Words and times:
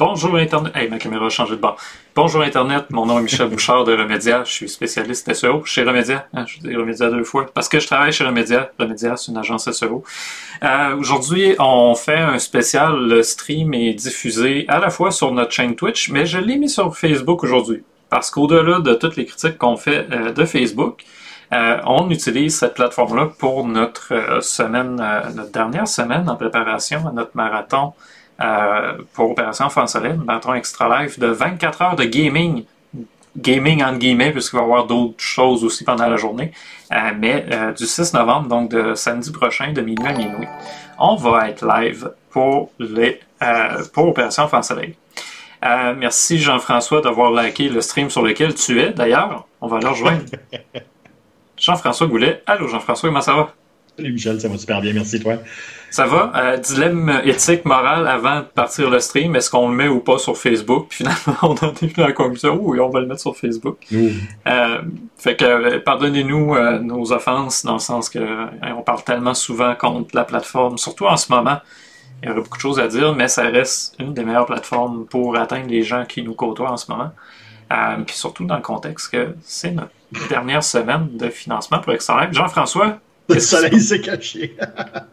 Bonjour 0.00 0.34
Internet. 0.36 0.74
Hey, 0.74 0.88
ma 0.88 0.96
caméra 0.96 1.26
a 1.26 1.28
changé 1.28 1.56
de 1.56 1.60
bord. 1.60 1.76
Bonjour 2.14 2.40
Internet, 2.40 2.86
mon 2.88 3.04
nom 3.04 3.18
est 3.18 3.22
Michel 3.22 3.48
Bouchard 3.50 3.84
de 3.84 3.92
Remedia. 3.92 4.44
Je 4.44 4.50
suis 4.50 4.68
spécialiste 4.70 5.30
SEO 5.34 5.62
chez 5.66 5.82
Remedia. 5.82 6.26
Hein, 6.32 6.46
je 6.46 6.58
dis 6.58 6.74
Remedia 6.74 7.10
deux 7.10 7.22
fois 7.22 7.44
parce 7.52 7.68
que 7.68 7.78
je 7.78 7.86
travaille 7.86 8.10
chez 8.10 8.24
Remedia. 8.24 8.70
Remedia, 8.78 9.18
c'est 9.18 9.30
une 9.30 9.36
agence 9.36 9.70
SEO. 9.70 10.02
Euh, 10.64 10.96
Aujourd'hui, 10.96 11.54
on 11.58 11.94
fait 11.94 12.16
un 12.16 12.38
spécial. 12.38 12.96
Le 12.96 13.22
stream 13.22 13.74
est 13.74 13.92
diffusé 13.92 14.64
à 14.68 14.78
la 14.78 14.88
fois 14.88 15.10
sur 15.10 15.32
notre 15.32 15.52
chaîne 15.52 15.76
Twitch, 15.76 16.08
mais 16.08 16.24
je 16.24 16.38
l'ai 16.38 16.56
mis 16.56 16.70
sur 16.70 16.96
Facebook 16.96 17.44
aujourd'hui. 17.44 17.82
Parce 18.08 18.30
qu'au-delà 18.30 18.80
de 18.80 18.94
toutes 18.94 19.16
les 19.16 19.26
critiques 19.26 19.58
qu'on 19.58 19.76
fait 19.76 20.06
euh, 20.10 20.32
de 20.32 20.46
Facebook, 20.46 21.04
euh, 21.52 21.76
on 21.84 22.08
utilise 22.08 22.56
cette 22.56 22.72
plateforme-là 22.72 23.32
pour 23.38 23.66
notre 23.66 24.38
semaine, 24.40 24.98
euh, 24.98 25.28
notre 25.34 25.52
dernière 25.52 25.86
semaine 25.86 26.26
en 26.30 26.36
préparation 26.36 27.06
à 27.06 27.12
notre 27.12 27.32
marathon 27.34 27.92
euh, 28.40 28.98
pour 29.12 29.30
Opération 29.30 29.66
Enfant 29.66 29.86
Soleil, 29.86 30.18
marathon 30.24 30.54
extra 30.54 31.02
live 31.02 31.18
de 31.18 31.26
24 31.26 31.82
heures 31.82 31.96
de 31.96 32.04
gaming. 32.04 32.64
Gaming 33.36 33.82
en 33.84 33.94
guillemets, 33.96 34.32
puisqu'il 34.32 34.56
va 34.56 34.62
y 34.62 34.64
avoir 34.64 34.86
d'autres 34.86 35.20
choses 35.22 35.62
aussi 35.62 35.84
pendant 35.84 36.08
la 36.08 36.16
journée. 36.16 36.52
Euh, 36.92 36.96
mais 37.18 37.46
euh, 37.52 37.72
du 37.72 37.86
6 37.86 38.14
novembre, 38.14 38.48
donc 38.48 38.70
de 38.70 38.94
samedi 38.94 39.30
prochain, 39.30 39.72
de 39.72 39.80
minuit 39.80 40.08
à 40.08 40.12
minuit, 40.12 40.48
on 40.98 41.16
va 41.16 41.48
être 41.48 41.64
live 41.64 42.12
pour, 42.30 42.70
les, 42.78 43.20
pour 43.92 44.08
Opération 44.08 44.48
merci 45.96 46.38
Jean-François 46.38 47.02
d'avoir 47.02 47.30
liké 47.30 47.68
le 47.68 47.80
stream 47.80 48.10
sur 48.10 48.22
lequel 48.22 48.54
tu 48.54 48.80
es. 48.80 48.90
D'ailleurs, 48.90 49.46
on 49.60 49.68
va 49.68 49.78
le 49.78 49.88
rejoindre. 49.88 50.24
Jean-François 51.56 52.06
Goulet. 52.06 52.42
Allô 52.46 52.66
Jean-François, 52.68 53.10
comment 53.10 53.20
ça 53.20 53.34
va? 53.34 53.52
Salut 54.00 54.14
Michel, 54.14 54.40
ça 54.40 54.48
va 54.48 54.56
super 54.56 54.80
bien, 54.80 54.94
merci 54.94 55.20
toi. 55.20 55.34
Ça 55.90 56.06
va? 56.06 56.32
Euh, 56.34 56.56
dilemme 56.56 57.20
éthique, 57.22 57.66
moral 57.66 58.08
avant 58.08 58.40
de 58.40 58.44
partir 58.46 58.88
le 58.88 58.98
stream, 58.98 59.36
est-ce 59.36 59.50
qu'on 59.50 59.68
le 59.68 59.74
met 59.74 59.88
ou 59.88 60.00
pas 60.00 60.16
sur 60.16 60.38
Facebook? 60.38 60.86
Puis 60.88 61.04
finalement, 61.04 61.36
on 61.42 61.66
en 61.66 61.74
est 61.74 61.86
venu 61.86 62.02
à 62.02 62.06
la 62.06 62.12
conclusion, 62.14 62.58
oui, 62.62 62.80
on 62.80 62.88
va 62.88 63.00
le 63.00 63.06
mettre 63.06 63.20
sur 63.20 63.36
Facebook. 63.36 63.76
Euh, 63.92 64.80
fait 65.18 65.36
que 65.36 65.44
euh, 65.44 65.80
pardonnez-nous 65.80 66.54
euh, 66.54 66.78
nos 66.78 67.12
offenses, 67.12 67.62
dans 67.62 67.74
le 67.74 67.78
sens 67.78 68.08
que 68.08 68.46
on 68.74 68.80
parle 68.80 69.04
tellement 69.04 69.34
souvent 69.34 69.74
contre 69.74 70.16
la 70.16 70.24
plateforme, 70.24 70.78
surtout 70.78 71.04
en 71.04 71.18
ce 71.18 71.30
moment. 71.30 71.58
Il 72.22 72.30
y 72.30 72.32
aurait 72.32 72.40
beaucoup 72.40 72.56
de 72.56 72.62
choses 72.62 72.80
à 72.80 72.88
dire, 72.88 73.14
mais 73.14 73.28
ça 73.28 73.42
reste 73.42 73.96
une 73.98 74.14
des 74.14 74.24
meilleures 74.24 74.46
plateformes 74.46 75.04
pour 75.04 75.36
atteindre 75.36 75.68
les 75.68 75.82
gens 75.82 76.06
qui 76.06 76.22
nous 76.22 76.34
côtoient 76.34 76.72
en 76.72 76.78
ce 76.78 76.90
moment. 76.90 77.10
Puis 78.06 78.16
surtout 78.16 78.46
dans 78.46 78.56
le 78.56 78.62
contexte 78.62 79.12
que 79.12 79.34
c'est 79.42 79.72
notre 79.72 79.92
dernière 80.30 80.64
semaine 80.64 81.08
de 81.18 81.28
financement 81.28 81.80
pour 81.80 81.92
Extra. 81.92 82.32
Jean-François, 82.32 82.98
le 83.34 83.40
soleil 83.40 83.80
s'est 83.80 84.00
caché. 84.00 84.56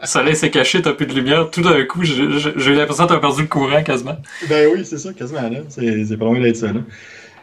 le 0.02 0.08
soleil 0.08 0.36
s'est 0.36 0.52
caché, 0.52 0.82
t'as 0.82 0.94
plus 0.94 1.06
de 1.06 1.14
lumière. 1.14 1.50
Tout 1.50 1.62
d'un 1.62 1.84
coup, 1.86 2.04
j'ai 2.04 2.76
l'impression 2.76 3.08
que 3.08 3.14
t'as 3.14 3.20
perdu 3.20 3.44
le 3.44 3.48
courant 3.48 3.84
quasiment. 3.84 4.18
ben 4.50 4.70
oui, 4.74 4.86
c'est 4.86 4.98
ça, 4.98 5.14
quasiment 5.14 5.42
là. 5.42 5.60
C'est 5.70 6.18
pas 6.18 6.26
loin 6.26 6.40
d'être 6.40 6.58
ça 6.58 6.68
là. 6.68 6.82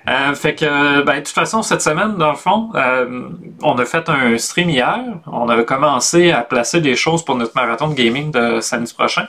Euh, 0.09 0.35
fait 0.35 0.55
que, 0.55 1.03
ben, 1.03 1.15
de 1.15 1.21
toute 1.21 1.29
façon, 1.29 1.63
cette 1.63 1.81
semaine, 1.81 2.17
dans 2.17 2.31
le 2.31 2.37
fond, 2.37 2.71
euh, 2.75 3.31
on 3.63 3.79
a 3.79 3.85
fait 3.85 4.09
un 4.09 4.37
stream 4.37 4.69
hier. 4.69 5.01
On 5.27 5.49
avait 5.49 5.65
commencé 5.65 6.31
à 6.31 6.43
placer 6.43 6.81
des 6.81 6.95
choses 6.95 7.25
pour 7.25 7.37
notre 7.37 7.55
marathon 7.55 7.89
de 7.89 7.95
gaming 7.95 8.31
de 8.31 8.61
samedi 8.61 8.93
prochain. 8.93 9.27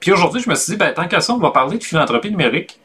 Puis 0.00 0.12
aujourd'hui, 0.12 0.42
je 0.42 0.50
me 0.50 0.54
suis 0.56 0.72
dit, 0.72 0.78
ben, 0.78 0.92
tant 0.92 1.06
qu'à 1.06 1.20
ça, 1.20 1.32
on 1.32 1.38
va 1.38 1.50
parler 1.50 1.78
de 1.78 1.84
philanthropie 1.84 2.30
numérique. 2.30 2.80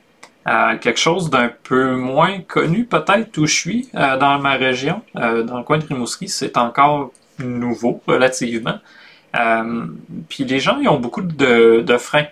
Euh, 0.48 0.76
quelque 0.78 1.00
chose 1.00 1.30
d'un 1.30 1.52
peu 1.64 1.96
moins 1.96 2.42
connu, 2.42 2.86
peut-être, 2.86 3.36
où 3.38 3.48
je 3.48 3.56
suis, 3.56 3.90
dans 3.94 4.40
ma 4.40 4.54
région. 4.54 5.02
Dans 5.16 5.58
le 5.58 5.64
coin 5.64 5.80
de 5.80 5.86
Rimouski, 5.86 6.28
c'est 6.28 6.58
encore 6.58 7.12
nouveau, 7.44 8.02
relativement. 8.08 8.80
Euh, 9.36 9.86
puis 10.30 10.44
les 10.44 10.60
gens, 10.60 10.78
ils 10.80 10.90
ont 10.90 11.00
beaucoup 11.00 11.22
de, 11.22 11.82
de 11.82 11.98
freins. 11.98 12.28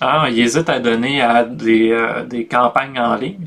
Hein, 0.00 0.28
ils 0.30 0.40
hésitent 0.40 0.68
à 0.68 0.80
donner 0.80 1.22
à 1.22 1.44
des, 1.44 1.90
euh, 1.92 2.24
des 2.24 2.46
campagnes 2.46 2.98
en 2.98 3.14
ligne. 3.14 3.46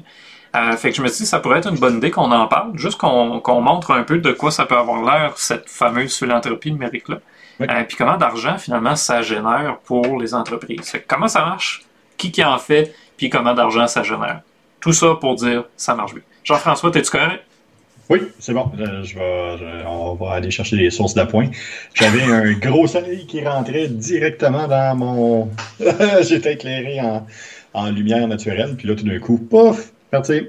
Euh, 0.55 0.77
fait 0.77 0.91
que 0.91 0.95
je 0.95 1.01
me 1.01 1.07
suis 1.07 1.23
dit, 1.23 1.29
ça 1.29 1.39
pourrait 1.39 1.59
être 1.59 1.69
une 1.69 1.79
bonne 1.79 1.97
idée 1.97 2.11
qu'on 2.11 2.31
en 2.31 2.47
parle, 2.47 2.77
juste 2.77 2.97
qu'on 2.97 3.61
montre 3.61 3.91
un 3.91 4.03
peu 4.03 4.19
de 4.19 4.31
quoi 4.31 4.51
ça 4.51 4.65
peut 4.65 4.77
avoir 4.77 5.03
l'air, 5.03 5.33
cette 5.37 5.69
fameuse 5.69 6.17
philanthropie 6.17 6.71
numérique-là. 6.71 7.17
Oui. 7.59 7.67
Puis 7.87 7.97
comment 7.97 8.17
d'argent, 8.17 8.57
finalement, 8.57 8.95
ça 8.95 9.21
génère 9.21 9.77
pour 9.83 10.19
les 10.19 10.33
entreprises. 10.33 10.89
Fait 10.89 11.01
que 11.01 11.05
comment 11.07 11.27
ça 11.27 11.41
marche, 11.41 11.83
qui 12.17 12.31
qui 12.31 12.43
en 12.43 12.57
fait, 12.57 12.93
puis 13.17 13.29
comment 13.29 13.53
d'argent 13.53 13.87
ça 13.87 14.03
génère? 14.03 14.41
Tout 14.79 14.93
ça 14.93 15.15
pour 15.19 15.35
dire, 15.35 15.65
ça 15.75 15.95
marche 15.95 16.13
bien. 16.13 16.23
Jean-François, 16.43 16.91
t'es-tu 16.91 17.11
correct? 17.11 17.43
Oui, 18.09 18.19
c'est 18.39 18.53
bon. 18.53 18.71
Je, 18.77 18.83
je 19.03 19.15
vais, 19.17 19.57
je- 19.57 19.87
on 19.87 20.13
va 20.15 20.33
aller 20.33 20.51
chercher 20.51 20.75
les 20.75 20.91
sources 20.91 21.13
d'appoint. 21.15 21.47
J'avais 21.95 22.21
un 22.31 22.51
gros 22.53 22.85
soleil 22.87 23.25
qui 23.25 23.43
rentrait 23.43 23.87
directement 23.87 24.67
dans 24.67 24.95
mon. 24.95 25.49
J'étais 26.21 26.53
éclairé 26.53 27.01
en, 27.01 27.25
en 27.73 27.89
lumière 27.89 28.27
naturelle, 28.27 28.75
puis 28.77 28.87
là, 28.87 28.95
tout 28.95 29.05
d'un 29.05 29.19
coup, 29.19 29.37
pouf, 29.39 29.91
parti. 30.11 30.43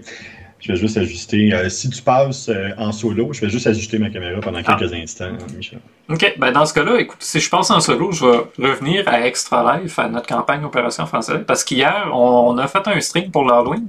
Je 0.58 0.72
vais 0.72 0.78
juste 0.78 0.96
ajuster. 0.96 1.52
euh, 1.52 1.68
si 1.68 1.88
tu 1.90 2.02
passes 2.02 2.48
euh, 2.48 2.70
en 2.78 2.90
solo, 2.90 3.32
je 3.32 3.40
vais 3.42 3.50
juste 3.50 3.66
ajuster 3.68 3.98
ma 3.98 4.10
caméra 4.10 4.40
pendant 4.40 4.58
Ah. 4.66 4.76
quelques 4.76 4.92
instants, 4.94 5.30
Michel. 5.56 5.78
OK, 6.08 6.34
ben 6.38 6.50
dans 6.50 6.66
ce 6.66 6.74
cas-là, 6.74 6.98
écoute, 6.98 7.18
si 7.20 7.38
je 7.40 7.48
passe 7.48 7.70
en 7.70 7.78
solo, 7.80 8.10
je 8.10 8.24
vais 8.24 8.68
revenir 8.70 9.06
à 9.06 9.26
Extra 9.26 9.78
Life, 9.78 9.98
à 9.98 10.08
notre 10.08 10.26
campagne 10.26 10.64
Opération 10.64 11.06
Française, 11.06 11.40
parce 11.46 11.62
qu'hier, 11.62 12.08
on, 12.12 12.48
on 12.54 12.58
a 12.58 12.66
fait 12.66 12.86
un 12.88 12.98
stream 13.00 13.30
pour 13.30 13.44
l'Halloween. 13.44 13.86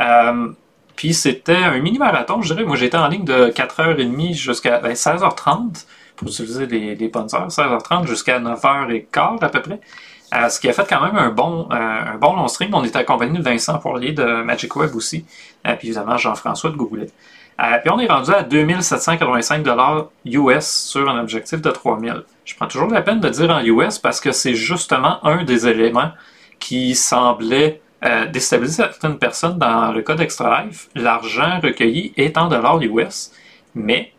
Euh, 0.00 0.48
puis 0.98 1.14
c'était 1.14 1.54
un 1.54 1.78
mini-marathon, 1.78 2.42
je 2.42 2.52
dirais. 2.52 2.64
Moi, 2.66 2.74
j'étais 2.74 2.96
en 2.96 3.06
ligne 3.06 3.24
de 3.24 3.52
4h30 3.52 4.34
jusqu'à 4.34 4.80
ben, 4.80 4.94
16h30, 4.94 5.86
pour 6.16 6.26
utiliser 6.26 6.66
les, 6.66 6.96
les 6.96 7.06
bonnes 7.06 7.28
heures, 7.32 7.46
16h30 7.46 8.08
jusqu'à 8.08 8.40
9h15 8.40 9.44
à 9.44 9.48
peu 9.48 9.62
près. 9.62 9.78
Euh, 10.34 10.48
ce 10.48 10.58
qui 10.58 10.68
a 10.68 10.72
fait 10.72 10.88
quand 10.88 11.00
même 11.00 11.14
un 11.14 11.30
bon, 11.30 11.68
euh, 11.70 11.76
un 11.76 12.16
bon 12.16 12.34
long 12.34 12.48
stream. 12.48 12.74
On 12.74 12.82
était 12.82 12.98
accompagné 12.98 13.38
de 13.38 13.44
Vincent 13.44 13.78
Poirier 13.78 14.10
de 14.10 14.42
Magic 14.42 14.74
Web 14.74 14.96
aussi, 14.96 15.24
euh, 15.68 15.76
puis 15.76 15.86
évidemment 15.86 16.16
Jean-François 16.16 16.70
de 16.70 16.76
Googlet. 16.76 17.06
Euh, 17.60 17.78
puis 17.80 17.90
on 17.92 18.00
est 18.00 18.08
rendu 18.08 18.32
à 18.32 18.42
2785 18.42 19.64
US 20.24 20.66
sur 20.66 21.08
un 21.08 21.20
objectif 21.20 21.62
de 21.62 21.70
3000. 21.70 22.24
Je 22.44 22.56
prends 22.56 22.66
toujours 22.66 22.90
la 22.90 23.02
peine 23.02 23.20
de 23.20 23.28
dire 23.28 23.50
en 23.50 23.60
US 23.60 24.00
parce 24.00 24.20
que 24.20 24.32
c'est 24.32 24.56
justement 24.56 25.24
un 25.24 25.44
des 25.44 25.68
éléments 25.68 26.10
qui 26.58 26.96
semblait 26.96 27.80
euh, 28.04 28.26
déstabiliser 28.26 28.82
certaines 28.84 29.18
personnes 29.18 29.58
dans 29.58 29.92
le 29.92 30.02
cas 30.02 30.14
d'Extra 30.14 30.62
Life. 30.64 30.88
L'argent 30.94 31.60
recueilli 31.60 32.12
est 32.16 32.36
en 32.38 32.48
dollars 32.48 32.80
US, 32.82 33.32
mais 33.74 34.12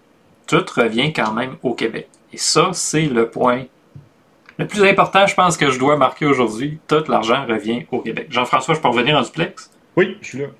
tout 0.47 0.66
revient 0.75 1.13
quand 1.13 1.31
même 1.34 1.56
au 1.63 1.73
Québec. 1.73 2.07
Et 2.34 2.38
ça, 2.38 2.69
c'est 2.73 3.06
le 3.07 3.29
point 3.29 3.63
le 4.57 4.68
plus 4.68 4.84
important, 4.84 5.25
je 5.25 5.34
pense, 5.35 5.56
que 5.56 5.72
je 5.72 5.79
dois 5.79 5.95
marquer 5.95 6.25
aujourd'hui. 6.25 6.79
Tout 6.88 7.03
l'argent 7.07 7.45
revient 7.47 7.85
au 7.91 8.00
Québec. 8.01 8.28
Jean-François, 8.29 8.75
je 8.75 8.81
peux 8.81 8.89
revenir 8.89 9.16
en 9.18 9.22
duplex? 9.22 9.72
Oui, 9.95 10.18
je 10.22 10.28
suis 10.28 10.38
là. 10.39 10.47
Le 10.47 10.51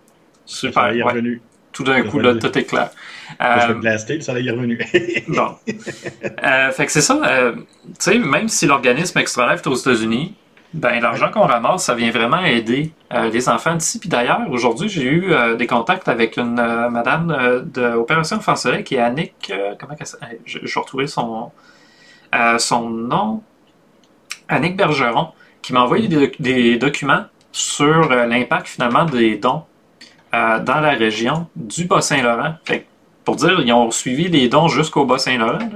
Super. 0.46 0.84
soleil 0.84 1.00
est 1.00 1.04
ouais. 1.04 1.12
revenu. 1.12 1.42
Tout 1.74 1.84
d'un 1.84 2.02
coup, 2.04 2.20
là, 2.20 2.34
tout 2.36 2.58
est 2.58 2.64
clair. 2.64 2.90
Je 3.40 3.46
Euh, 3.46 3.68
vais 3.68 3.74
blaster, 3.76 4.16
le 4.16 4.22
soleil 4.22 4.48
est 4.48 4.52
revenu. 4.52 4.80
Bon. 5.28 5.56
Euh, 6.44 6.72
fait 6.72 6.86
que 6.86 6.92
c'est 6.92 7.02
ça. 7.02 7.20
euh, 7.26 7.52
tu 7.56 7.62
sais, 8.00 8.18
même 8.18 8.48
si 8.48 8.66
l'organisme 8.66 9.20
Extra 9.20 9.52
Life 9.52 9.62
est 9.64 9.68
aux 9.68 9.76
États-Unis, 9.76 10.34
ben 10.74 11.00
l'argent 11.00 11.32
qu'on 11.32 11.48
ramasse, 11.48 11.86
ça 11.86 11.96
vient 11.96 12.12
vraiment 12.12 12.42
aider 12.42 12.92
euh, 13.14 13.30
les 13.30 13.50
enfants 13.50 13.76
d'ici. 13.76 14.00
Puis 14.00 14.10
d'ailleurs, 14.10 14.42
aujourd'hui, 14.52 14.88
j'ai 14.88 15.04
eu 15.04 15.34
euh, 15.34 15.56
des 15.56 15.66
contacts 15.66 16.08
avec 16.08 16.38
une 16.38 16.60
euh, 16.60 16.90
madame 16.90 17.64
de 17.74 17.94
Opération 17.94 18.38
Enfant 18.38 18.54
qui 18.86 18.96
est 18.96 19.00
Annick. 19.00 19.52
comment 19.80 19.96
qu'elle 19.96 20.08
s'appelle? 20.08 20.40
Je, 20.46 20.60
vais 20.60 20.80
retrouver 20.80 21.08
son, 21.08 21.52
son 22.60 22.90
nom. 22.90 23.42
Annick 24.48 24.78
Bergeron, 24.78 25.30
qui 25.62 25.74
m'a 25.74 25.82
envoyé 25.82 26.08
des, 26.08 26.32
des 26.40 26.78
documents 26.78 27.26
sur 27.52 28.10
l'impact 28.10 28.68
finalement 28.68 29.06
des 29.06 29.38
dons 29.38 29.64
dans 30.32 30.80
la 30.82 30.92
région 30.92 31.48
du 31.56 31.86
Bas-Saint-Laurent. 31.86 32.56
Pour 33.26 33.36
dire, 33.36 33.60
ils 33.62 33.74
ont 33.74 33.90
suivi 33.92 34.28
les 34.28 34.48
dons 34.50 34.68
jusqu'au 34.68 35.06
Bas-Saint-Laurent. 35.06 35.70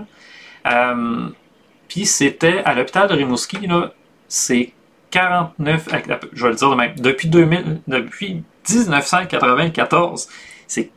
Puis 1.88 2.06
c'était 2.06 2.64
à 2.64 2.74
l'hôpital 2.74 3.08
de 3.08 3.14
Rimouski, 3.14 3.68
là, 3.68 3.92
c'est 4.28 4.74
49, 5.14 5.88
euh, 5.94 6.18
je 6.34 6.44
vais 6.44 6.50
le 6.50 6.56
dire 6.56 6.70
de 6.72 6.76
même, 6.76 6.96
depuis, 6.96 7.30
2000, 7.30 7.82
depuis 7.88 8.44
1994, 8.68 10.28
c'est, 10.66 10.90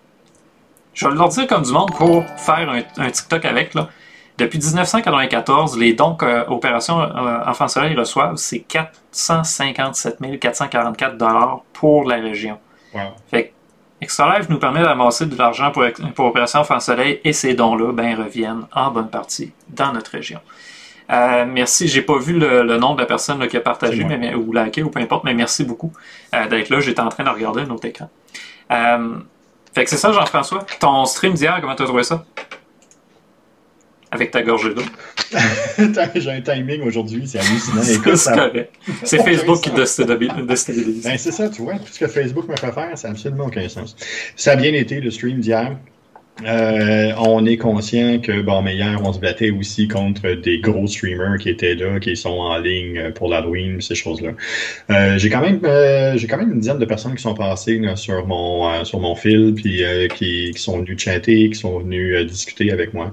je 0.94 1.06
vais 1.06 1.14
leur 1.14 1.28
dire 1.28 1.46
comme 1.46 1.62
du 1.62 1.72
monde 1.72 1.92
pour 1.92 2.24
faire 2.38 2.70
un, 2.70 2.80
un 2.96 3.10
TikTok 3.10 3.44
avec, 3.44 3.74
là. 3.74 3.90
Depuis 4.38 4.58
1994, 4.58 5.78
les 5.78 5.94
dons 5.94 6.14
que 6.14 6.48
Opération 6.48 7.00
euh, 7.00 7.44
Enfant 7.46 7.68
Soleil 7.68 7.94
reçoivent, 7.94 8.36
c'est 8.36 8.60
457 8.60 10.18
444 10.40 11.16
dollars 11.16 11.60
pour 11.72 12.04
la 12.04 12.16
région. 12.16 12.58
Wow. 12.94 13.00
Fait 13.30 13.52
que 14.00 14.50
nous 14.50 14.58
permet 14.58 14.82
d'amasser 14.82 15.26
de 15.26 15.36
l'argent 15.36 15.70
pour, 15.70 15.84
pour 16.14 16.26
Opération 16.26 16.60
Enfant 16.60 16.80
Soleil 16.80 17.20
et 17.24 17.32
ces 17.32 17.54
dons-là 17.54 17.92
ben, 17.92 18.14
reviennent 18.14 18.66
en 18.74 18.90
bonne 18.90 19.08
partie 19.08 19.52
dans 19.68 19.92
notre 19.92 20.10
région. 20.10 20.40
Euh, 21.10 21.44
merci, 21.46 21.86
j'ai 21.88 22.02
pas 22.02 22.18
vu 22.18 22.32
le, 22.38 22.62
le 22.62 22.76
nom 22.78 22.94
de 22.94 23.00
la 23.00 23.06
personne 23.06 23.38
là, 23.38 23.46
qui 23.46 23.56
a 23.56 23.60
partagé 23.60 24.02
mais, 24.04 24.18
mais- 24.18 24.34
ou 24.34 24.52
liké 24.52 24.82
ou 24.82 24.90
peu 24.90 25.00
importe, 25.00 25.24
mais 25.24 25.34
merci 25.34 25.64
beaucoup 25.64 25.92
euh, 26.34 26.48
d'être 26.48 26.68
là. 26.68 26.80
J'étais 26.80 27.00
en 27.00 27.08
train 27.08 27.24
de 27.24 27.28
regarder 27.30 27.62
un 27.62 27.70
autre 27.70 27.84
écran. 27.86 28.10
Euh, 28.72 29.14
fait 29.74 29.84
que 29.84 29.90
c'est 29.90 29.96
ça, 29.98 30.10
Jean-François? 30.12 30.66
Ton 30.80 31.04
stream 31.04 31.34
d'hier, 31.34 31.58
comment 31.60 31.74
t'as 31.74 31.84
trouvé 31.84 32.02
ça? 32.02 32.24
avec 34.10 34.30
ta 34.30 34.42
gorgée 34.42 34.72
d'eau. 34.72 34.82
J'ai 36.14 36.30
un 36.30 36.40
timing 36.40 36.82
aujourd'hui, 36.82 37.26
c'est 37.26 37.38
hallucinant. 37.38 37.82
c'est 38.16 38.32
correct. 38.32 38.72
C'est 39.02 39.18
Facebook 39.24 39.60
qui 39.60 39.70
déstabilise. 39.70 41.02
Ben, 41.04 41.18
c'est 41.18 41.32
ça, 41.32 41.48
tu 41.48 41.62
vois, 41.62 41.74
tout 41.74 41.88
ce 41.90 41.98
que 41.98 42.06
Facebook 42.06 42.48
me 42.48 42.56
fait 42.56 42.72
faire, 42.72 42.90
c'est 42.94 43.08
absolument 43.08 43.46
aucun 43.46 43.68
sens. 43.68 43.96
Ça 44.36 44.52
a 44.52 44.56
bien 44.56 44.72
été 44.72 45.00
le 45.00 45.10
stream 45.10 45.40
d'hier. 45.40 45.76
Euh, 46.44 47.12
on 47.18 47.46
est 47.46 47.56
conscient 47.56 48.20
que, 48.20 48.42
bon, 48.42 48.60
mais 48.60 48.76
hier, 48.76 49.00
on 49.02 49.12
se 49.12 49.18
battait 49.18 49.50
aussi 49.50 49.88
contre 49.88 50.34
des 50.34 50.58
gros 50.58 50.86
streamers 50.86 51.38
qui 51.38 51.48
étaient 51.48 51.74
là, 51.74 51.98
qui 51.98 52.14
sont 52.14 52.28
en 52.28 52.58
ligne 52.58 53.10
pour 53.14 53.28
l'Halloween, 53.30 53.80
ces 53.80 53.94
choses-là. 53.94 54.32
Euh, 54.90 55.16
j'ai 55.16 55.30
quand 55.30 55.40
même, 55.40 55.60
euh, 55.64 56.18
j'ai 56.18 56.26
quand 56.26 56.36
même 56.36 56.52
une 56.52 56.60
dizaine 56.60 56.78
de 56.78 56.84
personnes 56.84 57.14
qui 57.14 57.22
sont 57.22 57.32
passées 57.32 57.80
sur 57.94 58.26
mon, 58.26 58.70
euh, 58.70 58.84
sur 58.84 59.00
mon 59.00 59.14
fil, 59.14 59.54
puis 59.54 59.82
qui, 60.14 60.50
qui, 60.50 60.60
sont 60.60 60.80
venus 60.80 60.98
chatter, 60.98 61.48
qui 61.48 61.54
sont 61.54 61.78
venus 61.78 62.26
discuter 62.26 62.70
avec 62.70 62.92
moi. 62.92 63.12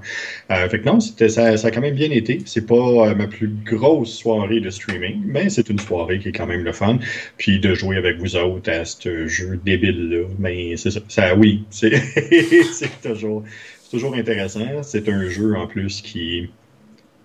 fait 0.50 0.80
que 0.80 0.86
non, 0.86 1.00
c'était, 1.00 1.30
ça, 1.30 1.56
ça 1.56 1.68
a 1.68 1.70
quand 1.70 1.80
même 1.80 1.94
bien 1.94 2.10
été. 2.10 2.40
C'est 2.44 2.66
pas 2.66 3.14
ma 3.14 3.26
plus 3.26 3.48
grosse 3.64 4.12
soirée 4.18 4.60
de 4.60 4.68
streaming, 4.68 5.22
mais 5.24 5.48
c'est 5.48 5.70
une 5.70 5.78
soirée 5.78 6.18
qui 6.18 6.28
est 6.28 6.32
quand 6.32 6.46
même 6.46 6.62
le 6.62 6.72
fun. 6.72 6.98
Puis 7.38 7.58
de 7.58 7.74
jouer 7.74 7.96
avec 7.96 8.18
vous 8.18 8.36
autres 8.36 8.70
à 8.70 8.84
ce 8.84 9.26
jeu 9.26 9.58
débile-là, 9.64 10.26
mais 10.38 10.76
c'est 10.76 10.90
ça. 10.90 11.00
ça 11.08 11.34
oui, 11.34 11.64
c'est, 11.70 11.94
c'est 12.72 13.13
c'est 13.14 13.90
toujours 13.90 14.14
intéressant. 14.14 14.82
C'est 14.82 15.08
un 15.08 15.28
jeu 15.28 15.56
en 15.56 15.66
plus 15.66 16.00
qui 16.02 16.50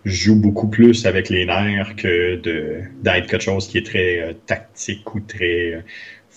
joue 0.06 0.36
beaucoup 0.36 0.68
plus 0.68 1.06
avec 1.06 1.30
les 1.30 1.45
nerfs 1.45 1.95
que 1.95 2.36
d'être 3.03 3.27
quelque 3.27 3.44
chose 3.44 3.68
qui 3.68 3.80
est 3.80 3.86
très 3.86 4.19
euh, 4.21 4.33
tactique 4.45 5.13
ou 5.13 5.19
très 5.19 5.74
euh, 5.74 5.81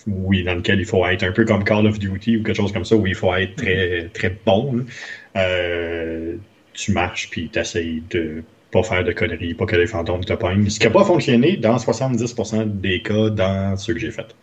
oui 0.07 0.43
dans 0.43 0.55
lequel 0.55 0.79
il 0.79 0.85
faut 0.85 1.05
être 1.07 1.23
un 1.23 1.31
peu 1.31 1.45
comme 1.45 1.63
Call 1.63 1.87
of 1.87 1.97
Duty 1.97 2.37
ou 2.37 2.43
quelque 2.43 2.57
chose 2.57 2.73
comme 2.73 2.83
ça 2.83 2.95
où 2.95 3.07
il 3.07 3.15
faut 3.15 3.33
être 3.33 3.55
très 3.55 4.09
très 4.13 4.37
bon. 4.45 4.85
Euh, 5.37 6.35
tu 6.73 6.91
marches 6.91 7.29
puis 7.29 7.49
tu 7.51 7.59
essayes 7.59 8.03
de 8.09 8.43
pas 8.71 8.83
faire 8.83 9.03
de 9.03 9.11
conneries, 9.13 9.53
pas 9.53 9.65
que 9.65 9.75
les 9.75 9.87
fantômes 9.87 10.25
te 10.25 10.33
pognent. 10.33 10.69
Ce 10.69 10.79
qui 10.79 10.85
n'a 10.85 10.91
pas 10.91 11.05
fonctionné 11.05 11.57
dans 11.57 11.77
70% 11.77 12.79
des 12.81 13.01
cas 13.01 13.29
dans 13.29 13.77
ceux 13.77 13.93
que 13.93 13.99
j'ai 13.99 14.11
fait. 14.11 14.35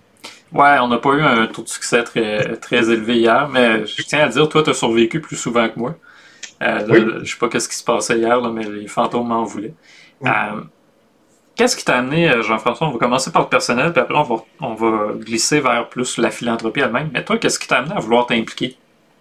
Ouais, 0.53 0.79
on 0.81 0.89
n'a 0.89 0.99
pas 0.99 1.11
eu 1.11 1.23
un 1.23 1.47
taux 1.47 1.63
de 1.63 1.69
succès 1.69 2.03
très, 2.03 2.57
très 2.57 2.91
élevé 2.91 3.19
hier, 3.19 3.49
mais 3.49 3.87
je 3.87 4.03
tiens 4.03 4.25
à 4.25 4.29
dire, 4.29 4.49
toi, 4.49 4.63
tu 4.65 4.71
as 4.71 4.75
survécu 4.75 5.21
plus 5.21 5.37
souvent 5.37 5.69
que 5.69 5.79
moi. 5.79 5.95
Euh, 6.63 7.21
Je 7.25 7.33
sais 7.33 7.39
pas 7.39 7.61
ce 7.61 7.69
qui 7.69 7.77
se 7.77 7.85
passait 7.85 8.19
hier, 8.19 8.41
mais 8.51 8.65
les 8.65 8.89
fantômes 8.89 9.29
m'en 9.29 9.45
voulaient. 9.45 9.75
Euh, 10.27 10.63
qu'est-ce 11.55 11.77
qui 11.77 11.85
t'a 11.85 11.99
amené, 11.99 12.31
euh, 12.31 12.43
Jean-François? 12.43 12.89
On 12.89 12.93
va 12.93 12.99
commencer 12.99 13.33
par 13.33 13.43
le 13.43 13.49
personnel, 13.49 13.93
puis 13.93 14.03
après, 14.03 14.17
on 14.19 14.23
va, 14.25 14.37
on 14.61 14.75
va 14.75 15.15
glisser 15.15 15.61
vers 15.61 15.89
plus 15.89 16.19
la 16.19 16.31
philanthropie 16.31 16.81
elle-même. 16.81 17.11
Mais 17.13 17.25
toi, 17.25 17.39
qu'est-ce 17.39 17.59
qui 17.59 17.69
t'a 17.69 17.79
amené 17.79 17.95
à 17.95 18.01
vouloir 18.01 18.27
t'impliquer 18.27 18.77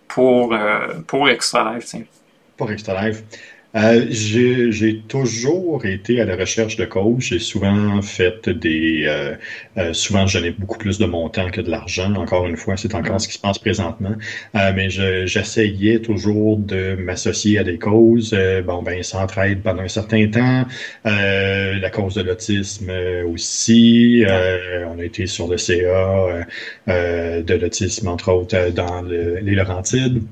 pour, 0.08 0.54
euh, 0.54 1.00
pour 1.08 1.30
Extra 1.30 1.76
Life? 1.76 1.96
Pour 2.58 2.72
Extra 2.72 3.08
Life. 3.08 3.24
Euh, 3.76 4.08
j'ai 4.10 5.02
toujours 5.08 5.86
été 5.86 6.20
à 6.20 6.26
la 6.26 6.36
recherche 6.36 6.76
de 6.76 6.86
cause. 6.86 7.22
J'ai 7.22 7.40
souvent 7.40 8.02
fait 8.02 8.50
des... 8.50 9.04
Euh, 9.06 9.36
euh, 9.78 9.94
souvent, 9.94 10.26
beaucoup 10.58 10.80
plus 10.80 10.98
de 10.98 11.06
montant 11.06 11.50
que 11.52 11.62
de 11.62 11.70
l'argent. 11.70 12.14
Encore 12.16 12.48
une 12.48 12.58
fois, 12.58 12.78
c'est 12.78 12.96
encore 12.96 13.22
ce 13.22 13.28
qui 13.28 13.36
se 13.36 13.40
passe 13.40 13.60
présentement. 13.60 14.16
mais 14.54 14.90
j'essayais 14.90 16.00
toujours 16.00 16.58
de 16.58 16.96
m'associer 16.96 17.60
à 17.60 17.64
des 17.64 17.78
causes. 17.78 18.36
bon, 18.66 18.82
ben, 18.82 19.04
s'entraide 19.04 19.62
pendant 19.62 19.84
un 19.84 19.88
certain 19.88 20.28
temps. 20.28 20.66
la 21.06 21.90
cause 21.92 22.16
de 22.16 22.24
l'autisme 22.24 22.92
aussi. 23.32 24.24
on 24.88 25.00
a 25.00 25.04
été 25.04 25.28
sur 25.28 25.48
le 25.48 25.58
CA 25.58 26.46
de 26.88 27.54
l'autisme, 27.54 28.08
entre 28.08 28.32
autres, 28.32 28.72
dans 28.72 29.02
les 29.04 29.56
Laurentides. 29.56 30.24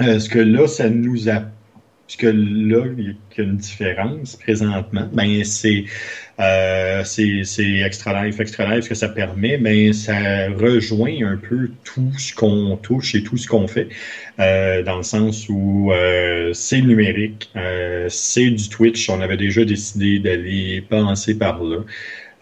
Est-ce 0.00 0.28
que 0.28 0.38
là, 0.38 0.68
ça 0.68 0.88
nous 0.88 1.28
a 1.28 1.42
puisque 2.08 2.22
là, 2.22 2.86
il 2.96 3.04
y 3.04 3.40
a 3.40 3.42
une 3.42 3.58
différence 3.58 4.36
présentement, 4.36 5.06
ben 5.12 5.44
c'est 5.44 5.84
euh, 6.40 7.04
extra 7.84 8.24
life, 8.24 8.40
extra 8.40 8.74
life, 8.74 8.84
ce 8.84 8.88
que 8.88 8.94
ça 8.94 9.10
permet, 9.10 9.58
ben, 9.58 9.92
ça 9.92 10.48
rejoint 10.48 11.18
un 11.22 11.36
peu 11.36 11.70
tout 11.84 12.10
ce 12.16 12.34
qu'on 12.34 12.78
touche 12.78 13.14
et 13.14 13.22
tout 13.22 13.36
ce 13.36 13.46
qu'on 13.46 13.68
fait, 13.68 13.88
euh, 14.40 14.82
dans 14.82 14.96
le 14.96 15.02
sens 15.02 15.50
où 15.50 15.92
euh, 15.92 16.54
c'est 16.54 16.80
numérique, 16.80 17.50
euh, 17.56 18.06
c'est 18.08 18.50
du 18.50 18.70
Twitch, 18.70 19.10
on 19.10 19.20
avait 19.20 19.36
déjà 19.36 19.66
décidé 19.66 20.18
d'aller 20.18 20.80
penser 20.88 21.36
par 21.36 21.62
là. 21.62 21.84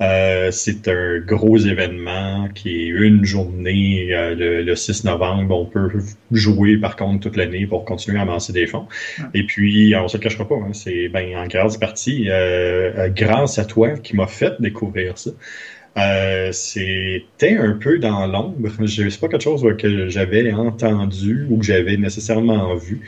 Euh, 0.02 0.50
c'est 0.50 0.88
un 0.88 1.20
gros 1.20 1.56
événement 1.56 2.48
qui 2.54 2.82
est 2.82 2.88
une 2.88 3.24
journée 3.24 4.08
euh, 4.12 4.62
le, 4.62 4.74
6 4.74 5.04
novembre. 5.04 5.58
On 5.58 5.64
peut 5.64 5.88
jouer 6.32 6.76
par 6.76 6.96
contre 6.96 7.20
toute 7.20 7.36
l'année 7.36 7.66
pour 7.66 7.84
continuer 7.84 8.18
à 8.18 8.22
amasser 8.22 8.52
des 8.52 8.66
fonds. 8.66 8.86
Et 9.32 9.44
puis, 9.44 9.94
on 9.96 10.08
se 10.08 10.18
le 10.18 10.22
cachera 10.22 10.46
pas, 10.46 10.56
hein, 10.56 10.72
c'est 10.72 11.08
ben, 11.08 11.36
en 11.36 11.46
grâce 11.46 11.78
partie 11.78 12.26
euh, 12.28 13.08
grâce 13.08 13.58
à 13.58 13.64
toi 13.64 13.90
qui 13.96 14.16
m'a 14.16 14.26
fait 14.26 14.60
découvrir 14.60 15.16
ça. 15.16 15.30
c'était 16.52 17.56
un 17.56 17.72
peu 17.72 17.98
dans 17.98 18.26
l'ombre. 18.26 18.68
C'est 18.86 19.20
pas 19.20 19.28
quelque 19.28 19.42
chose 19.42 19.66
que 19.78 20.08
j'avais 20.08 20.52
entendu 20.52 21.46
ou 21.48 21.58
que 21.58 21.64
j'avais 21.64 21.96
nécessairement 21.96 22.74
vu. 22.74 23.00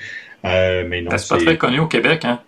mais 0.43 1.03
non, 1.03 1.11
c'est 1.19 1.37
pas 1.37 1.45
très 1.45 1.59
connu 1.59 1.81
au 1.81 1.87
Québec, 1.87 2.25
hein? 2.25 2.41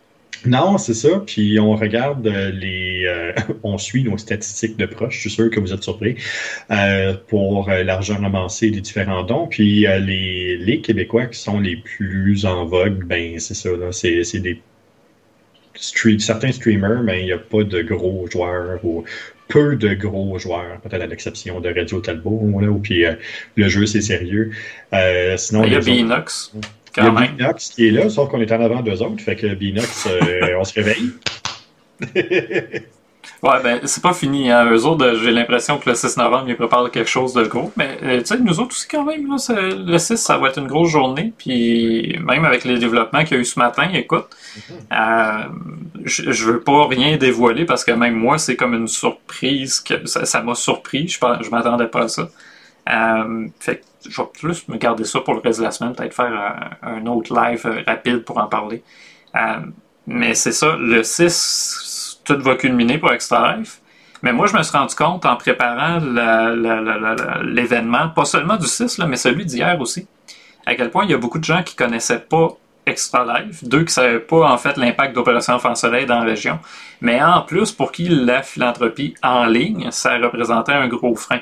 Non, 0.46 0.78
c'est 0.78 0.94
ça. 0.94 1.22
Puis 1.26 1.58
on 1.60 1.76
regarde 1.76 2.26
euh, 2.26 2.50
les, 2.50 3.04
euh, 3.06 3.32
on 3.62 3.78
suit 3.78 4.04
nos 4.04 4.16
statistiques 4.16 4.76
de 4.76 4.86
proches. 4.86 5.16
Je 5.16 5.20
suis 5.20 5.30
sûr 5.30 5.50
que 5.50 5.60
vous 5.60 5.72
êtes 5.72 5.82
surpris 5.82 6.16
euh, 6.70 7.14
pour 7.28 7.68
l'argent 7.68 8.16
ramassé 8.20 8.70
des 8.70 8.80
différents 8.80 9.22
dons. 9.22 9.46
Puis 9.46 9.80
les, 9.80 10.56
les 10.56 10.80
Québécois 10.80 11.26
qui 11.26 11.38
sont 11.38 11.60
les 11.60 11.76
plus 11.76 12.46
en 12.46 12.64
vogue, 12.64 13.04
ben 13.04 13.38
c'est 13.38 13.54
ça. 13.54 13.70
Là, 13.70 13.92
c'est, 13.92 14.24
c'est 14.24 14.40
des 14.40 14.60
certains 15.74 16.52
streamers, 16.52 17.02
mais 17.02 17.20
il 17.20 17.26
n'y 17.26 17.32
a 17.32 17.38
pas 17.38 17.62
de 17.62 17.82
gros 17.82 18.26
joueurs 18.30 18.84
ou 18.84 19.04
peu 19.48 19.76
de 19.76 19.94
gros 19.94 20.38
joueurs, 20.38 20.80
peut-être 20.80 21.02
à 21.02 21.06
l'exception 21.06 21.60
de 21.60 21.72
Radio 21.74 22.00
Talbot, 22.00 22.60
là, 22.60 22.68
où 22.68 22.78
puis 22.78 23.04
le 23.56 23.68
jeu 23.68 23.86
c'est 23.86 24.00
sérieux. 24.00 24.50
sinon, 25.36 25.64
il 25.64 25.72
y 25.72 25.76
a 25.76 25.80
Binox. 25.80 26.52
Il 26.96 27.04
y 27.04 27.06
a 27.06 27.10
Binox 27.10 27.68
qui 27.70 27.88
est 27.88 27.90
là, 27.90 28.08
sauf 28.08 28.30
qu'on 28.30 28.40
est 28.40 28.52
en 28.52 28.60
avant 28.60 28.80
d'eux 28.80 29.02
autres, 29.02 29.22
fait 29.22 29.36
que 29.36 29.54
Binox, 29.54 30.08
euh, 30.08 30.54
on 30.58 30.64
se 30.64 30.74
réveille. 30.74 31.10
ouais, 32.14 33.62
ben, 33.62 33.80
c'est 33.84 34.02
pas 34.02 34.12
fini. 34.12 34.50
Hein. 34.50 34.70
Eux 34.70 34.84
autres, 34.86 35.18
j'ai 35.22 35.30
l'impression 35.30 35.78
que 35.78 35.88
le 35.88 35.94
6 35.94 36.16
novembre, 36.16 36.48
ils 36.48 36.56
préparent 36.56 36.90
quelque 36.90 37.08
chose 37.08 37.34
de 37.34 37.44
gros. 37.44 37.70
Mais, 37.76 37.98
euh, 38.02 38.18
tu 38.20 38.26
sais, 38.26 38.38
nous 38.38 38.58
autres 38.60 38.72
aussi, 38.72 38.88
quand 38.88 39.04
même, 39.04 39.28
là, 39.28 39.36
le 39.48 39.98
6, 39.98 40.16
ça 40.16 40.38
va 40.38 40.48
être 40.48 40.58
une 40.58 40.66
grosse 40.66 40.90
journée. 40.90 41.32
Puis, 41.36 42.18
même 42.24 42.44
avec 42.44 42.64
les 42.64 42.78
développements 42.78 43.24
qu'il 43.24 43.36
y 43.36 43.38
a 43.38 43.40
eu 43.40 43.44
ce 43.44 43.58
matin, 43.58 43.88
écoute, 43.92 44.26
euh, 44.92 45.44
je, 46.04 46.32
je 46.32 46.44
veux 46.44 46.60
pas 46.60 46.86
rien 46.88 47.16
dévoiler 47.16 47.64
parce 47.64 47.84
que 47.84 47.92
même 47.92 48.14
moi, 48.14 48.38
c'est 48.38 48.56
comme 48.56 48.74
une 48.74 48.88
surprise. 48.88 49.80
que 49.80 50.06
Ça 50.06 50.42
m'a 50.42 50.54
surpris. 50.54 51.08
Je, 51.08 51.18
je 51.42 51.50
m'attendais 51.50 51.86
pas 51.86 52.04
à 52.04 52.08
ça. 52.08 52.28
Euh, 52.90 53.48
je 54.08 54.22
vais 54.22 54.28
plus 54.32 54.66
me 54.68 54.76
garder 54.76 55.04
ça 55.04 55.20
pour 55.20 55.34
le 55.34 55.40
reste 55.40 55.60
de 55.60 55.64
la 55.64 55.70
semaine, 55.70 55.94
peut-être 55.94 56.14
faire 56.14 56.76
un, 56.82 57.06
autre 57.06 57.34
live 57.34 57.66
euh, 57.66 57.82
rapide 57.86 58.24
pour 58.24 58.38
en 58.38 58.46
parler. 58.46 58.82
Euh, 59.36 59.60
mais 60.06 60.34
c'est 60.34 60.52
ça, 60.52 60.76
le 60.78 61.02
6, 61.02 62.20
tout 62.24 62.38
va 62.40 62.56
culminer 62.56 62.98
pour 62.98 63.12
Extra 63.12 63.56
Life. 63.56 63.80
Mais 64.22 64.32
moi, 64.32 64.46
je 64.46 64.56
me 64.56 64.62
suis 64.62 64.76
rendu 64.76 64.94
compte 64.94 65.24
en 65.24 65.36
préparant 65.36 65.98
l'événement, 67.42 68.08
pas 68.10 68.24
seulement 68.24 68.56
du 68.56 68.66
6, 68.66 68.98
là, 68.98 69.06
mais 69.06 69.16
celui 69.16 69.46
d'hier 69.46 69.80
aussi, 69.80 70.06
à 70.66 70.74
quel 70.74 70.90
point 70.90 71.04
il 71.04 71.10
y 71.10 71.14
a 71.14 71.18
beaucoup 71.18 71.38
de 71.38 71.44
gens 71.44 71.62
qui 71.62 71.74
connaissaient 71.76 72.20
pas 72.20 72.48
Extra 72.86 73.24
Life, 73.40 73.62
deux 73.64 73.84
qui 73.84 73.92
savaient 73.92 74.20
pas 74.20 74.50
en 74.50 74.58
fait 74.58 74.76
l'impact 74.76 75.14
d'Opération 75.14 75.54
Enfant 75.54 75.74
Soleil 75.74 76.06
dans 76.06 76.18
la 76.18 76.24
région, 76.24 76.58
mais 77.00 77.22
en 77.22 77.42
plus 77.42 77.72
pour 77.72 77.92
qui 77.92 78.08
la 78.08 78.42
philanthropie 78.42 79.14
en 79.22 79.44
ligne, 79.44 79.90
ça 79.90 80.18
représentait 80.18 80.72
un 80.72 80.88
gros 80.88 81.14
frein. 81.14 81.40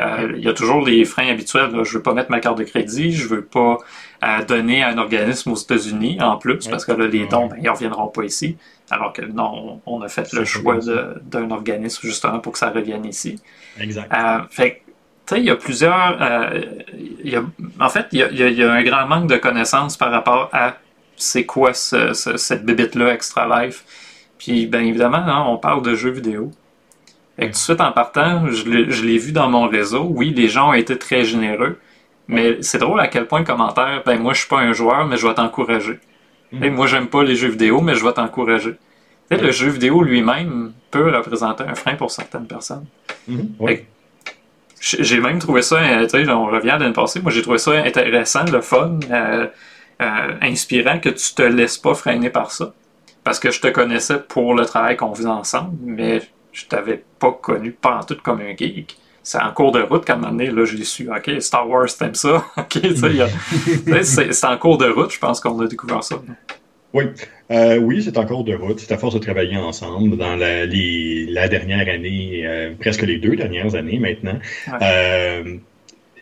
Euh, 0.00 0.32
il 0.36 0.44
y 0.44 0.48
a 0.48 0.52
toujours 0.52 0.84
les 0.84 1.04
freins 1.04 1.28
habituels. 1.28 1.70
Je 1.84 1.96
veux 1.96 2.02
pas 2.02 2.14
mettre 2.14 2.30
ma 2.30 2.40
carte 2.40 2.58
de 2.58 2.64
crédit, 2.64 3.12
je 3.12 3.26
veux 3.26 3.44
pas 3.44 3.78
euh, 4.24 4.44
donner 4.44 4.82
à 4.82 4.88
un 4.88 4.98
organisme 4.98 5.50
aux 5.52 5.56
États-Unis 5.56 6.18
en 6.20 6.36
plus, 6.36 6.68
parce 6.68 6.84
que 6.84 6.92
là, 6.92 7.06
les 7.06 7.26
dons, 7.26 7.46
ben, 7.46 7.58
ils 7.62 7.68
reviendront 7.68 8.08
pas 8.08 8.24
ici. 8.24 8.56
Alors 8.90 9.12
que 9.12 9.22
non, 9.22 9.80
on 9.86 10.00
a 10.02 10.08
fait 10.08 10.32
le 10.32 10.44
choix 10.44 10.78
d'un 11.22 11.50
organisme 11.50 12.06
justement 12.06 12.38
pour 12.38 12.52
que 12.52 12.58
ça 12.58 12.70
revienne 12.70 13.04
ici. 13.04 13.40
Exact. 13.78 14.10
Euh, 14.14 14.40
fait 14.50 14.82
il 15.36 15.44
y 15.44 15.50
a 15.50 15.56
plusieurs. 15.56 16.16
Euh, 16.20 16.60
y 17.22 17.36
a, 17.36 17.44
en 17.80 17.88
fait, 17.88 18.06
il 18.12 18.18
y 18.18 18.22
a, 18.22 18.30
y 18.30 18.62
a, 18.62 18.72
un 18.72 18.82
grand 18.82 19.06
manque 19.06 19.28
de 19.28 19.36
connaissances 19.36 19.96
par 19.96 20.10
rapport 20.10 20.48
à 20.52 20.76
c'est 21.16 21.44
quoi 21.44 21.74
ce, 21.74 22.12
cette 22.12 22.64
bébite-là, 22.64 23.12
Extra 23.12 23.62
Life. 23.62 23.84
Puis, 24.38 24.66
bien 24.66 24.80
évidemment, 24.80 25.18
hein, 25.18 25.44
on 25.48 25.56
parle 25.56 25.82
de 25.82 25.94
jeux 25.94 26.10
vidéo. 26.10 26.50
Et 27.38 27.46
tout 27.46 27.52
de 27.52 27.56
suite 27.56 27.80
en 27.80 27.92
partant, 27.92 28.46
je 28.50 29.04
l'ai 29.04 29.18
vu 29.18 29.32
dans 29.32 29.48
mon 29.48 29.68
réseau. 29.68 30.06
Oui, 30.10 30.32
les 30.34 30.48
gens 30.48 30.70
ont 30.70 30.74
été 30.74 30.98
très 30.98 31.24
généreux. 31.24 31.78
Mais 32.26 32.58
c'est 32.60 32.78
drôle 32.78 33.00
à 33.00 33.08
quel 33.08 33.26
point 33.26 33.38
le 33.38 33.44
commentaire, 33.46 34.02
ben 34.04 34.20
moi 34.20 34.34
je 34.34 34.40
suis 34.40 34.48
pas 34.48 34.58
un 34.58 34.74
joueur, 34.74 35.06
mais 35.06 35.16
je 35.16 35.26
vais 35.26 35.34
t'encourager. 35.34 35.98
Mm 36.52 36.58
-hmm. 36.58 36.70
Moi 36.72 36.86
j'aime 36.86 37.06
pas 37.06 37.22
les 37.24 37.36
jeux 37.36 37.48
vidéo, 37.48 37.80
mais 37.80 37.94
je 37.94 38.04
vais 38.04 38.12
t'encourager. 38.12 38.74
Le 39.30 39.50
jeu 39.50 39.68
vidéo 39.68 40.02
lui-même 40.02 40.72
peut 40.90 41.14
représenter 41.14 41.64
un 41.64 41.74
frein 41.74 41.94
pour 41.96 42.10
certaines 42.10 42.46
personnes. 42.46 42.86
Mhm. 43.26 43.48
J'ai 44.80 45.20
même 45.20 45.38
trouvé 45.38 45.62
ça, 45.62 45.76
euh, 45.76 46.06
on 46.28 46.46
revient 46.46 46.70
à 46.70 46.78
l'année 46.78 46.92
passée, 46.92 47.20
moi 47.20 47.32
j'ai 47.32 47.42
trouvé 47.42 47.58
ça 47.58 47.72
intéressant, 47.72 48.44
le 48.44 48.60
fun, 48.60 49.00
euh, 49.10 49.46
euh, 50.00 50.34
inspirant, 50.40 51.00
que 51.00 51.08
tu 51.08 51.34
te 51.34 51.42
laisses 51.42 51.78
pas 51.78 51.94
freiner 51.94 52.30
par 52.30 52.52
ça. 52.52 52.72
parce 53.24 53.40
que 53.40 53.50
je 53.50 53.60
te 53.60 53.68
connaissais 53.68 54.20
pour 54.20 54.54
le 54.54 54.64
travail 54.64 54.96
qu'on 54.96 55.14
faisait 55.14 55.28
ensemble, 55.28 55.76
mais 55.82 56.22
je 56.58 56.66
t'avais 56.66 57.02
pas 57.18 57.32
connu 57.32 57.72
pas 57.72 57.98
en 57.98 58.02
tout 58.02 58.16
comme 58.22 58.40
un 58.40 58.56
geek. 58.56 58.96
C'est 59.22 59.40
en 59.40 59.52
cours 59.52 59.72
de 59.72 59.82
route 59.82 60.04
qu'à 60.04 60.14
un 60.14 60.16
moment 60.16 60.30
donné, 60.30 60.50
là, 60.50 60.64
j'ai 60.64 60.82
su, 60.84 61.10
OK, 61.10 61.40
Star 61.40 61.68
Wars, 61.68 61.86
t'aimes 61.98 62.14
ça? 62.14 62.44
OK, 62.56 62.78
c'est 64.02 64.44
en 64.44 64.56
cours 64.56 64.78
de 64.78 64.88
route, 64.88 65.12
je 65.12 65.18
pense 65.18 65.40
qu'on 65.40 65.60
a 65.60 65.66
découvert 65.66 66.02
ça. 66.02 66.16
Oui, 66.94 67.04
euh, 67.50 67.76
oui, 67.78 68.02
c'est 68.02 68.16
en 68.16 68.24
cours 68.24 68.44
de 68.44 68.54
route. 68.54 68.80
C'est 68.80 68.92
à 68.92 68.98
force 68.98 69.14
de 69.14 69.18
travailler 69.18 69.58
ensemble 69.58 70.16
dans 70.16 70.36
la, 70.36 70.64
la 70.64 71.48
dernière 71.48 71.86
année, 71.88 72.46
euh, 72.46 72.72
presque 72.80 73.02
les 73.02 73.18
deux 73.18 73.36
dernières 73.36 73.74
années 73.74 73.98
maintenant. 73.98 74.38
Euh, 74.80 75.58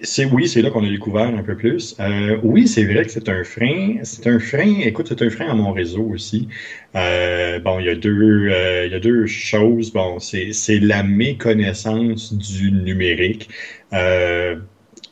c'est 0.03 0.25
oui, 0.25 0.49
c'est 0.49 0.63
là 0.63 0.71
qu'on 0.71 0.85
a 0.85 0.89
découvert 0.89 1.27
un 1.27 1.43
peu 1.43 1.57
plus. 1.57 1.97
Euh, 2.01 2.39
oui, 2.43 2.69
c'est 2.69 2.85
vrai 2.85 3.05
que 3.05 3.11
c'est 3.11 3.29
un 3.29 3.45
frein. 3.45 3.99
C'est 4.03 4.27
un 4.27 4.39
frein. 4.39 4.81
Écoute, 4.81 5.07
c'est 5.09 5.23
un 5.23 5.31
frein 5.31 5.49
à 5.49 5.55
mon 5.55 5.73
réseau 5.73 6.05
aussi. 6.05 6.49
Euh, 6.95 7.59
bon, 7.61 7.79
il 7.81 7.87
y 7.87 7.89
a 7.89 7.95
deux, 7.95 8.49
euh, 8.51 8.87
il 8.87 8.93
y 8.93 8.95
a 8.95 9.01
deux 9.01 9.27
choses. 9.27 9.93
Bon, 9.93 10.19
c'est 10.19 10.79
la 10.81 11.03
méconnaissance 11.03 12.35
du 12.35 12.73
numérique. 12.73 13.49
Euh, 13.93 14.57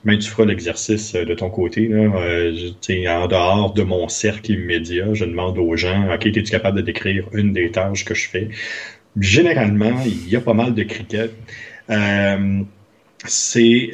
même 0.04 0.18
tu 0.18 0.28
feras 0.28 0.44
l'exercice 0.44 1.14
de 1.14 1.34
ton 1.34 1.48
côté. 1.50 1.88
Là, 1.88 2.10
en 3.22 3.26
dehors 3.26 3.72
de 3.74 3.82
mon 3.82 4.08
cercle 4.08 4.52
immédiat, 4.52 5.14
je 5.14 5.24
demande 5.24 5.58
aux 5.58 5.76
gens, 5.76 6.12
OK, 6.12 6.26
es-tu 6.26 6.42
capable 6.42 6.76
de 6.78 6.82
décrire 6.82 7.26
une 7.32 7.52
des 7.54 7.70
tâches 7.70 8.04
que 8.04 8.14
je 8.14 8.28
fais? 8.28 8.48
Généralement, 9.18 10.02
il 10.04 10.28
y 10.28 10.36
a 10.36 10.40
pas 10.40 10.54
mal 10.54 10.74
de 10.74 10.82
cricket. 10.82 11.32
C'est 13.26 13.92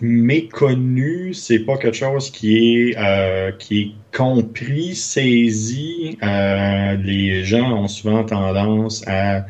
méconnu, 0.00 1.32
c'est 1.34 1.60
pas 1.60 1.78
quelque 1.78 1.96
chose 1.96 2.30
qui 2.30 2.56
est 2.90 2.98
euh, 2.98 3.52
qui 3.52 3.80
est 3.80 4.16
compris, 4.16 4.94
saisi. 4.94 6.18
Euh, 6.22 6.96
les 6.96 7.44
gens 7.44 7.84
ont 7.84 7.88
souvent 7.88 8.24
tendance 8.24 9.06
à 9.06 9.46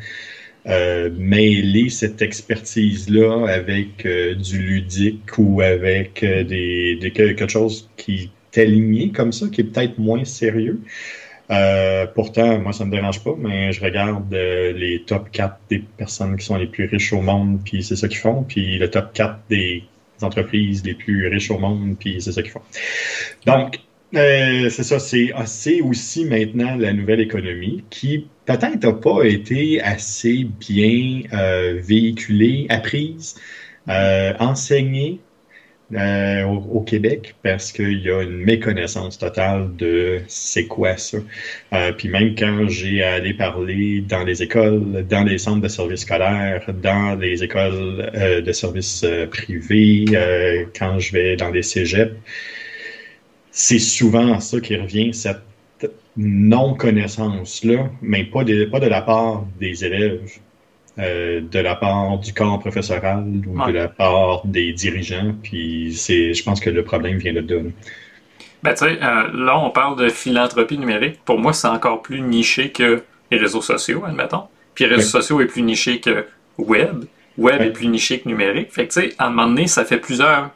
euh, 0.69 1.11
mêler 1.17 1.91
cette 1.91 2.23
expertise-là 2.23 3.47
avec 3.49 4.07
du 4.07 4.59
ludique 4.59 5.38
ou 5.38 5.61
avec 5.61 6.21
des, 6.25 6.97
des, 6.97 7.11
quelque 7.12 7.49
chose 7.49 7.88
qui 7.97 8.31
est 8.55 8.61
aligné 8.61 9.11
comme 9.11 9.33
ça, 9.33 9.49
qui 9.49 9.61
est 9.62 9.65
peut-être 9.65 9.99
moins 9.99 10.25
sérieux. 10.25 10.81
pourtant, 12.15 12.59
moi, 12.61 12.73
ça 12.73 12.85
me 12.85 12.91
dérange 12.91 13.23
pas, 13.23 13.35
mais 13.38 13.73
je 13.73 13.81
regarde 13.85 14.33
les 14.33 15.03
top 15.07 15.31
4 15.31 15.57
des 15.71 15.79
personnes 15.97 16.37
qui 16.37 16.45
sont 16.45 16.57
les 16.57 16.67
plus 16.67 16.87
riches 16.87 17.12
au 17.12 17.21
monde, 17.21 17.61
puis 17.65 17.83
c'est 17.83 17.97
ça 17.97 18.09
qu'ils 18.09 18.19
font, 18.19 18.43
puis 18.43 18.79
le 18.79 18.91
top 18.91 19.12
4 19.12 19.38
des 19.50 19.85
entreprises 20.23 20.85
les 20.85 20.95
plus 20.95 21.29
riches 21.29 21.51
au 21.51 21.59
monde, 21.59 21.97
puis 21.99 22.21
c'est 22.21 22.33
ça 22.33 22.43
qu'ils 22.43 22.53
font. 22.53 22.63
Donc, 23.47 23.81
euh, 24.15 24.71
c'est 24.71 24.85
ça, 24.85 24.99
c'est 24.99 25.81
aussi 25.81 26.25
maintenant 26.25 26.77
la 26.77 26.93
nouvelle 26.93 27.21
économie 27.21 27.85
qui 27.91 28.27
peut-être 28.45 28.83
n'a 28.83 28.93
pas 28.93 29.25
été 29.25 29.83
assez 29.83 30.45
bien 30.45 31.23
euh, 31.33 31.81
véhiculée, 31.83 32.67
apprise, 32.69 33.35
euh, 33.89 34.33
enseignée 34.39 35.21
euh, 35.95 36.43
au, 36.45 36.81
Québec 36.81 37.37
parce 37.45 37.71
qu'il 37.71 38.00
y 38.00 38.11
a 38.11 38.23
une 38.23 38.38
méconnaissance 38.38 39.19
totale 39.19 39.71
de 39.76 40.21
c'est 40.26 40.66
quoi 40.66 40.97
ça. 40.97 41.19
Euh, 41.73 41.93
puis 41.93 42.09
même 42.09 42.35
quand 42.35 42.69
j'ai 42.69 43.02
allé 43.05 43.35
parler 43.35 44.00
dans 44.00 44.25
les 44.25 44.43
écoles, 44.43 45.07
dans 45.09 45.23
les 45.23 45.38
centres 45.38 45.61
de 45.61 45.69
services 45.69 46.00
scolaires, 46.00 46.66
dans 46.83 47.14
les 47.14 47.45
écoles 47.45 48.11
euh, 48.14 48.40
de 48.40 48.52
services 48.52 49.05
euh, 49.05 49.26
privés, 49.26 50.07
quand 50.76 50.99
je 50.99 51.12
vais 51.12 51.37
dans 51.37 51.50
les 51.50 51.62
cégeps, 51.62 52.14
c'est 53.52 53.78
souvent 53.78 54.40
ça 54.40 54.61
qui 54.61 54.76
revient, 54.76 55.14
cette 55.14 55.40
non-connaissance-là, 56.16 57.90
mais 58.02 58.25
pas 58.25 58.43
de, 58.43 58.64
pas 58.64 58.81
de 58.81 58.87
la 58.87 59.02
part 59.02 59.47
des 59.61 59.85
élèves, 59.85 60.38
euh, 60.99 61.41
de 61.41 61.59
la 61.59 61.75
part 61.75 62.19
du 62.19 62.33
corps 62.33 62.59
professoral 62.59 63.25
ou 63.47 63.67
de 63.67 63.73
la 63.73 63.88
part 63.88 64.47
des 64.47 64.73
dirigeants. 64.73 65.35
Puis 65.43 65.93
c'est, 65.95 66.33
je 66.33 66.43
pense 66.43 66.61
que 66.61 66.71
le 66.71 66.83
problème 66.85 67.19
vient 67.19 67.33
de 67.33 67.41
là. 67.41 67.62
Ben, 68.62 68.73
tu 68.73 68.79
sais, 68.79 68.99
euh, 69.03 69.29
là, 69.33 69.59
on 69.59 69.71
parle 69.71 69.97
de 69.97 70.09
philanthropie 70.09 70.79
numérique. 70.79 71.21
Pour 71.25 71.38
moi, 71.38 71.53
c'est 71.53 71.69
encore 71.69 72.03
plus 72.03 72.21
niché 72.21 72.71
que 72.71 73.03
les 73.31 73.38
réseaux 73.38 73.61
sociaux, 73.61 74.05
admettons. 74.07 74.45
Puis 74.75 74.85
les 74.85 74.97
réseaux 74.97 75.21
sociaux 75.21 75.41
est 75.41 75.47
plus 75.47 75.62
niché 75.62 76.00
que 76.00 76.26
web. 76.59 77.05
Web 77.38 77.61
est 77.61 77.71
plus 77.71 77.88
niché 77.88 78.21
que 78.21 78.29
numérique. 78.29 78.73
Fait 78.73 78.87
que, 78.87 78.93
tu 78.93 79.00
sais, 79.03 79.15
à 79.19 79.26
un 79.26 79.31
moment 79.31 79.49
donné, 79.49 79.67
ça 79.67 79.85
fait 79.85 79.99
plusieurs 79.99 80.50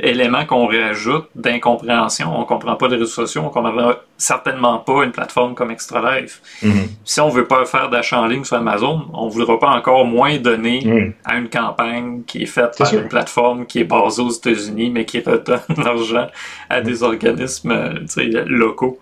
élément 0.00 0.44
qu'on 0.46 0.66
rajoute 0.66 1.26
d'incompréhension. 1.34 2.38
On 2.38 2.44
comprend 2.44 2.76
pas 2.76 2.88
les 2.88 2.96
réseaux 2.96 3.06
sociaux, 3.06 3.42
on 3.44 3.50
comprend 3.50 3.94
certainement 4.16 4.78
pas 4.78 5.04
une 5.04 5.12
plateforme 5.12 5.54
comme 5.54 5.70
Extra 5.70 6.20
Life. 6.20 6.40
Mm-hmm. 6.62 6.88
Si 7.04 7.20
on 7.20 7.28
veut 7.28 7.46
pas 7.46 7.64
faire 7.64 7.90
d'achat 7.90 8.20
en 8.20 8.26
ligne 8.26 8.44
sur 8.44 8.56
Amazon, 8.56 9.06
on 9.12 9.28
voudra 9.28 9.58
pas 9.58 9.70
encore 9.70 10.04
moins 10.04 10.36
donner 10.38 10.84
mm. 10.84 11.12
à 11.24 11.36
une 11.36 11.48
campagne 11.48 12.22
qui 12.26 12.42
est 12.42 12.46
faite 12.46 12.76
par 12.78 12.92
une 12.92 13.08
plateforme 13.08 13.66
qui 13.66 13.80
est 13.80 13.84
basée 13.84 14.22
aux 14.22 14.30
États-Unis, 14.30 14.90
mais 14.90 15.04
qui 15.04 15.20
redonne 15.20 15.60
l'argent 15.76 16.28
à 16.70 16.80
mm. 16.80 16.84
des 16.84 17.02
organismes 17.02 17.70
euh, 17.70 18.44
locaux. 18.46 18.98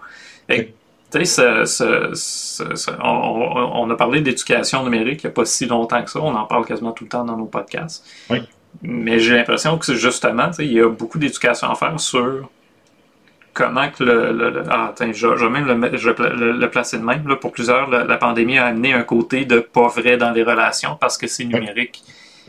Et, 0.48 0.72
on, 3.02 3.90
a 3.90 3.94
parlé 3.96 4.20
d'éducation 4.20 4.84
numérique 4.84 5.22
il 5.22 5.26
n'y 5.26 5.30
a 5.30 5.34
pas 5.34 5.44
si 5.44 5.66
longtemps 5.66 6.02
que 6.02 6.10
ça. 6.10 6.20
On 6.20 6.34
en 6.34 6.44
parle 6.44 6.66
quasiment 6.66 6.92
tout 6.92 7.04
le 7.04 7.10
temps 7.10 7.24
dans 7.24 7.36
nos 7.36 7.46
podcasts. 7.46 8.04
Oui. 8.28 8.42
Mais 8.82 9.18
j'ai 9.18 9.36
l'impression 9.36 9.78
que 9.78 9.94
justement, 9.94 10.50
il 10.58 10.72
y 10.72 10.80
a 10.80 10.88
beaucoup 10.88 11.18
d'éducation 11.18 11.70
à 11.70 11.74
faire 11.74 11.98
sur 11.98 12.50
comment 13.56 13.88
que 13.90 14.04
le. 14.04 14.62
ah, 14.70 14.88
attends, 14.88 15.12
je, 15.12 15.26
vais 15.26 15.48
même 15.48 15.66
le, 15.66 16.66
placer 16.68 16.98
de 16.98 17.02
même. 17.02 17.24
pour 17.40 17.52
plusieurs, 17.52 17.88
la, 17.88 18.16
pandémie 18.18 18.58
a 18.58 18.66
amené 18.66 18.92
un 18.92 19.02
côté 19.02 19.44
de 19.44 19.60
pas 19.60 19.88
vrai 19.88 20.16
dans 20.16 20.30
les 20.30 20.42
relations 20.42 20.96
parce 21.00 21.16
que 21.16 21.26
c'est 21.26 21.44
numérique. 21.44 22.02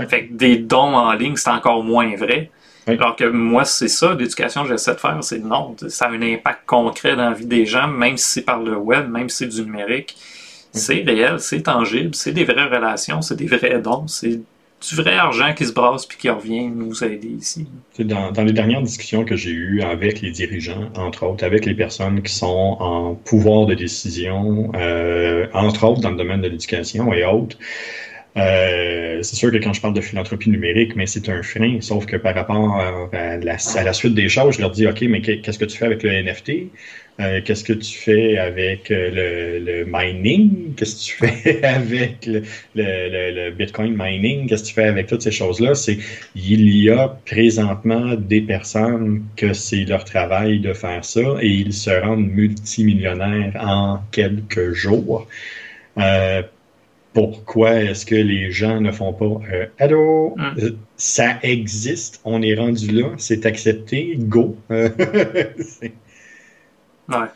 Fait 0.10 0.28
que 0.28 0.34
des 0.34 0.58
dons 0.58 0.96
en 0.96 1.12
ligne, 1.14 1.36
c'est 1.38 1.50
encore 1.50 1.84
moins 1.84 2.16
vrai. 2.16 2.52
Alors 2.88 3.16
que 3.16 3.26
moi, 3.26 3.66
c'est 3.66 3.90
ça, 3.90 4.14
l'éducation 4.14 4.64
que 4.64 4.70
j'essaie 4.70 4.94
de 4.94 5.00
faire, 5.00 5.18
c'est 5.22 5.40
non, 5.40 5.76
ça 5.90 6.06
a 6.06 6.10
un 6.10 6.22
impact 6.22 6.62
concret 6.66 7.16
dans 7.16 7.30
la 7.30 7.36
vie 7.36 7.46
des 7.46 7.66
gens, 7.66 7.88
même 7.88 8.16
si 8.16 8.26
c'est 8.32 8.42
par 8.44 8.62
le 8.62 8.78
web, 8.78 9.10
même 9.10 9.28
si 9.28 9.38
c'est 9.38 9.48
du 9.48 9.64
numérique. 9.64 10.16
C'est 10.72 11.04
réel, 11.06 11.40
c'est 11.40 11.64
tangible, 11.64 12.14
c'est 12.14 12.32
des 12.32 12.44
vraies 12.44 12.66
relations, 12.66 13.22
c'est 13.22 13.36
des 13.36 13.48
vrais 13.48 13.80
dons, 13.80 14.08
c'est 14.08 14.40
du 14.82 14.96
vrai 14.96 15.16
argent 15.16 15.54
qui 15.56 15.66
se 15.66 15.74
brasse 15.74 16.06
puis 16.06 16.18
qui 16.18 16.30
revient 16.30 16.68
nous 16.68 17.04
aider 17.04 17.30
ici. 17.30 17.68
Dans, 18.00 18.32
les 18.44 18.54
dernières 18.54 18.82
discussions 18.82 19.26
que 19.26 19.36
j'ai 19.36 19.52
eues 19.52 19.82
avec 19.82 20.22
les 20.22 20.32
dirigeants, 20.32 20.90
entre 20.96 21.26
autres, 21.26 21.44
avec 21.44 21.66
les 21.66 21.74
personnes 21.74 22.22
qui 22.22 22.34
sont 22.34 22.78
en 22.80 23.16
pouvoir 23.16 23.66
de 23.66 23.74
décision, 23.74 24.72
euh, 24.76 25.48
entre 25.54 25.84
autres 25.86 26.02
dans 26.02 26.12
le 26.12 26.18
domaine 26.18 26.42
de 26.42 26.48
l'éducation 26.48 27.12
et 27.12 27.26
autres, 27.26 27.58
euh, 28.38 29.24
c'est 29.24 29.36
sûr 29.36 29.52
que 29.52 29.58
quand 29.58 29.74
je 29.74 29.82
parle 29.82 29.96
de 29.96 30.02
philanthropie 30.02 30.52
numérique, 30.52 30.96
mais 30.96 31.08
c'est 31.08 31.28
un 31.28 31.42
frein, 31.42 31.80
sauf 31.82 32.06
que 32.06 32.18
par 32.18 32.36
rapport 32.36 32.80
à 32.80 33.38
la, 33.38 33.58
à 33.76 33.84
la, 33.84 33.94
suite 33.94 34.14
des 34.14 34.30
choses, 34.30 34.56
je 34.56 34.62
leur 34.62 34.70
dis, 34.70 34.86
OK, 34.86 35.02
mais 35.02 35.22
qu'est-ce 35.22 35.58
que 35.58 35.66
tu 35.66 35.76
fais 35.76 35.86
avec 35.86 36.04
le 36.04 36.12
NFT? 36.12 36.70
Euh, 37.20 37.42
qu'est-ce 37.44 37.64
que 37.64 37.74
tu 37.74 37.98
fais 37.98 38.38
avec 38.38 38.92
euh, 38.92 39.60
le, 39.60 39.86
mining? 39.88 40.76
Qu'est-ce 40.76 40.96
que 40.96 41.28
tu 41.28 41.44
fais 41.44 41.64
avec 41.66 42.30
le, 42.76 43.50
Bitcoin 43.52 43.96
mining? 43.98 44.48
Qu'est-ce 44.48 44.64
que 44.64 44.68
tu 44.68 44.74
fais 44.76 44.84
avec 44.84 45.08
toutes 45.08 45.24
ces 45.24 45.32
choses-là? 45.32 45.74
C'est 45.74 45.98
il 46.36 46.70
y 46.70 46.92
a 46.92 47.08
présentement 47.26 48.14
des 48.14 48.42
personnes 48.42 49.24
que 49.36 49.54
c'est 49.54 49.86
leur 49.86 50.06
travail 50.06 50.60
de 50.60 50.74
faire 50.74 51.04
ça 51.04 51.38
et 51.42 51.48
ils 51.48 51.74
se 51.74 51.90
rendent 51.90 52.28
multimillionnaires 52.28 53.54
en 53.60 54.00
quelques 54.12 54.74
jours. 54.74 55.28
Euh, 55.98 56.44
pourquoi 57.14 57.82
est-ce 57.82 58.06
que 58.06 58.14
les 58.14 58.52
gens 58.52 58.80
ne 58.80 58.92
font 58.92 59.12
pas 59.12 59.42
Allô, 59.80 60.36
mm. 60.38 60.76
ça 60.98 61.40
existe, 61.42 62.22
on 62.26 62.44
est 62.44 62.54
rendu 62.54 62.92
là, 62.92 63.10
c'est 63.18 63.48
accepté, 63.48 64.14
go. 64.20 64.56
Ouais. 67.10 67.28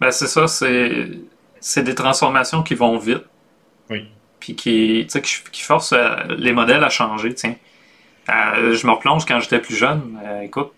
Ben, 0.00 0.10
c'est 0.10 0.26
ça, 0.26 0.46
c'est, 0.48 1.08
c'est 1.60 1.82
des 1.82 1.94
transformations 1.94 2.62
qui 2.62 2.74
vont 2.74 2.98
vite. 2.98 3.24
Oui. 3.90 4.08
Puis 4.40 4.56
qui, 4.56 5.06
qui, 5.06 5.20
qui 5.52 5.62
forcent 5.62 5.92
euh, 5.92 6.16
les 6.38 6.52
modèles 6.52 6.82
à 6.82 6.88
changer, 6.88 7.34
tiens. 7.34 7.54
Euh, 8.28 8.74
je 8.74 8.86
me 8.86 8.92
replonge 8.92 9.24
quand 9.24 9.40
j'étais 9.40 9.58
plus 9.58 9.74
jeune. 9.74 10.18
Euh, 10.24 10.42
écoute, 10.42 10.72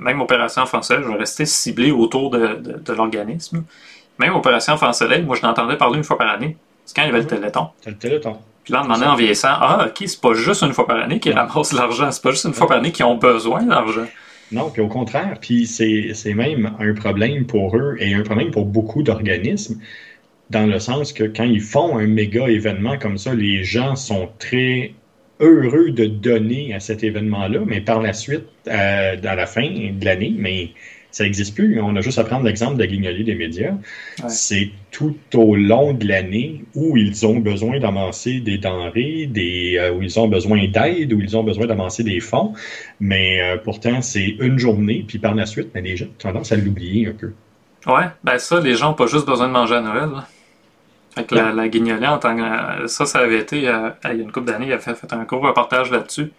même 0.00 0.20
Opération 0.20 0.64
Français, 0.66 0.96
je 1.02 1.08
vais 1.08 1.16
rester 1.16 1.44
ciblé 1.44 1.90
autour 1.90 2.30
de, 2.30 2.54
de, 2.56 2.92
l'organisme. 2.92 3.64
Même 4.18 4.34
Opération 4.34 4.76
Français, 4.76 5.22
moi, 5.22 5.36
je 5.36 5.42
l'entendais 5.42 5.76
parler 5.76 5.98
une 5.98 6.04
fois 6.04 6.18
par 6.18 6.30
année. 6.30 6.56
C'est 6.84 6.94
quand 6.94 7.02
il 7.02 7.06
y 7.06 7.08
avait 7.08 7.20
le. 7.20 7.26
Téléthon. 7.26 7.70
Le 7.86 7.94
Téléthon. 7.96 8.38
Puis 8.64 8.72
là, 8.72 8.80
on 8.80 8.84
demandait 8.84 9.06
en 9.06 9.14
vieillissant, 9.14 9.48
ah, 9.60 9.86
ok, 9.88 10.04
c'est 10.06 10.20
pas 10.20 10.32
juste 10.32 10.62
une 10.62 10.72
fois 10.72 10.86
par 10.86 10.96
année 10.96 11.20
qu'ils 11.20 11.34
ramassent 11.34 11.72
l'argent, 11.72 12.10
c'est 12.10 12.22
pas 12.22 12.30
juste 12.30 12.46
une 12.46 12.54
fois 12.54 12.66
par 12.66 12.78
année 12.78 12.92
qu'ils 12.92 13.04
ont 13.04 13.16
besoin 13.16 13.62
d'argent. 13.62 14.06
Non, 14.52 14.70
puis 14.70 14.82
au 14.82 14.88
contraire, 14.88 15.38
puis 15.40 15.66
c'est 15.66 16.34
même 16.34 16.76
un 16.78 16.94
problème 16.94 17.46
pour 17.46 17.76
eux 17.76 17.96
et 17.98 18.14
un 18.14 18.22
problème 18.22 18.50
pour 18.50 18.66
beaucoup 18.66 19.02
d'organismes, 19.02 19.80
dans 20.50 20.66
le 20.66 20.78
sens 20.78 21.12
que 21.12 21.24
quand 21.24 21.44
ils 21.44 21.60
font 21.60 21.96
un 21.96 22.06
méga 22.06 22.48
événement 22.48 22.98
comme 22.98 23.18
ça, 23.18 23.34
les 23.34 23.64
gens 23.64 23.96
sont 23.96 24.28
très 24.38 24.92
heureux 25.40 25.90
de 25.90 26.06
donner 26.06 26.74
à 26.74 26.80
cet 26.80 27.02
événement-là, 27.02 27.60
mais 27.66 27.80
par 27.80 28.00
la 28.00 28.12
suite, 28.12 28.46
à, 28.68 29.16
la 29.16 29.46
fin 29.46 29.68
de 29.68 30.04
l'année, 30.04 30.34
mais 30.36 30.70
Ça 31.14 31.22
n'existe 31.22 31.54
plus. 31.54 31.80
On 31.80 31.94
a 31.94 32.00
juste 32.00 32.18
à 32.18 32.24
prendre 32.24 32.44
l'exemple 32.44 32.76
de 32.76 32.84
Guignolier 32.84 33.22
des 33.22 33.36
médias. 33.36 33.74
C'est 34.26 34.70
tout 34.90 35.14
au 35.34 35.54
long 35.54 35.92
de 35.92 36.08
l'année 36.08 36.64
où 36.74 36.96
ils 36.96 37.24
ont 37.24 37.38
besoin 37.38 37.78
d'amasser 37.78 38.40
des 38.40 38.58
denrées, 38.58 39.26
des, 39.30 39.76
euh, 39.78 39.92
où 39.92 40.02
ils 40.02 40.18
ont 40.18 40.26
besoin 40.26 40.66
d'aide, 40.66 41.12
où 41.12 41.20
ils 41.20 41.36
ont 41.36 41.44
besoin 41.44 41.68
d'amasser 41.68 42.02
des 42.02 42.18
fonds. 42.18 42.52
Mais 42.98 43.40
euh, 43.40 43.56
pourtant, 43.62 44.02
c'est 44.02 44.26
une 44.40 44.58
journée, 44.58 45.04
puis 45.06 45.20
par 45.20 45.36
la 45.36 45.46
suite, 45.46 45.70
ben, 45.72 45.84
les 45.84 45.96
gens 45.96 46.06
ont 46.06 46.18
tendance 46.18 46.50
à 46.50 46.56
l'oublier 46.56 47.06
un 47.06 47.12
peu. 47.12 47.32
Ouais, 47.86 48.06
ben 48.24 48.38
ça, 48.38 48.58
les 48.58 48.74
gens 48.74 48.88
n'ont 48.88 48.94
pas 48.94 49.06
juste 49.06 49.26
besoin 49.26 49.46
de 49.46 49.52
manger 49.52 49.76
à 49.76 49.82
Noël. 49.82 50.10
Fait 51.14 51.22
que 51.22 51.36
la, 51.36 51.52
la 51.52 51.68
guignolée, 51.68 52.08
en 52.08 52.18
tant 52.18 52.36
que, 52.36 52.88
ça, 52.88 53.06
ça 53.06 53.20
avait 53.20 53.38
été, 53.38 53.68
euh, 53.68 53.90
il 54.06 54.16
y 54.16 54.20
a 54.20 54.24
une 54.24 54.32
couple 54.32 54.46
d'années, 54.46 54.66
il 54.66 54.72
a 54.72 54.80
fait, 54.80 54.96
fait 54.96 55.12
un 55.12 55.24
court 55.26 55.42
reportage 55.42 55.92
là-dessus 55.92 56.32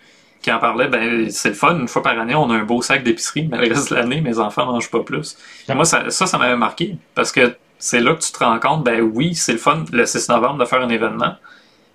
qui 0.45 0.51
en 0.51 0.59
parlait, 0.59 0.87
ben 0.87 1.27
c'est 1.31 1.49
le 1.49 1.55
fun, 1.55 1.79
une 1.79 1.87
fois 1.87 2.03
par 2.03 2.19
année, 2.19 2.35
on 2.35 2.51
a 2.51 2.53
un 2.53 2.63
beau 2.63 2.79
sac 2.83 3.03
d'épicerie, 3.03 3.47
mais 3.49 3.57
le 3.57 3.73
reste 3.73 3.89
de 3.89 3.95
l'année, 3.95 4.21
mes 4.21 4.37
enfants 4.37 4.67
mangent 4.67 4.91
pas 4.91 4.99
plus. 4.99 5.37
Moi, 5.67 5.85
ça, 5.85 6.11
ça, 6.11 6.37
m'avait 6.37 6.55
marqué, 6.55 6.97
parce 7.15 7.31
que 7.31 7.55
c'est 7.79 7.99
là 7.99 8.13
que 8.13 8.21
tu 8.21 8.31
te 8.31 8.43
rends 8.43 8.59
compte, 8.59 8.83
ben 8.83 9.01
oui, 9.01 9.33
c'est 9.33 9.53
le 9.53 9.57
fun 9.57 9.83
le 9.91 10.05
6 10.05 10.29
novembre 10.29 10.59
de 10.59 10.65
faire 10.65 10.83
un 10.83 10.89
événement, 10.89 11.33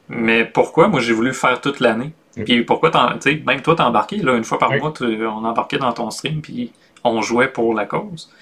mais 0.08 0.44
pourquoi 0.44 0.88
moi 0.88 0.98
j'ai 0.98 1.12
voulu 1.12 1.32
faire 1.32 1.60
toute 1.60 1.78
l'année? 1.78 2.12
Puis 2.44 2.64
pourquoi, 2.64 2.90
tu 3.20 3.42
même 3.46 3.62
toi, 3.62 3.76
t'es 3.76 3.82
embarqué, 3.82 4.16
là, 4.16 4.34
une 4.34 4.42
fois 4.42 4.58
par 4.58 4.72
mois, 4.72 4.92
on 5.00 5.44
embarquait 5.44 5.78
dans 5.78 5.92
ton 5.92 6.10
stream, 6.10 6.40
puis 6.40 6.72
on 7.04 7.22
jouait 7.22 7.48
pour 7.48 7.72
la 7.72 7.86
cause. 7.86 8.32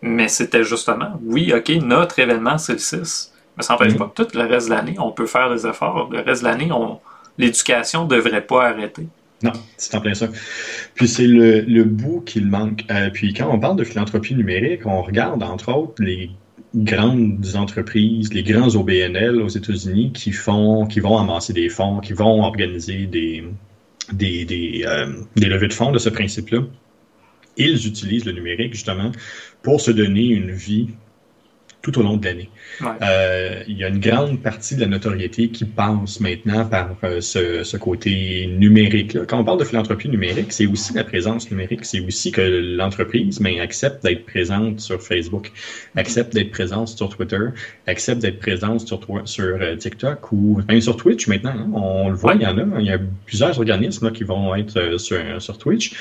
Mais 0.00 0.28
c'était 0.28 0.64
justement, 0.64 1.20
oui, 1.22 1.52
ok, 1.54 1.68
notre 1.82 2.18
événement, 2.18 2.56
c'est 2.56 2.72
le 2.72 2.78
6. 2.78 3.34
Mais 3.58 3.62
ça 3.62 3.74
n'empêche 3.74 3.94
pas 3.98 4.06
que 4.06 4.22
tout 4.22 4.38
le 4.38 4.46
reste 4.46 4.70
de 4.70 4.74
l'année, 4.74 4.96
on 4.98 5.10
peut 5.10 5.26
faire 5.26 5.50
des 5.50 5.66
efforts. 5.66 6.08
Le 6.10 6.22
reste 6.22 6.42
de 6.42 6.48
l'année, 6.48 6.72
on... 6.72 6.98
l'éducation 7.36 8.04
ne 8.04 8.08
devrait 8.08 8.46
pas 8.46 8.68
arrêter. 8.68 9.06
Non, 9.42 9.52
c'est 9.76 9.94
en 9.94 10.00
plein 10.00 10.14
ça. 10.14 10.28
Puis 10.94 11.08
c'est 11.08 11.26
le, 11.26 11.60
le 11.60 11.84
bout 11.84 12.20
qu'il 12.20 12.46
manque. 12.46 12.84
Euh, 12.90 13.10
puis 13.10 13.32
quand 13.32 13.50
on 13.50 13.58
parle 13.58 13.76
de 13.76 13.84
philanthropie 13.84 14.34
numérique, 14.34 14.84
on 14.84 15.02
regarde 15.02 15.42
entre 15.42 15.72
autres 15.72 16.02
les 16.02 16.30
grandes 16.74 17.46
entreprises, 17.54 18.32
les 18.32 18.42
grands 18.42 18.74
OBNL 18.74 19.40
aux 19.40 19.48
États-Unis 19.48 20.12
qui 20.12 20.32
font, 20.32 20.86
qui 20.86 21.00
vont 21.00 21.16
amasser 21.16 21.52
des 21.52 21.68
fonds, 21.68 22.00
qui 22.00 22.12
vont 22.12 22.42
organiser 22.42 23.06
des, 23.06 23.44
des, 24.12 24.84
euh, 24.86 25.12
des 25.36 25.46
levées 25.46 25.68
de 25.68 25.72
fonds 25.72 25.90
de 25.90 25.98
ce 25.98 26.10
principe-là. 26.10 26.60
Ils 27.56 27.86
utilisent 27.86 28.24
le 28.24 28.32
numérique 28.32 28.74
justement 28.74 29.10
pour 29.62 29.80
se 29.80 29.90
donner 29.90 30.26
une 30.26 30.52
vie 30.52 30.90
tout 31.82 31.98
au 31.98 32.02
long 32.02 32.16
de 32.16 32.24
l'année. 32.24 32.50
Euh, 33.02 33.62
il 33.66 33.78
y 33.78 33.84
a 33.84 33.88
une 33.88 34.00
grande 34.00 34.42
partie 34.42 34.76
de 34.76 34.80
la 34.80 34.86
notoriété 34.86 35.48
qui 35.48 35.64
passe 35.64 36.20
maintenant 36.20 36.64
par 36.66 36.96
euh, 37.04 37.20
ce, 37.20 37.64
ce, 37.64 37.76
côté 37.76 38.46
numérique. 38.46 39.14
Là. 39.14 39.22
Quand 39.26 39.38
on 39.38 39.44
parle 39.44 39.60
de 39.60 39.64
philanthropie 39.64 40.08
numérique, 40.08 40.52
c'est 40.52 40.66
aussi 40.66 40.92
la 40.94 41.04
présence 41.04 41.50
numérique. 41.50 41.84
C'est 41.84 42.00
aussi 42.00 42.32
que 42.32 42.42
l'entreprise 42.42 43.40
mais, 43.40 43.60
accepte 43.60 44.02
d'être 44.04 44.26
présente 44.26 44.80
sur 44.80 45.02
Facebook, 45.02 45.52
accepte 45.96 46.34
d'être 46.34 46.50
présente 46.50 46.88
sur 46.88 47.08
Twitter, 47.08 47.46
accepte 47.86 48.20
d'être 48.20 48.40
présente 48.40 48.86
sur, 48.86 49.00
sur 49.24 49.56
euh, 49.60 49.76
TikTok 49.76 50.32
ou 50.32 50.60
même 50.68 50.80
sur 50.80 50.96
Twitch 50.96 51.28
maintenant. 51.28 51.54
Hein. 51.56 51.70
On 51.72 52.08
le 52.10 52.16
voit, 52.16 52.34
il 52.34 52.42
y 52.42 52.46
en 52.46 52.58
a. 52.58 52.80
Il 52.80 52.86
y 52.86 52.92
a 52.92 52.98
plusieurs 53.26 53.58
organismes 53.58 54.06
là, 54.06 54.12
qui 54.12 54.24
vont 54.24 54.54
être 54.54 54.98
sur, 54.98 55.18
sur 55.40 55.56
Twitch 55.56 55.92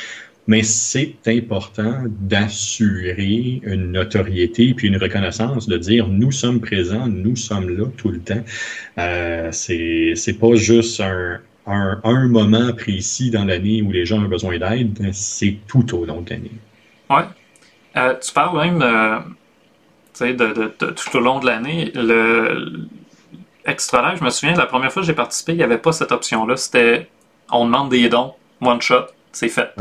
mais 0.48 0.64
c'est 0.64 1.16
important 1.28 2.04
d'assurer 2.08 3.62
une 3.64 3.92
notoriété 3.92 4.74
puis 4.74 4.88
une 4.88 4.98
reconnaissance, 4.98 5.68
de 5.68 5.78
dire 5.78 6.08
nous 6.08 6.32
sommes 6.32 6.60
présents, 6.60 7.08
nous 7.08 7.36
sommes 7.36 7.70
là 7.70 7.86
tout 7.98 8.10
le 8.10 8.20
temps. 8.20 8.44
Euh, 8.98 9.50
c'est 9.52 10.40
pas 10.40 10.56
juste 10.56 11.00
un, 11.02 11.40
un, 11.68 12.00
un, 12.04 12.28
moment 12.28 12.74
précis 12.74 13.30
dans 13.30 13.46
l'année 13.46 13.82
où 13.82 13.92
les 13.92 14.06
gens 14.06 14.18
ont 14.18 14.28
besoin 14.28 14.58
d'aide, 14.58 14.98
c'est 15.14 15.58
tout 15.68 15.96
au 15.96 16.06
long 16.06 16.22
de 16.22 16.32
l'année. 16.32 16.52
Oui. 17.10 17.22
Euh, 17.98 18.16
tu 18.20 18.32
parles 18.34 18.58
même 18.58 18.80
de, 20.20 20.32
de, 20.34 20.54
de, 20.54 20.92
tout 20.92 21.18
au 21.18 21.20
long 21.20 21.40
de 21.40 21.46
l'année. 21.46 21.92
Le 21.94 22.88
extra 23.66 24.16
je 24.16 24.24
me 24.24 24.30
souviens, 24.30 24.56
la 24.56 24.66
première 24.66 24.92
fois 24.92 25.02
que 25.02 25.06
j'ai 25.06 25.14
participé, 25.14 25.54
il 25.54 25.58
n'y 25.58 25.64
avait 25.64 25.78
pas 25.78 25.92
cette 25.92 26.12
option-là. 26.12 26.58
C'était 26.58 27.08
on 27.52 27.66
demande 27.66 27.90
des 27.90 28.10
dons, 28.10 28.34
one 28.62 28.82
shot, 28.82 29.06
c'est 29.32 29.50
fait. 29.50 29.72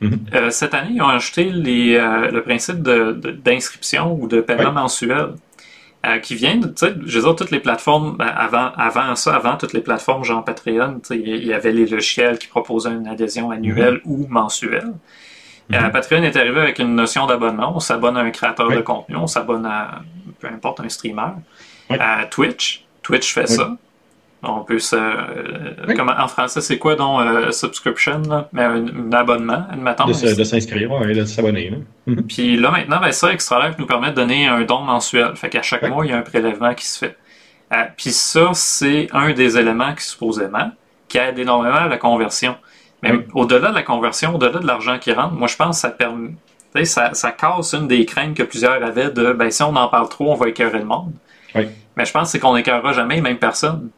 Mhm. 0.00 0.18
Euh, 0.34 0.50
cette 0.50 0.74
année, 0.74 0.92
ils 0.94 1.02
ont 1.02 1.08
ajouté 1.08 1.44
les, 1.44 1.96
euh, 1.96 2.30
le 2.30 2.42
principe 2.42 2.82
d'inscription 2.82 4.16
ou 4.18 4.28
de 4.28 4.40
paiement 4.40 4.72
mensuel. 4.72 5.34
Euh, 6.06 6.20
qui 6.20 6.36
vient 6.36 6.56
de, 6.56 6.72
je 7.06 7.18
veux 7.18 7.24
dire, 7.24 7.34
toutes 7.34 7.50
les 7.50 7.58
plateformes, 7.58 8.16
ben, 8.16 8.28
avant, 8.28 8.70
avant 8.76 9.16
ça, 9.16 9.34
avant 9.34 9.56
toutes 9.56 9.72
les 9.72 9.80
plateformes 9.80 10.22
genre 10.22 10.44
Patreon, 10.44 11.00
il 11.10 11.44
y 11.44 11.52
avait 11.52 11.72
les 11.72 11.86
logiciels 11.86 12.38
qui 12.38 12.46
proposaient 12.46 12.92
une 12.92 13.08
adhésion 13.08 13.50
annuelle 13.50 13.94
mhm. 13.94 14.00
ou 14.04 14.26
mensuelle. 14.28 14.92
Mhm. 15.70 15.90
Patreon 15.90 16.22
est 16.22 16.36
arrivé 16.36 16.60
avec 16.60 16.78
une 16.78 16.94
notion 16.94 17.26
d'abonnement. 17.26 17.72
On 17.74 17.80
s'abonne 17.80 18.16
à 18.16 18.20
un 18.20 18.30
créateur 18.30 18.70
de 18.70 18.80
contenu, 18.80 19.16
on 19.16 19.26
s'abonne 19.26 19.66
à 19.66 20.02
peu 20.38 20.46
importe 20.46 20.78
un 20.78 20.88
streamer. 20.88 21.32
À 21.90 22.26
Twitch, 22.26 22.86
Twitch 23.02 23.34
fait 23.34 23.48
ça. 23.48 23.76
On 24.42 24.60
peut 24.60 24.78
se. 24.78 24.94
Euh, 24.94 26.16
en 26.18 26.28
français, 26.28 26.60
c'est 26.60 26.78
quoi 26.78 26.94
donc 26.94 27.22
euh, 27.22 27.50
subscription, 27.50 28.22
mais 28.52 28.62
un, 28.62 29.12
abonnement, 29.12 29.64
admettons. 29.70 30.06
De, 30.06 30.12
s'inscrire, 30.12 30.92
oui, 30.92 31.12
de 31.12 31.24
s'abonner. 31.24 31.72
Mhm. 32.06 32.22
Puis 32.22 32.56
là, 32.56 32.70
maintenant, 32.70 33.00
ben, 33.00 33.10
ça, 33.10 33.32
Extra 33.32 33.70
nous 33.76 33.86
permet 33.86 34.10
de 34.10 34.14
donner 34.14 34.46
un 34.46 34.62
don 34.62 34.80
mensuel. 34.82 35.34
Fait 35.34 35.48
qu'à 35.48 35.62
chaque 35.62 35.88
mois, 35.88 36.06
il 36.06 36.10
y 36.10 36.14
a 36.14 36.18
un 36.18 36.22
prélèvement 36.22 36.72
qui 36.74 36.86
se 36.86 36.98
fait. 36.98 37.16
Euh, 37.72 37.82
puis 37.96 38.10
ça, 38.10 38.50
c'est 38.54 39.08
un 39.12 39.32
des 39.32 39.58
éléments 39.58 39.92
qui, 39.94 40.04
supposément, 40.04 40.70
qui 41.08 41.18
aide 41.18 41.38
énormément 41.38 41.74
à 41.74 41.88
la 41.88 41.98
conversion. 41.98 42.54
Mais 43.02 43.12
au-delà 43.34 43.70
de 43.70 43.74
la 43.74 43.82
conversion, 43.82 44.36
au-delà 44.36 44.60
de 44.60 44.66
l'argent 44.66 44.98
qui 44.98 45.12
rentre, 45.12 45.34
moi, 45.34 45.48
je 45.48 45.56
pense 45.56 45.76
que 45.76 45.80
ça 45.80 45.90
permet. 45.90 46.30
Ça, 46.84 47.12
ça 47.12 47.32
casse 47.32 47.72
une 47.72 47.88
des 47.88 48.04
craintes 48.04 48.36
que 48.36 48.42
plusieurs 48.44 48.82
avaient 48.84 49.10
de 49.10 49.32
ben, 49.32 49.50
si 49.50 49.62
on 49.64 49.74
en 49.74 49.88
parle 49.88 50.08
trop, 50.08 50.30
on 50.30 50.34
va 50.36 50.48
écœurer 50.48 50.78
le 50.78 50.84
monde. 50.84 51.12
Mais 51.54 52.04
je 52.04 52.12
pense 52.12 52.24
que 52.24 52.28
c'est 52.28 52.38
qu'on 52.38 52.54
n'écœurera 52.54 52.92
jamais, 52.92 53.20
même 53.20 53.38
personne. 53.38 53.90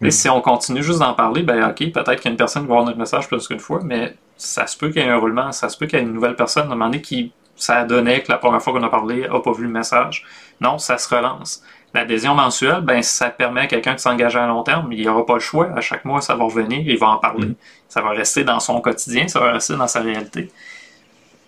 Mais 0.00 0.10
si 0.10 0.28
on 0.28 0.40
continue 0.40 0.82
juste 0.82 1.00
d'en 1.00 1.14
parler, 1.14 1.42
ben 1.42 1.70
ok, 1.70 1.92
peut-être 1.92 2.20
qu'une 2.20 2.36
personne 2.36 2.62
va 2.62 2.74
voir 2.74 2.84
notre 2.84 2.98
message 2.98 3.26
plus 3.26 3.46
qu'une 3.48 3.58
fois, 3.58 3.80
mais 3.82 4.16
ça 4.36 4.66
se 4.66 4.76
peut 4.76 4.90
qu'il 4.90 5.02
y 5.02 5.04
ait 5.04 5.08
un 5.08 5.16
roulement, 5.16 5.50
ça 5.50 5.68
se 5.68 5.76
peut 5.76 5.86
qu'il 5.86 5.98
y 5.98 6.02
ait 6.02 6.04
une 6.04 6.12
nouvelle 6.12 6.36
personne 6.36 6.64
à 6.64 6.66
un 6.66 6.70
moment 6.70 6.86
donné 6.86 7.02
qui 7.02 7.32
ça 7.58 7.84
donné 7.84 8.22
que 8.22 8.30
la 8.30 8.38
première 8.38 8.62
fois 8.62 8.72
qu'on 8.72 8.82
a 8.82 8.88
parlé 8.88 9.28
n'a 9.28 9.40
pas 9.40 9.52
vu 9.52 9.64
le 9.64 9.70
message. 9.70 10.24
Non, 10.60 10.78
ça 10.78 10.96
se 10.96 11.12
relance. 11.12 11.62
L'adhésion 11.92 12.34
mensuelle, 12.34 12.82
ben 12.82 13.02
ça 13.02 13.30
permet 13.30 13.62
à 13.62 13.66
quelqu'un 13.66 13.94
de 13.94 13.98
s'engager 13.98 14.38
à 14.38 14.46
long 14.46 14.62
terme. 14.62 14.92
Il 14.92 15.00
n'y 15.00 15.08
aura 15.08 15.26
pas 15.26 15.34
le 15.34 15.40
choix. 15.40 15.70
À 15.74 15.80
chaque 15.80 16.04
mois, 16.04 16.20
ça 16.20 16.34
va 16.34 16.44
revenir, 16.44 16.80
il 16.86 16.98
va 16.98 17.08
en 17.08 17.18
parler. 17.18 17.48
Mm. 17.48 17.54
Ça 17.88 18.00
va 18.00 18.10
rester 18.10 18.44
dans 18.44 18.60
son 18.60 18.80
quotidien, 18.80 19.26
ça 19.26 19.40
va 19.40 19.52
rester 19.52 19.76
dans 19.76 19.88
sa 19.88 20.00
réalité. 20.00 20.50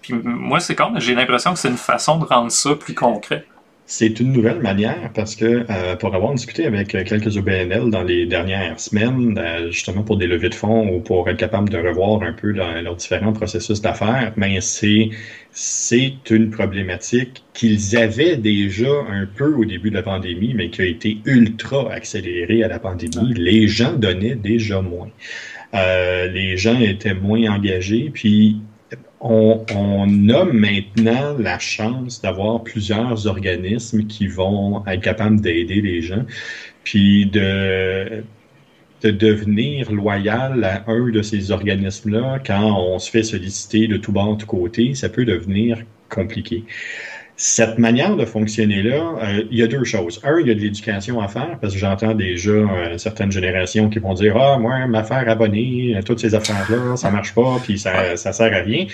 Puis 0.03 0.15
moi, 0.15 0.61
c'est 0.61 0.75
comme 0.75 0.99
j'ai 0.99 1.15
l'impression 1.15 1.53
que 1.53 1.59
c'est 1.59 1.69
une 1.69 1.77
façon 1.77 2.19
de 2.19 2.25
rendre 2.25 2.51
ça 2.51 2.75
plus 2.75 2.95
concret. 2.95 3.47
C'est 3.93 4.21
une 4.21 4.33
nouvelle 4.33 4.61
manière 4.61 5.11
parce 5.15 5.35
que 5.35 5.67
euh, 5.69 5.97
pour 5.97 6.15
avoir 6.15 6.33
discuté 6.33 6.65
avec 6.65 6.91
quelques 6.91 7.37
OBNL 7.37 7.91
dans 7.91 8.05
les 8.05 8.25
dernières 8.25 8.79
semaines, 8.79 9.37
euh, 9.37 9.73
justement 9.73 10.05
pour 10.05 10.17
des 10.17 10.29
levées 10.29 10.49
de 10.49 10.55
fonds 10.55 10.89
ou 10.95 11.01
pour 11.01 11.29
être 11.29 11.37
capable 11.37 11.69
de 11.71 11.77
revoir 11.77 12.23
un 12.23 12.33
peu 12.33 12.53
leurs 12.53 12.95
différents 12.95 13.33
processus 13.33 13.81
d'affaires, 13.83 14.33
mais 14.37 14.55
ben, 14.55 14.61
c'est 14.61 15.11
c'est 15.51 16.31
une 16.31 16.51
problématique 16.51 17.43
qu'ils 17.53 17.97
avaient 17.97 18.37
déjà 18.37 18.93
un 19.11 19.27
peu 19.27 19.53
au 19.55 19.65
début 19.65 19.91
de 19.91 19.97
la 19.97 20.03
pandémie, 20.03 20.55
mais 20.55 20.71
qui 20.71 20.83
a 20.83 20.85
été 20.85 21.19
ultra 21.25 21.93
accélérée 21.93 22.63
à 22.63 22.69
la 22.69 22.79
pandémie. 22.79 23.35
Les 23.35 23.67
gens 23.67 23.95
donnaient 23.95 24.37
déjà 24.37 24.81
moins. 24.83 25.11
Euh, 25.75 26.29
les 26.29 26.57
gens 26.57 26.79
étaient 26.79 27.15
moins 27.15 27.51
engagés, 27.51 28.13
puis 28.15 28.61
on, 29.21 30.29
a 30.31 30.45
maintenant 30.45 31.37
la 31.39 31.59
chance 31.59 32.21
d'avoir 32.23 32.63
plusieurs 32.63 33.27
organismes 33.27 34.07
qui 34.07 34.27
vont 34.27 34.85
être 34.87 35.03
capables 35.03 35.41
d'aider 35.41 35.83
les 35.83 36.01
gens, 36.01 36.25
puis 36.85 37.27
de, 37.27 38.25
de 39.03 39.11
devenir 39.11 39.93
loyal 39.93 40.65
à 40.65 40.85
un 40.91 41.11
de 41.11 41.23
ces 41.23 41.51
organismes-là 41.51 42.41
quand 42.45 42.79
on 42.79 42.99
se 42.99 43.11
fait 43.11 43.23
solliciter 43.23 43.89
de 43.89 43.97
tout 43.97 44.13
bord, 44.13 44.37
de 44.37 44.41
tout 44.41 44.47
côté, 44.47 44.95
ça 44.95 45.09
peut 45.09 45.25
devenir 45.25 45.83
compliqué. 46.09 46.65
Cette 47.43 47.79
manière 47.79 48.17
de 48.17 48.27
fonctionner-là, 48.27 49.15
euh, 49.23 49.45
il 49.51 49.57
y 49.57 49.63
a 49.63 49.67
deux 49.67 49.85
choses. 49.85 50.21
Un, 50.25 50.41
il 50.41 50.49
y 50.49 50.51
a 50.51 50.55
de 50.55 50.61
l'éducation 50.61 51.23
à 51.23 51.29
faire, 51.29 51.57
parce 51.59 51.73
que 51.73 51.79
j'entends 51.79 52.13
déjà 52.13 52.51
euh, 52.51 52.99
certaines 52.99 53.33
générations 53.33 53.89
qui 53.89 53.99
vont 53.99 54.13
dire 54.13 54.37
Ah, 54.37 54.59
moi, 54.59 54.87
m'affaire 54.87 55.27
abonnée, 55.27 55.99
toutes 56.05 56.21
ces 56.21 56.35
affaires-là, 56.35 56.97
ça 56.97 57.11
marche 57.11 57.35
pas, 57.35 57.57
puis 57.63 57.79
ça, 57.79 58.15
ça 58.17 58.35
sert 58.35 58.53
à 58.53 58.59
rien 58.59 58.85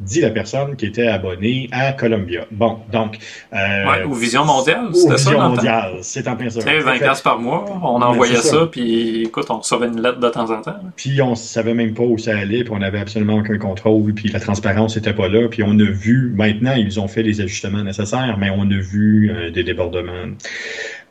dit 0.00 0.20
la 0.20 0.30
personne 0.30 0.76
qui 0.76 0.86
était 0.86 1.06
abonnée 1.06 1.68
à 1.72 1.92
Columbia. 1.92 2.46
Bon, 2.50 2.78
donc... 2.90 3.18
Euh, 3.52 3.56
ouais, 3.56 4.04
ou 4.04 4.14
Vision 4.14 4.44
Mondiale, 4.44 4.88
c'était 4.94 5.18
ça? 5.18 5.30
Vision 5.30 5.48
Mondiale, 5.48 5.98
c'est 6.02 6.26
en 6.26 6.36
plein 6.36 6.50
ça. 6.50 6.60
20 6.60 7.22
par 7.22 7.38
mois, 7.38 7.64
on 7.82 8.00
envoyait 8.00 8.36
ça, 8.36 8.66
puis 8.70 9.22
écoute, 9.22 9.46
on 9.50 9.58
recevait 9.58 9.88
une 9.88 10.00
lettre 10.00 10.20
de 10.20 10.28
temps 10.28 10.50
en 10.50 10.62
temps. 10.62 10.76
Puis 10.96 11.20
on 11.20 11.34
savait 11.34 11.74
même 11.74 11.94
pas 11.94 12.02
où 12.02 12.18
ça 12.18 12.36
allait, 12.36 12.64
puis 12.64 12.72
on 12.74 12.82
avait 12.82 13.00
absolument 13.00 13.36
aucun 13.36 13.58
contrôle, 13.58 14.12
puis 14.14 14.28
la 14.30 14.40
transparence 14.40 14.96
n'était 14.96 15.12
pas 15.12 15.28
là, 15.28 15.48
puis 15.48 15.62
on 15.62 15.78
a 15.78 15.90
vu, 15.90 16.32
maintenant, 16.34 16.74
ils 16.74 16.98
ont 16.98 17.08
fait 17.08 17.22
les 17.22 17.40
ajustements 17.40 17.82
nécessaires, 17.82 18.36
mais 18.38 18.50
on 18.50 18.62
a 18.62 18.80
vu 18.80 19.30
euh, 19.30 19.50
des 19.50 19.64
débordements. 19.64 20.12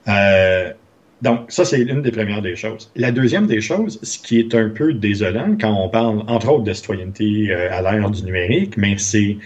Euh, 0.08 0.73
donc, 1.22 1.52
ça, 1.52 1.66
c'est 1.66 1.84
l'une 1.84 2.02
des 2.02 2.12
premières 2.12 2.42
des 2.42 2.56
choses. 2.56 2.92
La 2.96 3.12
deuxième 3.12 3.46
des 3.46 3.60
choses, 3.60 4.00
ce 4.04 4.18
qui 4.18 4.40
est 4.40 4.56
un 4.56 4.70
peu 4.70 4.94
désolant 4.94 5.58
quand 5.60 5.74
on 5.74 5.90
parle, 5.90 6.24
entre 6.28 6.50
autres, 6.50 6.64
de 6.64 6.74
citoyenneté 6.74 7.52
euh, 7.52 7.72
à 7.72 7.82
l'ère 7.82 8.10
du 8.10 8.24
numérique, 8.24 8.78
mais 8.78 8.98
c'est 8.98 9.38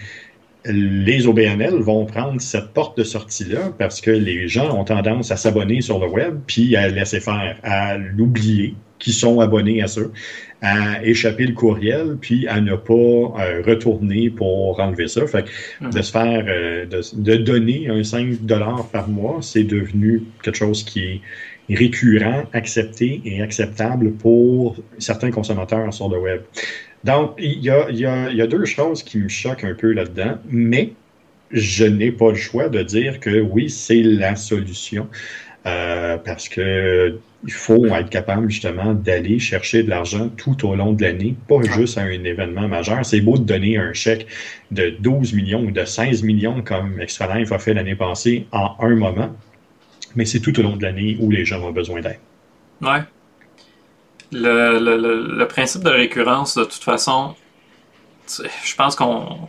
les 0.66 1.26
OBNL 1.26 1.74
vont 1.74 2.06
prendre 2.06 2.40
cette 2.40 2.72
porte 2.72 2.96
de 2.96 3.04
sortie-là 3.04 3.72
parce 3.78 4.00
que 4.00 4.10
les 4.10 4.48
gens 4.48 4.74
ont 4.78 4.84
tendance 4.84 5.30
à 5.30 5.36
s'abonner 5.36 5.82
sur 5.82 5.98
le 5.98 6.08
web 6.08 6.38
puis 6.46 6.74
à 6.74 6.88
laisser 6.88 7.20
faire, 7.20 7.58
à 7.62 7.98
l'oublier 7.98 8.74
qui 8.98 9.12
sont 9.12 9.40
abonnés 9.40 9.82
à 9.82 9.86
ça, 9.86 10.02
à 10.62 11.04
échapper 11.04 11.46
le 11.46 11.52
courriel, 11.52 12.16
puis 12.20 12.46
à 12.48 12.60
ne 12.60 12.74
pas 12.74 12.94
euh, 12.94 13.62
retourner 13.66 14.30
pour 14.30 14.80
enlever 14.80 15.08
ça. 15.08 15.26
Fait 15.26 15.44
que 15.44 15.88
de 15.90 16.02
se 16.02 16.10
faire, 16.10 16.44
euh, 16.48 16.86
de, 16.86 17.36
donner 17.36 17.88
un 17.88 18.02
5 18.02 18.42
dollars 18.42 18.88
par 18.88 19.08
mois, 19.08 19.38
c'est 19.42 19.64
devenu 19.64 20.22
quelque 20.42 20.56
chose 20.56 20.82
qui 20.82 21.00
est 21.68 21.74
récurrent, 21.74 22.44
accepté 22.52 23.20
et 23.24 23.42
acceptable 23.42 24.12
pour 24.12 24.76
certains 24.98 25.30
consommateurs 25.30 25.92
sur 25.92 26.08
le 26.08 26.18
web. 26.18 26.42
Donc, 27.04 27.34
il 27.38 27.62
y 27.62 27.70
a, 27.70 27.90
y 27.90 28.40
a 28.40 28.46
deux 28.46 28.64
choses 28.64 29.02
qui 29.02 29.18
me 29.18 29.28
choquent 29.28 29.64
un 29.64 29.74
peu 29.74 29.92
là-dedans, 29.92 30.38
mais 30.48 30.92
je 31.50 31.84
n'ai 31.84 32.10
pas 32.10 32.30
le 32.30 32.36
choix 32.36 32.68
de 32.68 32.82
dire 32.82 33.20
que 33.20 33.40
oui, 33.40 33.70
c'est 33.70 34.02
la 34.02 34.36
solution. 34.36 35.08
Euh, 35.66 36.18
parce 36.18 36.50
que 36.50 37.18
il 37.46 37.52
faut 37.52 37.86
être 37.86 38.10
capable 38.10 38.50
justement 38.50 38.92
d'aller 38.92 39.38
chercher 39.38 39.82
de 39.82 39.90
l'argent 39.90 40.28
tout 40.28 40.66
au 40.66 40.74
long 40.74 40.92
de 40.92 41.02
l'année, 41.02 41.34
pas 41.48 41.62
juste 41.62 41.96
à 41.96 42.02
un 42.02 42.24
événement 42.24 42.68
majeur. 42.68 43.04
C'est 43.04 43.20
beau 43.20 43.38
de 43.38 43.44
donner 43.44 43.78
un 43.78 43.92
chèque 43.94 44.26
de 44.70 44.90
12 44.98 45.32
millions 45.32 45.62
ou 45.62 45.70
de 45.70 45.84
16 45.84 46.22
millions 46.22 46.62
comme 46.62 47.00
Extra 47.00 47.38
Life 47.38 47.52
a 47.52 47.58
fait 47.58 47.72
l'année 47.72 47.94
passée 47.94 48.46
en 48.52 48.76
un 48.80 48.94
moment, 48.94 49.34
mais 50.14 50.26
c'est 50.26 50.40
tout 50.40 50.58
au 50.58 50.62
long 50.62 50.76
de 50.76 50.82
l'année 50.82 51.16
où 51.18 51.30
les 51.30 51.46
gens 51.46 51.62
ont 51.62 51.72
besoin 51.72 52.00
d'aide. 52.02 52.20
Ouais. 52.82 53.00
Le, 54.32 54.78
le, 54.78 55.36
le, 55.38 55.48
principe 55.48 55.84
de 55.84 55.90
récurrence, 55.90 56.56
de 56.56 56.64
toute 56.64 56.82
façon, 56.82 57.34
je 58.28 58.74
pense 58.74 58.96
qu'on 58.96 59.48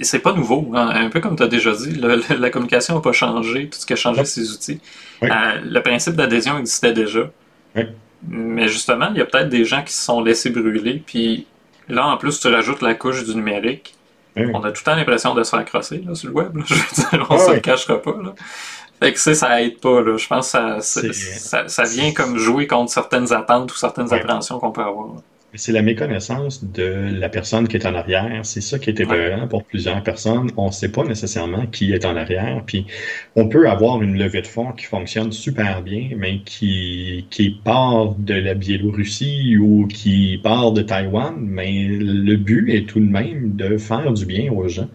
c'est 0.00 0.20
pas 0.20 0.32
nouveau. 0.32 0.70
Hein. 0.74 0.88
Un 0.94 1.10
peu 1.10 1.20
comme 1.20 1.36
tu 1.36 1.42
as 1.42 1.48
déjà 1.48 1.72
dit, 1.72 2.00
la 2.38 2.50
communication 2.50 2.94
n'a 2.94 3.00
pas 3.00 3.12
changé. 3.12 3.68
Tout 3.68 3.78
ce 3.78 3.86
qui 3.86 3.92
a 3.92 3.96
changé, 3.96 4.24
c'est 4.24 4.40
les 4.40 4.52
outils. 4.52 4.80
Euh, 5.22 5.28
le 5.64 5.80
principe 5.80 6.14
d'adhésion 6.14 6.58
existait 6.58 6.92
déjà. 6.92 7.30
Mais 8.28 8.68
justement, 8.68 9.08
il 9.12 9.18
y 9.18 9.20
a 9.20 9.24
peut-être 9.24 9.48
des 9.48 9.64
gens 9.64 9.82
qui 9.82 9.92
se 9.92 10.02
sont 10.02 10.20
laissés 10.20 10.50
brûler. 10.50 11.02
Puis 11.04 11.46
là, 11.88 12.06
en 12.06 12.16
plus, 12.16 12.40
tu 12.40 12.48
rajoutes 12.48 12.82
la 12.82 12.94
couche 12.94 13.24
du 13.24 13.34
numérique. 13.34 13.94
On 14.36 14.62
a 14.62 14.70
tout 14.70 14.80
le 14.80 14.84
temps 14.84 14.94
l'impression 14.94 15.34
de 15.34 15.42
se 15.42 15.50
faire 15.50 15.64
crosser 15.64 16.02
sur 16.14 16.28
le 16.28 16.34
web. 16.34 16.52
Je 16.66 16.74
veux 16.74 16.80
dire, 17.10 17.26
on 17.28 17.34
ne 17.34 17.40
se 17.40 17.50
le 17.52 17.60
cachera 17.60 18.00
pas. 18.00 18.14
Fait 19.00 19.12
que 19.12 19.18
ça 19.18 19.62
aide 19.62 19.78
pas. 19.78 20.02
Je 20.16 20.26
pense 20.26 20.52
que 20.52 20.80
ça, 20.80 21.68
ça, 21.68 21.84
vient 21.84 22.12
comme 22.12 22.36
jouer 22.38 22.66
contre 22.66 22.92
certaines 22.92 23.32
attentes 23.32 23.72
ou 23.72 23.76
certaines 23.76 24.12
appréhensions 24.12 24.58
qu'on 24.58 24.72
peut 24.72 24.82
avoir. 24.82 25.08
C'est 25.54 25.72
la 25.72 25.80
méconnaissance 25.80 26.62
de 26.62 27.08
la 27.18 27.30
personne 27.30 27.68
qui 27.68 27.78
est 27.78 27.86
en 27.86 27.94
arrière. 27.94 28.40
C'est 28.42 28.60
ça 28.60 28.78
qui 28.78 28.90
est 28.90 29.00
épeurant 29.00 29.48
pour 29.48 29.64
plusieurs 29.64 30.02
personnes. 30.02 30.50
On 30.58 30.66
ne 30.66 30.72
sait 30.72 30.92
pas 30.92 31.04
nécessairement 31.04 31.66
qui 31.66 31.94
est 31.94 32.04
en 32.04 32.16
arrière. 32.16 32.62
Puis 32.66 32.86
on 33.34 33.48
peut 33.48 33.66
avoir 33.66 34.02
une 34.02 34.18
levée 34.18 34.42
de 34.42 34.46
fonds 34.46 34.72
qui 34.72 34.84
fonctionne 34.84 35.32
super 35.32 35.80
bien, 35.80 36.10
mais 36.18 36.40
qui, 36.44 37.26
qui 37.30 37.48
part 37.48 38.14
de 38.18 38.34
la 38.34 38.52
Biélorussie 38.52 39.56
ou 39.56 39.86
qui 39.86 40.38
part 40.42 40.72
de 40.72 40.82
Taïwan. 40.82 41.34
Mais 41.38 41.86
le 41.88 42.36
but 42.36 42.68
est 42.70 42.86
tout 42.86 43.00
de 43.00 43.10
même 43.10 43.56
de 43.56 43.78
faire 43.78 44.12
du 44.12 44.26
bien 44.26 44.52
aux 44.52 44.68
gens. 44.68 44.88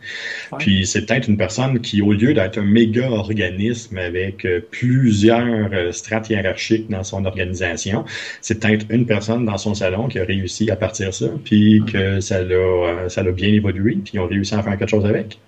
Puis 0.60 0.86
c'est 0.86 1.08
peut-être 1.08 1.28
une 1.28 1.38
personne 1.38 1.80
qui, 1.80 2.04
au 2.04 2.14
lieu 2.14 2.36
d'être 2.36 2.60
un 2.60 2.66
méga 2.66 3.10
organisme 3.10 3.98
avec 3.98 4.46
euh, 4.46 4.62
plusieurs 4.70 5.74
euh, 5.74 5.92
strates 5.92 6.30
hiérarchiques 6.30 6.92
dans 6.92 7.04
son 7.04 7.26
organisation, 7.26 8.06
c'est 8.40 8.60
peut-être 8.60 8.86
une 8.92 9.08
personne 9.08 9.46
dans 9.46 9.58
son 9.58 9.74
salon 9.74 10.08
qui 10.08 10.20
a 10.20 10.24
réussi 10.24 10.43
réussi 10.44 10.70
à 10.70 10.76
partir 10.76 11.08
de 11.08 11.12
ça, 11.12 11.26
puis 11.44 11.82
que 11.90 12.20
ça 12.20 12.42
l'a, 12.42 12.56
euh, 12.56 13.10
ça 13.10 13.24
l'a 13.24 13.32
bien 13.32 13.50
évolué, 13.50 13.94
puis 14.04 14.14
ils 14.16 14.20
ont 14.20 14.28
réussi 14.28 14.54
à 14.56 14.62
faire 14.62 14.78
quelque 14.78 14.90
chose 14.90 15.06
avec. 15.06 15.40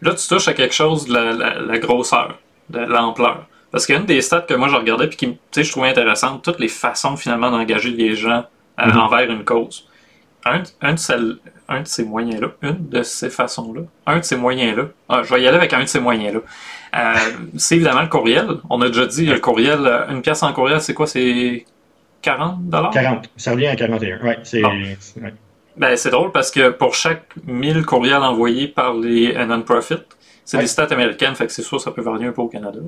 Là, 0.00 0.14
tu 0.14 0.26
touches 0.26 0.48
à 0.48 0.54
quelque 0.54 0.74
chose 0.74 1.06
de 1.06 1.14
la, 1.14 1.78
grosseur, 1.78 2.38
de 2.70 2.78
l'ampleur. 2.78 3.46
Parce 3.70 3.86
qu'une 3.86 4.06
des 4.06 4.22
stats 4.22 4.42
que 4.42 4.54
moi 4.54 4.68
je 4.68 4.76
regardais 4.76 5.08
puis 5.08 5.16
qui 5.16 5.62
je 5.62 5.70
trouvais 5.70 5.88
intéressante, 5.88 6.42
toutes 6.42 6.60
les 6.60 6.68
façons 6.68 7.16
finalement 7.16 7.50
d'engager 7.50 7.90
les 7.90 8.14
gens 8.14 8.44
euh, 8.78 8.84
mm-hmm. 8.84 8.98
envers 8.98 9.30
une 9.30 9.44
cause. 9.44 9.86
Un, 10.44 10.62
un, 10.80 10.94
de, 10.94 11.40
un 11.68 11.82
de 11.82 11.88
ces 11.88 12.04
moyens-là, 12.04 12.48
une 12.62 12.88
de 12.88 13.02
ces 13.02 13.30
façons-là, 13.30 13.82
un 14.06 14.18
de 14.18 14.24
ces 14.24 14.36
moyens-là, 14.36 14.84
ah, 15.08 15.22
je 15.24 15.34
vais 15.34 15.42
y 15.42 15.48
aller 15.48 15.56
avec 15.56 15.72
un 15.72 15.80
de 15.80 15.86
ces 15.86 15.98
moyens-là. 15.98 16.40
Euh, 16.96 17.14
c'est 17.56 17.74
évidemment 17.74 18.02
le 18.02 18.08
courriel. 18.08 18.46
On 18.70 18.80
a 18.80 18.88
déjà 18.88 19.06
dit 19.06 19.26
le 19.26 19.40
courriel, 19.40 19.80
une 20.08 20.22
pièce 20.22 20.42
en 20.44 20.52
courriel, 20.52 20.80
c'est 20.80 20.94
quoi? 20.94 21.08
C'est 21.08 21.64
40 22.26 22.92
40. 22.92 23.30
Ça 23.36 23.52
revient 23.52 23.68
à 23.68 23.76
41. 23.76 24.20
Ouais, 24.20 24.38
c'est. 24.42 24.62
Ben, 25.76 25.94
c'est 25.94 26.10
drôle 26.10 26.32
parce 26.32 26.50
que 26.50 26.70
pour 26.70 26.94
chaque 26.94 27.26
1000 27.44 27.84
courriels 27.84 28.22
envoyés 28.22 28.66
par 28.66 28.94
les 28.94 29.34
non-profit, 29.44 30.02
c'est 30.44 30.58
des 30.58 30.66
stats 30.66 30.86
américaines, 30.90 31.34
fait 31.34 31.46
que 31.46 31.52
c'est 31.52 31.62
sûr 31.62 31.80
ça 31.80 31.90
peut 31.90 32.00
varier 32.00 32.26
un 32.26 32.32
peu 32.32 32.40
au 32.40 32.48
Canada. 32.48 32.78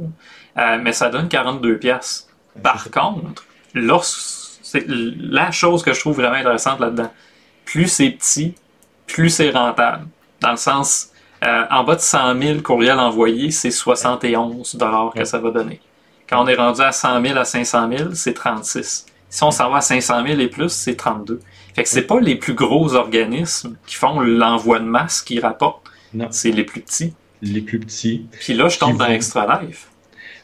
Euh, 0.57 0.79
mais 0.83 0.93
ça 0.93 1.11
donne 1.11 1.29
42 1.29 1.79
pièces. 1.79 2.29
Par 2.63 2.91
contre, 2.91 3.45
c'est 3.75 4.87
la 4.89 5.51
chose 5.51 5.83
que 5.83 5.93
je 5.93 6.01
trouve 6.01 6.17
vraiment 6.17 6.37
intéressante 6.37 6.81
là-dedans. 6.81 7.13
Plus 7.67 7.89
c'est 7.89 8.11
petit, 8.11 8.55
plus 9.07 9.29
c'est 9.29 9.51
rentable. 9.51 10.07
Dans 10.41 10.53
le 10.53 10.57
sens, 10.57 11.11
euh, 11.45 11.65
en 11.71 11.85
bas 11.85 11.97
de 11.97 12.01
100 12.01 12.41
000 12.41 12.61
courriels 12.61 12.99
envoyés, 12.99 13.51
c'est 13.51 13.71
71 13.71 14.77
dollars 14.77 15.13
que 15.15 15.25
ça 15.25 15.39
va 15.39 15.51
donner. 15.51 15.81
Quand 16.29 16.43
on 16.43 16.47
est 16.47 16.55
rendu 16.55 16.81
à 16.81 16.93
100 16.93 17.23
000 17.23 17.39
à 17.39 17.45
500 17.45 17.91
000, 17.97 18.11
c'est 18.15 18.35
36. 18.35 19.07
Si 19.31 19.43
on 19.43 19.51
s'en 19.51 19.71
va 19.71 19.79
à 19.79 19.81
500 19.81 20.27
000 20.27 20.41
et 20.41 20.49
plus, 20.49 20.71
c'est 20.71 20.97
32. 20.97 21.41
Fait 21.75 21.83
que 21.83 21.89
c'est 21.89 22.07
pas 22.07 22.21
les 22.21 22.35
plus 22.35 22.55
gros 22.55 22.95
organismes 22.95 23.77
qui 23.87 23.95
font 23.95 24.21
l'envoi 24.21 24.79
de 24.79 24.85
masse 24.85 25.23
qui 25.23 25.39
rapportent. 25.39 25.85
Non. 26.15 26.29
C'est 26.31 26.51
les 26.51 26.65
plus 26.65 26.81
petits. 26.81 27.13
Les 27.43 27.61
plus 27.61 27.79
petits. 27.79 28.27
Puis 28.41 28.55
là, 28.55 28.69
je 28.69 28.79
tombe 28.79 28.97
dans 28.97 29.07
Extra 29.07 29.61
Life. 29.63 29.89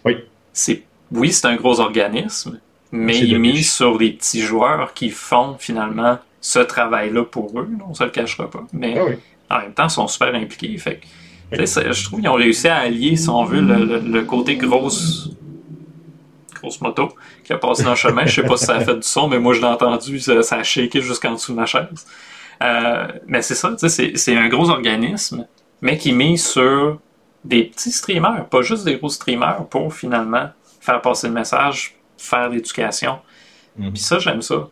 Oui. 0.05 0.19
C'est, 0.53 0.83
oui, 1.11 1.33
c'est 1.33 1.47
un 1.47 1.57
gros 1.57 1.81
organisme, 1.81 2.61
mais 2.93 3.19
il 3.19 3.35
est 3.35 3.39
mis 3.39 3.65
sur 3.65 3.99
les 3.99 4.13
petits 4.13 4.43
joueurs 4.43 4.95
qui 4.95 5.11
font 5.11 5.57
finalement 5.59 6.19
ce 6.41 6.61
travail-là 6.61 7.25
pour 7.25 7.59
eux. 7.59 7.69
On 7.89 7.95
se 7.95 8.05
le 8.05 8.11
cachera 8.11 8.49
pas. 8.49 8.65
Mais 8.73 8.95
ah 9.51 9.59
en 9.59 9.61
même 9.63 9.75
temps, 9.75 9.87
ils 9.87 9.91
sont 9.91 10.07
super 10.07 10.35
impliqués. 10.35 10.77
Fait 10.79 11.01
je 11.53 12.05
trouve 12.05 12.21
qu'ils 12.21 12.29
ont 12.29 12.35
réussi 12.35 12.69
à 12.69 12.77
allier, 12.77 13.17
si 13.17 13.29
on 13.29 13.45
veut, 13.45 13.61
le, 13.61 14.01
le 14.01 14.23
côté 14.23 14.57
grosse 14.57 15.31
grosse 16.55 16.81
moto 16.81 17.11
qui 17.45 17.53
a 17.53 17.59
passé 17.59 17.83
dans 17.85 17.91
le 17.91 17.97
chemin. 17.97 18.27
Je 18.27 18.41
sais 18.41 18.47
pas 18.47 18.57
si 18.57 18.67
ça 18.67 18.77
a 18.77 18.81
fait 18.81 18.97
du 18.97 19.03
son, 19.03 19.29
mais 19.29 19.39
moi 19.39 19.55
je 19.55 19.61
l'ai 19.61 19.67
entendu, 19.67 20.19
ça, 20.19 20.33
a 20.33 20.63
shaké 20.63 21.01
jusqu'en 21.01 21.33
dessous 21.33 21.53
de 21.53 21.57
ma 21.57 21.67
chaise. 21.67 22.07
Euh, 22.63 23.09
mais 23.27 23.43
c'est 23.43 23.55
ça, 23.55 23.75
c'est 23.89 24.37
un 24.37 24.49
gros 24.49 24.71
organisme, 24.71 25.47
mais 25.81 25.99
qui 25.99 26.13
mise 26.13 26.47
sur 26.47 26.99
des 27.45 27.65
petits 27.65 27.93
streamers, 27.93 28.47
pas 28.49 28.63
juste 28.63 28.85
des 28.85 28.97
gros 28.97 29.09
streamers, 29.09 29.67
pour 29.69 29.93
finalement 29.95 30.49
faire 30.81 31.01
passer 31.01 31.29
le 31.29 31.35
message, 31.35 31.95
faire 32.17 32.49
l'éducation. 32.49 33.19
Mm-hmm. 33.79 33.93
Puis 33.93 34.03
ça, 34.03 34.19
j'aime 34.19 34.43
ça. 34.43 34.69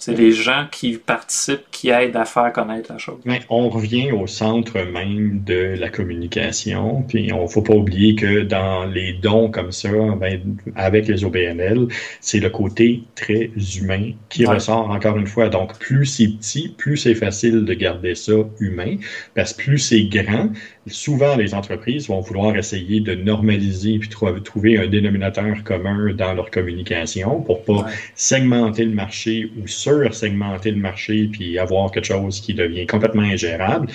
C'est 0.00 0.14
les 0.14 0.32
gens 0.32 0.66
qui 0.72 0.96
participent, 0.96 1.70
qui 1.70 1.90
aident 1.90 2.16
à 2.16 2.24
faire 2.24 2.50
connaître 2.54 2.90
la 2.90 2.96
chose. 2.96 3.18
Mais 3.26 3.40
on 3.50 3.68
revient 3.68 4.12
au 4.12 4.26
centre 4.26 4.80
même 4.80 5.42
de 5.44 5.74
la 5.78 5.90
communication. 5.90 7.02
Puis 7.02 7.30
on 7.34 7.46
faut 7.46 7.60
pas 7.60 7.74
oublier 7.74 8.14
que 8.14 8.40
dans 8.40 8.86
les 8.86 9.12
dons 9.12 9.50
comme 9.50 9.72
ça, 9.72 9.90
ben, 10.18 10.40
avec 10.74 11.06
les 11.06 11.22
OBNL, 11.22 11.88
c'est 12.22 12.40
le 12.40 12.48
côté 12.48 13.02
très 13.14 13.50
humain 13.78 14.12
qui 14.30 14.46
ressort 14.46 14.90
encore 14.90 15.18
une 15.18 15.26
fois. 15.26 15.50
Donc 15.50 15.78
plus 15.78 16.06
c'est 16.06 16.28
petit, 16.28 16.74
plus 16.78 16.96
c'est 16.96 17.14
facile 17.14 17.66
de 17.66 17.74
garder 17.74 18.14
ça 18.14 18.32
humain. 18.58 18.96
Parce 19.34 19.52
que 19.52 19.64
plus 19.64 19.78
c'est 19.78 20.04
grand, 20.04 20.48
souvent 20.86 21.36
les 21.36 21.54
entreprises 21.54 22.08
vont 22.08 22.20
vouloir 22.20 22.56
essayer 22.56 23.00
de 23.00 23.14
normaliser 23.14 23.98
puis 23.98 24.08
trouver 24.08 24.78
un 24.78 24.86
dénominateur 24.86 25.62
commun 25.64 26.12
dans 26.14 26.32
leur 26.34 26.50
communication 26.50 27.42
pour 27.42 27.64
pas 27.64 27.86
segmenter 28.14 28.84
le 28.84 28.94
marché 28.94 29.50
ou 29.60 29.66
sur-segmenter 29.66 30.70
le 30.70 30.78
marché 30.78 31.28
puis 31.30 31.58
avoir 31.58 31.90
quelque 31.90 32.06
chose 32.06 32.40
qui 32.40 32.54
devient 32.54 32.86
complètement 32.86 33.22
ingérable. 33.22 33.88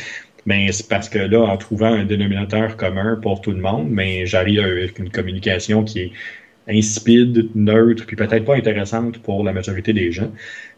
Mais 0.46 0.72
c'est 0.72 0.88
parce 0.88 1.10
que 1.10 1.18
là, 1.18 1.42
en 1.42 1.58
trouvant 1.58 1.92
un 1.92 2.06
dénominateur 2.06 2.78
commun 2.78 3.20
pour 3.22 3.42
tout 3.42 3.52
le 3.52 3.60
monde, 3.62 3.88
mais 3.90 4.28
j'arrive 4.28 4.60
avec 4.60 5.00
une 5.00 5.10
communication 5.10 5.84
qui 5.84 6.00
est 6.02 6.12
insipide, 6.68 7.50
neutre, 7.56 8.06
puis 8.06 8.16
peut-être 8.16 8.46
pas 8.46 8.56
intéressante 8.56 9.20
pour 9.20 9.44
la 9.44 9.54
majorité 9.54 9.94
des 9.94 10.12
gens. 10.12 10.32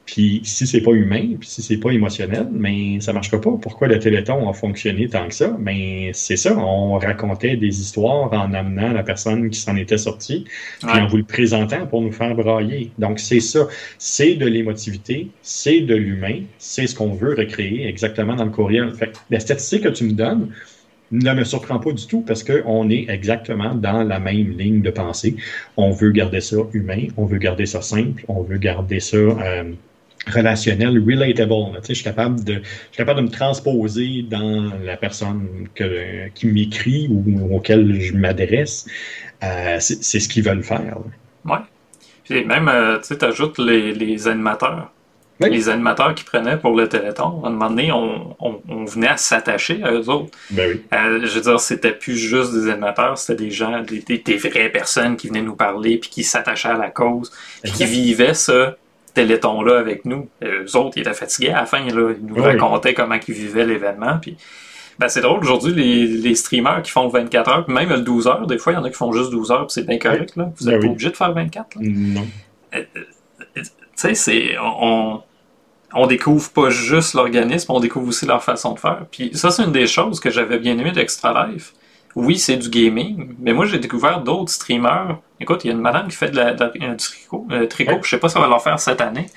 Puis 0.08 0.40
si 0.46 0.66
c'est 0.66 0.82
pas 0.82 0.92
humain, 0.92 1.36
puis 1.38 1.50
si 1.50 1.62
c'est 1.62 1.78
pas 1.78 1.92
émotionnel, 1.92 2.48
mais 2.52 3.00
ça 3.02 3.12
marchera 3.12 3.42
pas. 3.42 3.52
Pourquoi 3.62 3.90
le 3.90 4.00
Téléthon 4.00 4.50
a 4.50 4.54
fonctionné 4.54 5.10
tant 5.10 5.28
que 5.28 5.34
ça? 5.34 5.56
Mais 5.60 6.12
c'est 6.14 6.38
ça, 6.38 6.58
on 6.58 6.98
racontait 6.98 7.58
des 7.58 7.82
histoires 7.82 8.32
en 8.32 8.54
amenant 8.54 8.94
la 8.94 9.04
personne 9.04 9.50
qui 9.50 9.60
s'en 9.60 9.76
était 9.76 9.98
sortie, 9.98 10.46
puis 10.80 10.98
en 10.98 11.08
vous 11.08 11.18
le 11.18 11.24
présentant 11.24 11.86
pour 11.88 12.02
nous 12.02 12.14
faire 12.14 12.34
brailler. 12.36 12.92
Donc 12.98 13.20
c'est 13.20 13.42
ça, 13.42 13.68
c'est 13.98 14.36
de 14.36 14.46
l'émotivité, 14.46 15.28
c'est 15.42 15.82
de 15.82 15.96
l'humain, 15.96 16.40
c'est 16.58 16.88
ce 16.88 16.96
qu'on 16.96 17.14
veut 17.14 17.36
recréer 17.36 17.86
exactement 17.86 18.36
dans 18.36 18.46
le 18.46 18.52
courriel. 18.52 18.94
Fait 18.94 19.12
la 19.30 19.42
statistique 19.42 19.84
que 19.84 19.90
tu 19.90 20.06
me 20.06 20.14
donnes, 20.14 20.50
ne 21.12 21.34
me 21.34 21.44
surprend 21.44 21.80
pas 21.80 21.92
du 21.92 22.06
tout 22.08 22.22
parce 22.22 22.44
qu'on 22.44 22.90
est 22.90 23.10
exactement 23.10 23.76
dans 23.76 24.04
la 24.04 24.20
même 24.20 24.58
ligne 24.58 24.82
de 24.82 24.90
pensée. 24.90 25.36
On 25.78 25.92
veut 25.92 26.12
garder 26.12 26.42
ça 26.42 26.58
humain, 26.74 27.08
on 27.18 27.26
veut 27.26 27.38
garder 27.38 27.66
ça 27.66 27.82
simple, 27.82 28.24
on 28.28 28.42
veut 28.42 28.58
garder 28.58 29.00
ça 29.00 29.18
euh, 29.18 29.72
relationnel, 30.34 31.00
relatable. 31.00 31.80
Je 31.88 31.94
suis 31.94 32.04
capable 32.04 32.44
de, 32.44 32.54
je 32.54 32.60
suis 32.60 32.98
capable 32.98 33.20
de 33.22 33.26
me 33.26 33.32
transposer 33.32 34.26
dans 34.30 34.72
la 34.84 34.98
personne 34.98 35.68
que, 35.76 36.30
qui 36.30 36.48
m'écrit 36.48 37.08
ou 37.10 37.56
auquel 37.56 38.00
je 38.02 38.14
m'adresse. 38.14 38.88
Euh, 39.44 39.78
c'est 39.80 40.20
ce 40.20 40.28
qu'ils 40.28 40.44
veulent 40.44 40.64
faire. 40.64 40.98
Oui. 41.46 41.58
Puis 42.24 42.44
même, 42.44 42.68
euh, 42.68 42.98
tu 42.98 43.16
sais, 43.16 43.24
ajoutes 43.24 43.60
les, 43.60 43.94
les 43.94 44.28
animateurs. 44.28 44.92
Les 45.40 45.70
animateurs 45.70 46.16
qui 46.16 46.24
prenaient 46.24 46.58
pour 46.58 46.76
le 46.76 46.90
Téléthon, 46.90 47.44
à 47.44 47.48
un 47.48 47.52
moment 47.52 47.70
donné, 47.70 47.92
on, 47.92 48.36
on, 48.40 48.60
on 48.68 48.86
venait 48.86 49.10
à 49.10 49.18
s'attacher 49.18 49.84
à 49.84 49.92
eux 49.92 50.10
autres. 50.10 50.36
Ben 50.50 50.72
oui. 50.72 50.82
Euh, 50.94 51.20
je 51.24 51.36
veux 51.36 51.42
dire, 51.42 51.60
c'était 51.60 51.92
plus 51.92 52.18
juste 52.18 52.54
des 52.54 52.72
animateurs, 52.72 53.20
c'était 53.20 53.44
des 53.44 53.52
gens, 53.52 53.84
des, 53.84 54.02
des, 54.02 54.38
vraies 54.38 54.70
personnes 54.70 55.16
qui 55.16 55.28
venaient 55.28 55.44
nous 55.44 55.56
parler, 55.56 56.00
puis 56.00 56.10
qui 56.10 56.24
s'attachaient 56.24 56.70
à 56.70 56.78
la 56.78 56.90
cause, 56.90 57.32
puis 57.62 57.72
qui 57.72 57.86
vivaient 57.86 58.34
ce 58.34 58.72
Téléthon-là 59.18 59.80
avec 59.80 60.06
nous. 60.06 60.30
Et 60.42 60.48
eux 60.48 60.78
autres, 60.78 60.98
ils 60.98 61.02
étaient 61.02 61.14
fatigués 61.14 61.50
à 61.50 61.62
la 61.62 61.66
fin, 61.66 61.80
là, 61.80 62.14
ils 62.18 62.26
nous 62.26 62.42
racontaient 62.42 62.94
comment 62.94 63.16
ils 63.28 63.34
vivaient 63.34 63.66
l'événement, 63.66 64.20
puis 64.22 64.38
ben, 65.00 65.10
c'est 65.10 65.22
drôle, 65.22 65.40
aujourd'hui, 65.42 65.74
les, 65.74 66.08
les, 66.08 66.36
streamers 66.36 66.82
qui 66.82 66.92
font 66.92 67.08
24 67.08 67.50
heures, 67.52 67.70
même 67.70 67.90
le 67.90 68.02
12 68.02 68.28
heures, 68.28 68.48
des 68.48 68.58
fois, 68.58 68.74
il 68.74 68.78
y 68.78 68.80
en 68.80 68.84
a 68.84 68.90
qui 68.90 68.96
font 68.96 69.12
juste 69.12 69.30
12 69.30 69.52
heures, 69.52 69.68
puis 69.68 69.74
c'est 69.74 69.86
bien 69.86 70.00
correct. 70.00 70.36
Là. 70.36 70.50
Vous 70.56 70.66
n'êtes 70.66 70.80
ben 70.80 70.88
pas 70.88 70.92
obligé 70.92 71.10
de 71.12 71.16
faire 71.16 71.34
24. 71.34 71.76
Là. 71.76 71.82
Non. 71.84 72.28
Euh, 72.74 72.84
euh, 72.96 73.04
tu 73.56 73.64
sais, 73.96 74.16
c'est. 74.16 74.56
On, 74.60 75.22
on 75.94 76.08
découvre 76.08 76.50
pas 76.52 76.70
juste 76.70 77.14
l'organisme, 77.14 77.72
on 77.72 77.80
découvre 77.80 78.08
aussi 78.08 78.26
leur 78.26 78.44
façon 78.44 78.74
de 78.74 78.80
faire. 78.80 79.06
Puis 79.12 79.32
ça, 79.34 79.52
c'est 79.52 79.64
une 79.64 79.72
des 79.72 79.88
choses 79.88 80.20
que 80.20 80.32
j'avais 80.32 80.58
bien 80.58 80.78
aimé 80.78 80.92
d'Extra 80.92 81.48
Life. 81.48 81.74
Oui, 82.20 82.38
c'est 82.38 82.58
du 82.58 82.70
gaming, 82.70 83.36
mais 83.40 83.54
moi, 83.54 83.66
j'ai 83.66 83.80
découvert 83.80 84.22
d'autres 84.22 84.52
streamers. 84.52 85.20
Écoute, 85.40 85.64
il 85.64 85.68
y 85.68 85.72
a 85.72 85.74
une 85.74 85.82
madame 85.82 86.08
qui 86.08 86.16
fait 86.16 86.30
de 86.30 86.36
la, 86.36 86.56
un 86.82 86.96
tricot, 86.96 87.48
euh, 87.52 87.68
tricot 87.68 88.00
je 88.04 88.10
sais 88.10 88.18
pas 88.18 88.28
si 88.28 88.34
ça 88.34 88.40
va 88.40 88.48
leur 88.48 88.62
faire 88.62 88.80
cette 88.80 89.02
année. 89.02 89.28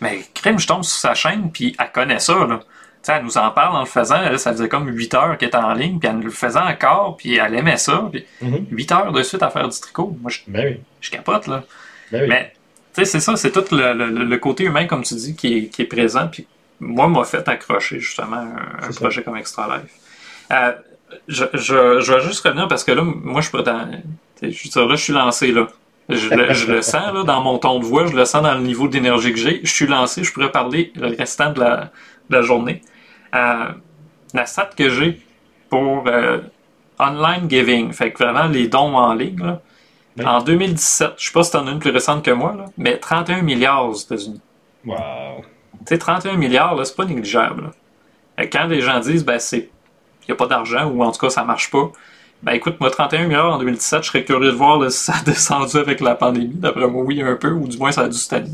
Mais 0.00 0.20
crème, 0.34 0.58
je 0.58 0.66
tombe 0.66 0.84
sur 0.84 0.98
sa 0.98 1.14
chaîne, 1.14 1.50
puis 1.52 1.74
elle 1.78 1.90
connaît 1.92 2.20
ça, 2.20 2.46
là 2.46 2.60
sais, 3.02 3.12
elle 3.12 3.24
nous 3.24 3.38
en 3.38 3.50
parle 3.50 3.76
en 3.76 3.80
le 3.80 3.86
faisant. 3.86 4.38
ça 4.38 4.52
faisait 4.52 4.68
comme 4.68 4.88
8 4.88 5.14
heures 5.14 5.38
qu'elle 5.38 5.48
était 5.48 5.56
en 5.56 5.72
ligne, 5.72 5.98
puis 5.98 6.08
elle 6.08 6.16
nous 6.16 6.24
le 6.24 6.30
faisait 6.30 6.58
encore, 6.58 7.16
puis 7.16 7.36
elle 7.36 7.54
aimait 7.54 7.76
ça. 7.76 8.08
Puis 8.10 8.24
8 8.42 8.90
mhm. 8.90 8.96
heures 8.96 9.12
de 9.12 9.22
suite 9.22 9.42
à 9.42 9.50
faire 9.50 9.68
du 9.68 9.78
tricot. 9.78 10.16
Moi, 10.20 10.30
je, 10.30 10.40
ben 10.46 10.78
je 11.00 11.10
capote, 11.10 11.46
là. 11.46 11.64
Ben 12.12 12.28
Mais, 12.28 12.52
tu 12.94 13.00
sais, 13.00 13.04
c'est 13.04 13.20
ça, 13.20 13.36
c'est 13.36 13.52
tout 13.52 13.64
le, 13.70 14.36
côté 14.36 14.64
humain, 14.64 14.86
comme 14.86 15.02
tu 15.02 15.14
dis, 15.14 15.34
qui 15.34 15.56
est, 15.56 15.66
qui 15.66 15.82
est 15.82 15.86
présent. 15.86 16.28
Puis 16.28 16.46
moi, 16.80 17.08
m'a 17.08 17.24
fait 17.24 17.46
accrocher, 17.48 18.00
justement, 18.00 18.48
un, 18.82 18.92
projet 18.92 19.22
comme 19.22 19.36
Extra 19.36 19.76
Life. 19.76 19.92
Euh, 20.52 20.72
je, 21.30 21.44
je, 21.54 22.00
je, 22.00 22.12
vais 22.12 22.20
juste 22.22 22.44
revenir 22.44 22.68
parce 22.68 22.84
que 22.84 22.92
là, 22.92 23.02
moi, 23.02 23.40
je 23.40 23.50
peux 23.50 23.62
dans. 23.62 23.88
Je 24.42 24.80
là, 24.80 24.94
je 24.94 25.02
suis 25.02 25.12
lancé, 25.12 25.52
là. 25.52 25.68
Je 26.08 26.28
le, 26.28 26.52
je 26.52 26.72
le, 26.72 26.82
sens 26.82 27.14
là, 27.14 27.22
dans 27.22 27.40
mon 27.40 27.58
ton 27.58 27.78
de 27.78 27.84
voix, 27.84 28.06
je 28.06 28.16
le 28.16 28.24
sens 28.24 28.42
dans 28.42 28.54
le 28.54 28.62
niveau 28.62 28.88
d'énergie 28.88 29.32
que 29.32 29.38
j'ai. 29.38 29.60
Je 29.62 29.72
suis 29.72 29.86
lancé, 29.86 30.24
je 30.24 30.32
pourrais 30.32 30.50
parler 30.50 30.92
le 30.96 31.14
restant 31.16 31.52
de 31.52 31.60
la, 31.60 31.92
de 32.28 32.36
la 32.36 32.42
journée. 32.42 32.82
Euh, 33.34 33.68
la 34.34 34.46
stat 34.46 34.70
que 34.76 34.90
j'ai 34.90 35.20
pour 35.68 36.04
euh, 36.08 36.40
online 36.98 37.48
giving, 37.48 37.92
fait 37.92 38.10
que 38.10 38.24
vraiment 38.24 38.48
les 38.48 38.66
dons 38.66 38.96
en 38.96 39.14
ligne, 39.14 39.56
en 40.24 40.42
2017, 40.42 41.12
je 41.16 41.26
sais 41.26 41.32
pas 41.32 41.44
si 41.44 41.52
t'en 41.52 41.66
as 41.68 41.70
une 41.70 41.78
plus 41.78 41.90
récente 41.90 42.24
que 42.24 42.32
moi, 42.32 42.56
mais 42.76 42.98
31 42.98 43.42
milliards 43.42 43.86
aux 43.86 43.94
États-Unis. 43.94 44.40
Wow. 44.84 44.96
Tu 45.80 45.94
sais, 45.94 45.98
31 45.98 46.36
milliards, 46.36 46.84
c'est 46.84 46.96
pas 46.96 47.04
négligeable. 47.04 47.70
Quand 48.36 48.66
les 48.66 48.80
gens 48.80 48.98
disent, 48.98 49.24
ben, 49.24 49.38
c'est, 49.38 49.70
y 50.28 50.32
a 50.32 50.36
pas 50.36 50.46
d'argent, 50.46 50.86
ou 50.86 51.02
en 51.02 51.12
tout 51.12 51.20
cas, 51.20 51.30
ça 51.30 51.44
marche 51.44 51.70
pas, 51.70 51.90
ben, 52.42 52.52
écoute, 52.52 52.80
moi, 52.80 52.90
31 52.90 53.26
milliards 53.26 53.54
en 53.54 53.58
2017, 53.58 54.02
je 54.02 54.08
serais 54.08 54.24
curieux 54.24 54.50
de 54.50 54.56
voir 54.56 54.90
si 54.90 54.98
ça 54.98 55.14
a 55.16 55.22
descendu 55.24 55.76
avec 55.76 56.00
la 56.00 56.14
pandémie. 56.14 56.54
D'après 56.54 56.86
moi, 56.86 57.04
oui, 57.04 57.20
un 57.20 57.36
peu, 57.36 57.50
ou 57.50 57.68
du 57.68 57.76
moins, 57.76 57.92
ça 57.92 58.02
a 58.02 58.08
dû 58.08 58.16
stagner. 58.16 58.50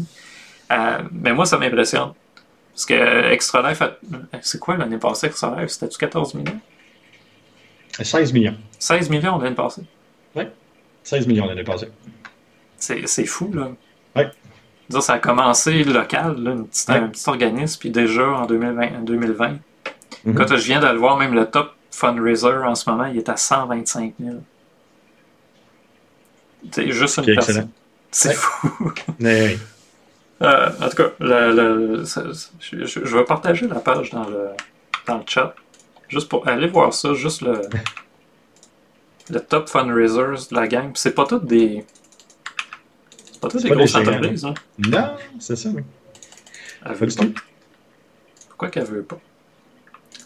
Euh, 0.72 0.98
mais 1.12 1.32
moi, 1.32 1.46
ça 1.46 1.56
m'impressionne. 1.56 2.12
Parce 2.72 2.84
que 2.84 3.32
Extra 3.32 3.70
Life, 3.70 3.82
c'est 4.42 4.58
quoi 4.58 4.76
l'année 4.76 4.98
passée, 4.98 5.28
Extra 5.28 5.60
Life? 5.60 5.70
C'était-tu 5.70 5.98
14 5.98 6.34
millions? 6.34 6.60
16 7.98 8.32
millions. 8.32 8.56
16 8.78 9.08
millions 9.08 9.38
l'année 9.38 9.54
passée? 9.54 9.82
Oui, 10.34 10.44
16 11.04 11.26
millions 11.26 11.46
l'année 11.46 11.64
passée. 11.64 11.88
C'est 12.76 13.24
fou, 13.24 13.50
là. 13.54 13.70
Oui. 14.16 14.24
Ça 15.00 15.14
a 15.14 15.18
commencé 15.18 15.84
local, 15.84 16.36
là, 16.42 16.50
un 16.50 17.08
petit 17.08 17.28
organisme, 17.28 17.80
puis 17.80 17.90
déjà 17.90 18.28
en 18.28 18.46
2020, 18.46 19.04
2020 19.04 19.56
quand 20.34 20.48
je 20.48 20.64
viens 20.64 20.80
de 20.80 20.86
le 20.86 20.98
voir, 20.98 21.16
même 21.16 21.34
le 21.34 21.46
top 21.46 21.72
fundraiser 21.90 22.48
en 22.48 22.74
ce 22.74 22.88
moment, 22.90 23.06
il 23.06 23.16
est 23.16 23.28
à 23.28 23.36
125 23.36 24.14
000. 24.20 24.36
C'est 26.70 26.90
juste 26.90 27.18
une 27.18 27.26
personne. 27.26 27.68
C'est 28.10 28.34
fou. 28.34 28.92
oui. 29.20 29.58
Euh, 30.42 30.70
en 30.80 30.88
tout 30.88 30.96
cas, 30.96 31.10
je, 31.18 33.16
vais 33.16 33.24
partager 33.24 33.66
la 33.68 33.76
page 33.76 34.10
dans 34.10 34.28
le, 34.28 34.48
dans 35.06 35.18
le 35.18 35.24
chat. 35.26 35.54
Juste 36.08 36.28
pour 36.28 36.46
aller 36.46 36.66
voir 36.68 36.92
ça, 36.92 37.14
juste 37.14 37.40
le, 37.40 37.62
le 39.30 39.40
top 39.40 39.68
fundraisers 39.68 40.48
de 40.50 40.54
la 40.54 40.68
gang. 40.68 40.90
C'est 40.94 41.14
pas 41.14 41.24
toutes 41.24 41.46
des. 41.46 41.84
Pas 43.40 43.48
toutes 43.48 43.62
des 43.62 43.70
grosses 43.70 43.94
entreprises. 43.94 44.44
Hein? 44.44 44.54
Non, 44.78 45.16
c'est 45.38 45.56
ça. 45.56 45.70
Elle 46.84 46.94
veut 46.94 47.06
pas. 47.06 47.24
Pourquoi 48.48 48.68
qu'elle 48.68 48.84
veut 48.84 49.02
pas? 49.02 49.18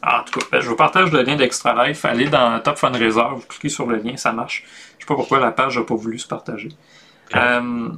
Ah, 0.02 0.20
en 0.20 0.24
tout 0.24 0.38
cas, 0.38 0.46
ben, 0.50 0.60
je 0.60 0.68
vous 0.68 0.76
partage 0.76 1.12
le 1.12 1.22
lien 1.22 1.36
d'Extra 1.36 1.86
Life. 1.86 2.04
Allez 2.04 2.26
dans 2.26 2.58
Top 2.60 2.78
Fundraiser, 2.78 3.20
vous 3.34 3.44
cliquez 3.46 3.68
sur 3.68 3.86
le 3.86 3.96
lien, 3.96 4.16
ça 4.16 4.32
marche. 4.32 4.64
Je 4.98 5.04
sais 5.04 5.06
pas 5.06 5.14
pourquoi 5.14 5.40
la 5.40 5.50
page 5.50 5.78
n'a 5.78 5.84
pas 5.84 5.94
voulu 5.94 6.18
se 6.18 6.26
partager. 6.26 6.68
Euh, 7.36 7.88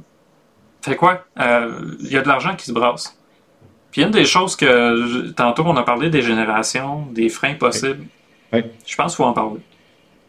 fait 0.81 0.95
quoi? 0.95 1.23
Il 1.37 1.43
euh, 1.43 1.95
y 2.01 2.17
a 2.17 2.21
de 2.21 2.27
l'argent 2.27 2.55
qui 2.55 2.65
se 2.65 2.73
brasse. 2.73 3.17
Puis 3.91 4.01
une 4.01 4.11
des 4.11 4.25
choses 4.25 4.55
que 4.55 5.29
tantôt 5.31 5.63
on 5.65 5.77
a 5.77 5.83
parlé 5.83 6.09
des 6.09 6.21
générations, 6.21 7.05
des 7.11 7.29
freins 7.29 7.53
possibles. 7.53 8.05
Je 8.51 8.95
pense 8.95 9.15
qu'il 9.15 9.23
faut 9.23 9.29
en 9.29 9.33
parler. 9.33 9.61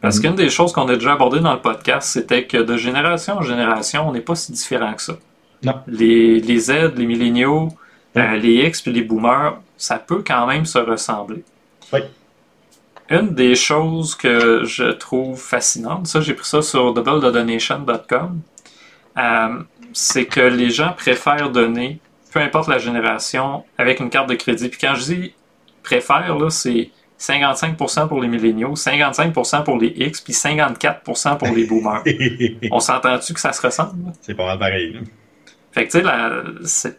Parce 0.01 0.17
mhm. 0.17 0.21
qu'une 0.21 0.35
des 0.35 0.49
choses 0.49 0.71
qu'on 0.71 0.87
a 0.87 0.95
déjà 0.95 1.13
abordées 1.13 1.39
dans 1.39 1.53
le 1.53 1.61
podcast, 1.61 2.09
c'était 2.09 2.45
que 2.45 2.57
de 2.57 2.77
génération 2.77 3.37
en 3.37 3.41
génération, 3.41 4.07
on 4.07 4.11
n'est 4.11 4.21
pas 4.21 4.35
si 4.35 4.51
différent 4.51 4.93
que 4.93 5.01
ça. 5.01 5.17
Non. 5.63 5.79
Les, 5.87 6.39
les 6.39 6.59
Z, 6.59 6.93
les 6.95 7.05
milléniaux, 7.05 7.69
euh, 8.17 8.35
les 8.37 8.67
X 8.67 8.81
puis 8.81 8.93
les 8.93 9.01
boomers, 9.01 9.57
ça 9.77 9.97
peut 9.97 10.23
quand 10.25 10.45
même 10.45 10.65
se 10.65 10.77
ressembler. 10.77 11.43
Oui. 11.95 12.01
Une 13.09 13.35
des 13.35 13.55
choses 13.55 14.15
que 14.15 14.63
je 14.63 14.85
trouve 14.85 15.39
fascinante, 15.39 16.07
ça 16.07 16.21
j'ai 16.21 16.33
pris 16.33 16.47
ça 16.47 16.61
sur 16.61 16.93
doubledonation.com, 16.93 18.41
euh, 19.17 19.63
c'est 19.93 20.25
que 20.25 20.41
les 20.41 20.71
gens 20.71 20.93
préfèrent 20.93 21.51
donner, 21.51 21.99
peu 22.31 22.39
importe 22.39 22.67
la 22.67 22.79
génération, 22.79 23.63
avec 23.77 23.99
une 23.99 24.09
carte 24.09 24.29
de 24.29 24.35
crédit. 24.35 24.69
Puis 24.69 24.79
quand 24.79 24.95
je 24.95 25.03
dis 25.03 25.33
préfèrent, 25.83 26.37
là, 26.37 26.49
c'est 26.49 26.89
55% 27.19 28.07
pour 28.07 28.21
les 28.21 28.27
milléniaux, 28.27 28.73
55% 28.73 29.63
pour 29.63 29.77
les 29.77 29.93
X, 29.95 30.21
puis 30.21 30.33
54% 30.33 31.37
pour 31.37 31.47
les 31.49 31.65
boomers. 31.65 32.03
On 32.71 32.79
s'entend-tu 32.79 33.33
que 33.33 33.39
ça 33.39 33.53
se 33.53 33.61
ressemble? 33.61 34.11
C'est 34.21 34.33
pas 34.33 34.45
mal 34.45 34.59
pareil. 34.59 34.99
Fait 35.71 35.87
que 35.87 35.91
tu 35.91 36.67
sais, 36.67 36.97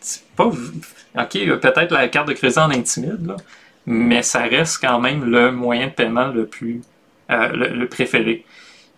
c'est 0.00 0.24
pas. 0.34 0.46
Ok, 0.46 1.32
peut-être 1.32 1.92
la 1.92 2.08
carte 2.08 2.28
de 2.28 2.32
crédit 2.32 2.58
en 2.58 2.70
intimide, 2.70 3.26
là, 3.26 3.36
mais 3.86 4.22
ça 4.22 4.42
reste 4.42 4.78
quand 4.80 5.00
même 5.00 5.24
le 5.24 5.50
moyen 5.50 5.86
de 5.88 5.92
paiement 5.92 6.28
le 6.28 6.46
plus. 6.46 6.82
Euh, 7.32 7.48
le, 7.52 7.86
préféré. 7.86 8.44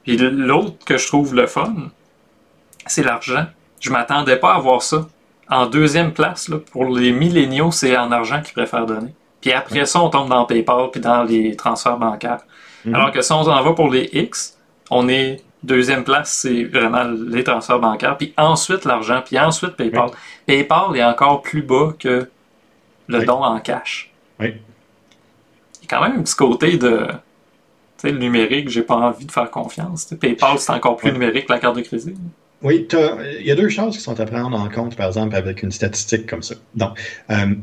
Puis 0.03 0.17
l'autre 0.17 0.85
que 0.85 0.97
je 0.97 1.07
trouve 1.07 1.35
le 1.35 1.47
fun, 1.47 1.73
c'est 2.87 3.05
l'argent. 3.05 3.47
Je 3.81 3.91
m'attendais 3.91 4.37
pas 4.37 4.55
à 4.55 4.59
voir 4.59 4.83
ça. 4.83 5.07
En 5.49 5.67
deuxième 5.67 6.13
place, 6.13 6.51
pour 6.73 6.87
les 6.87 7.13
milléniaux, 7.13 7.71
c'est 7.71 7.97
en 7.97 8.11
argent 8.11 8.41
qu'ils 8.43 8.55
préfèrent 8.55 8.87
donner. 8.87 9.15
Puis 9.41 9.53
après 9.53 9.85
ça, 9.85 10.01
on 10.01 10.09
tombe 10.09 10.31
dans 10.31 10.47
PayPal 10.47 10.91
puis 10.91 11.01
dans 11.01 11.23
les 11.23 11.55
transferts 11.55 11.99
bancaires. 11.99 12.41
Mhm. 12.85 12.95
Alors 12.95 13.13
que 13.13 13.21
si 13.21 13.31
on 13.31 13.43
en 13.43 13.63
va 13.63 13.73
pour 13.73 13.91
les 13.91 14.09
X, 14.13 14.59
on 14.91 15.09
est 15.09 15.43
deuxième 15.63 16.03
place, 16.03 16.33
c'est 16.33 16.65
vraiment 16.65 17.05
les 17.05 17.45
transferts 17.45 17.79
bancaires, 17.79 18.17
puis 18.17 18.35
ensuite 18.37 18.85
l'argent, 18.85 19.23
puis 19.25 19.39
ensuite 19.39 19.77
PayPal. 19.77 20.11
PayPal 20.47 20.97
est 20.97 21.05
encore 21.05 21.43
plus 21.43 21.63
bas 21.63 21.93
que 21.99 22.29
le 23.07 23.25
don 23.25 23.45
en 23.45 23.61
cash. 23.61 24.13
Oui. 24.41 24.55
Il 25.85 25.93
y 25.93 25.95
a 25.95 25.99
quand 25.99 26.09
même 26.09 26.19
un 26.21 26.23
petit 26.23 26.35
côté 26.35 26.79
de 26.79 27.09
le 28.05 28.19
numérique, 28.19 28.69
j'ai 28.69 28.83
pas 28.83 28.97
envie 28.97 29.25
de 29.25 29.33
faire 29.33 29.51
confiance. 29.51 30.07
PayPal, 30.21 30.59
c'est 30.59 30.73
encore 30.73 30.97
plus 30.97 31.13
numérique 31.13 31.47
que 31.47 31.53
la 31.53 31.59
carte 31.59 31.77
de 31.77 31.83
crédit. 31.83 32.15
Oui, 32.63 32.87
il 32.91 33.47
y 33.47 33.51
a 33.51 33.55
deux 33.55 33.69
choses 33.69 33.97
qui 33.97 34.03
sont 34.03 34.19
à 34.19 34.25
prendre 34.27 34.59
en 34.59 34.69
compte, 34.69 34.97
par 34.97 35.09
exemple, 35.09 35.37
avec 35.37 35.63
une 35.63 35.71
statistique 35.71 36.27
comme 36.27 36.43
ça. 36.43 36.55
Donc, 36.75 36.99
euh, 37.31 37.55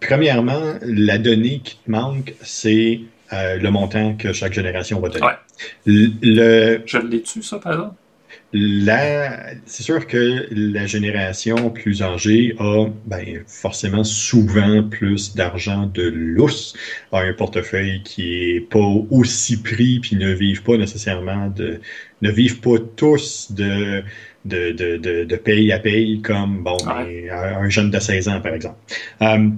premièrement, 0.00 0.74
la 0.82 1.18
donnée 1.18 1.60
qui 1.62 1.76
te 1.76 1.90
manque, 1.90 2.34
c'est 2.42 3.00
euh, 3.32 3.56
le 3.56 3.70
montant 3.70 4.14
que 4.14 4.32
chaque 4.32 4.52
génération 4.52 5.00
va 5.00 5.08
donner. 5.08 5.26
Ouais. 5.26 5.32
Le, 5.86 6.82
Je 6.86 6.98
l'ai-tu, 6.98 7.42
ça, 7.42 7.58
par 7.58 7.72
exemple? 7.72 7.94
C'est 8.52 9.82
sûr 9.82 10.06
que 10.06 10.46
la 10.50 10.86
génération 10.86 11.70
plus 11.70 12.02
âgée 12.02 12.54
a 12.58 12.86
ben, 13.04 13.42
forcément 13.46 14.04
souvent 14.04 14.82
plus 14.88 15.34
d'argent 15.34 15.86
de 15.86 16.02
lousse, 16.02 16.74
a 17.12 17.20
un 17.20 17.32
portefeuille 17.34 18.02
qui 18.02 18.52
est 18.56 18.60
pas 18.60 18.78
aussi 19.10 19.62
pris, 19.62 20.00
puis 20.00 20.16
ne 20.16 20.32
vivent 20.32 20.62
pas 20.62 20.76
nécessairement 20.78 21.48
de, 21.50 21.80
ne 22.22 22.30
vivent 22.30 22.60
pas 22.60 22.78
tous 22.96 23.52
de 23.52 24.02
de, 24.44 24.72
de, 24.72 24.96
de, 24.96 25.24
de 25.24 25.36
paye 25.36 25.72
à 25.72 25.78
paye 25.78 26.22
comme 26.22 26.62
bon, 26.64 26.76
Ouais. 26.86 27.04
ben, 27.28 27.30
un 27.30 27.64
un 27.64 27.68
jeune 27.68 27.90
de 27.90 27.98
16 27.98 28.28
ans, 28.28 28.40
par 28.40 28.54
exemple. 28.54 28.78
Euh, 29.22 29.50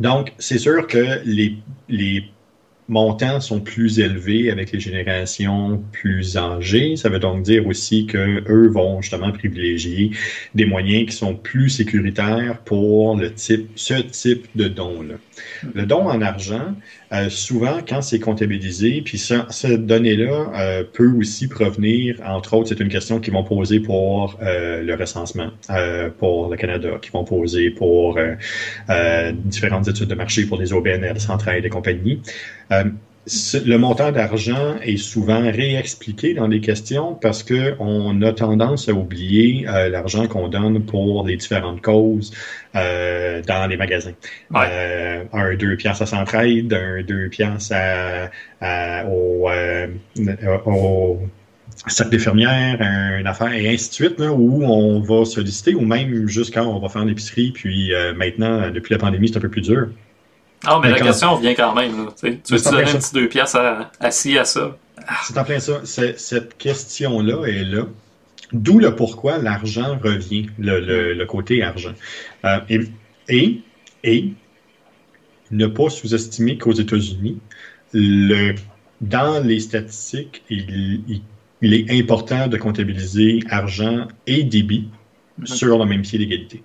donc, 0.00 0.32
c'est 0.38 0.58
sûr 0.58 0.86
que 0.86 1.20
les, 1.24 1.58
les 1.88 2.24
montants 2.88 3.40
sont 3.40 3.60
plus 3.60 3.98
élevés 3.98 4.50
avec 4.50 4.72
les 4.72 4.80
générations 4.80 5.82
plus 5.92 6.36
âgées. 6.36 6.96
Ça 6.96 7.08
veut 7.08 7.18
donc 7.18 7.42
dire 7.42 7.66
aussi 7.66 8.06
que 8.06 8.42
eux 8.48 8.68
vont 8.68 9.00
justement 9.00 9.32
privilégier 9.32 10.10
des 10.54 10.66
moyens 10.66 11.10
qui 11.10 11.16
sont 11.16 11.34
plus 11.34 11.70
sécuritaires 11.70 12.58
pour 12.64 13.16
le 13.16 13.32
type, 13.32 13.70
ce 13.76 13.94
type 13.94 14.46
de 14.54 14.68
don-là. 14.68 15.14
Le 15.74 15.86
don 15.86 16.08
en 16.08 16.20
argent, 16.20 16.74
euh, 17.12 17.28
souvent 17.28 17.78
quand 17.86 18.02
c'est 18.02 18.20
comptabilisé, 18.20 19.02
puis 19.02 19.18
cette 19.18 19.86
donnée-là 19.86 20.52
euh, 20.54 20.84
peut 20.84 21.10
aussi 21.18 21.48
provenir, 21.48 22.20
entre 22.24 22.54
autres, 22.54 22.68
c'est 22.68 22.80
une 22.80 22.88
question 22.88 23.20
qu'ils 23.20 23.32
vont 23.32 23.44
poser 23.44 23.80
pour 23.80 24.38
euh, 24.42 24.82
le 24.82 24.94
recensement, 24.94 25.50
pour 26.18 26.50
le 26.50 26.56
Canada, 26.56 26.98
qu'ils 27.00 27.12
vont 27.12 27.24
poser 27.24 27.70
pour 27.70 28.18
différentes 29.44 29.88
études 29.88 30.08
de 30.08 30.14
marché, 30.14 30.46
pour 30.46 30.58
les 30.58 30.72
OBNL, 30.72 31.20
Centraide 31.20 31.64
et 31.64 31.68
compagnie. 31.68 32.20
Le 33.26 33.76
montant 33.78 34.12
d'argent 34.12 34.76
est 34.82 34.98
souvent 34.98 35.40
réexpliqué 35.50 36.34
dans 36.34 36.46
les 36.46 36.60
questions 36.60 37.14
parce 37.14 37.42
que 37.42 37.74
on 37.78 38.20
a 38.20 38.34
tendance 38.34 38.86
à 38.90 38.92
oublier 38.92 39.66
euh, 39.66 39.88
l'argent 39.88 40.26
qu'on 40.28 40.48
donne 40.48 40.84
pour 40.84 41.26
les 41.26 41.38
différentes 41.38 41.80
causes 41.80 42.34
euh, 42.76 43.40
dans 43.46 43.66
les 43.66 43.78
magasins. 43.78 44.12
Ouais. 44.50 44.66
Euh, 44.68 45.24
un 45.32 45.54
2 45.54 45.76
piastres 45.76 46.02
à 46.02 46.06
Centraide, 46.06 46.74
un 46.74 47.02
2 47.02 47.30
piastres 47.30 47.74
à, 47.74 48.30
à- 48.60 49.06
au, 49.06 49.48
euh, 49.48 49.86
au 50.66 51.20
cercle 51.86 52.12
des 52.12 52.18
fermières, 52.18 52.76
une 53.18 53.26
affaire, 53.26 53.52
et 53.54 53.68
ainsi 53.72 53.88
de 53.88 53.94
suite, 53.94 54.18
là, 54.20 54.32
où 54.32 54.64
on 54.64 55.00
va 55.00 55.24
solliciter, 55.24 55.74
ou 55.74 55.80
même 55.84 56.26
juste 56.28 56.52
quand 56.54 56.66
on 56.66 56.78
va 56.78 56.88
faire 56.90 57.04
l'épicerie, 57.06 57.52
puis 57.52 57.92
euh, 57.94 58.14
maintenant, 58.14 58.70
depuis 58.70 58.92
la 58.92 58.98
pandémie, 58.98 59.28
c'est 59.28 59.38
un 59.38 59.40
peu 59.40 59.50
plus 59.50 59.62
dur. 59.62 59.88
Ah, 60.66 60.78
mais 60.82 60.88
Mais 60.88 60.92
la 60.94 60.98
quand- 61.00 61.04
question 61.06 61.34
revient 61.36 61.54
quand 61.54 61.74
même. 61.74 62.04
Là, 62.06 62.10
tu 62.18 62.28
sais. 62.30 62.38
tu 62.44 62.52
veux 62.52 62.58
C'est 62.58 62.68
en 62.68 62.70
te 62.70 62.76
donner 62.76 62.90
un 62.90 62.94
petit 62.98 63.14
deux 63.14 63.28
piastres 63.28 63.56
à, 63.56 63.90
à 64.00 64.10
ci, 64.10 64.38
à 64.38 64.44
ça? 64.44 64.76
C'est 65.24 65.36
en 65.36 65.44
plein 65.44 65.58
ça. 65.60 65.80
Cette 65.84 66.56
question-là 66.56 67.44
est 67.46 67.64
là. 67.64 67.82
D'où 68.52 68.78
le 68.78 68.94
pourquoi 68.94 69.38
l'argent 69.38 69.98
revient, 70.02 70.46
le, 70.58 70.80
le- 70.80 71.12
le 71.14 71.26
côté 71.26 71.62
argent. 71.62 71.92
Euh, 72.44 72.60
et, 72.70 72.80
et, 73.28 73.60
et 74.04 74.32
ne 75.50 75.66
pas 75.66 75.90
sous-estimer 75.90 76.56
qu'aux 76.58 76.72
États-Unis, 76.72 77.38
le, 77.92 78.54
dans 79.00 79.44
les 79.44 79.60
statistiques, 79.60 80.42
il, 80.48 81.02
il- 81.08 81.22
il 81.62 81.74
est 81.74 81.90
important 81.98 82.46
de 82.46 82.56
comptabiliser 82.56 83.40
argent 83.50 84.06
et 84.26 84.44
débit 84.44 84.88
Mhm. 85.38 85.46
sur 85.46 85.78
le 85.78 85.84
même 85.84 86.02
pied 86.02 86.18
d'égalité. 86.18 86.62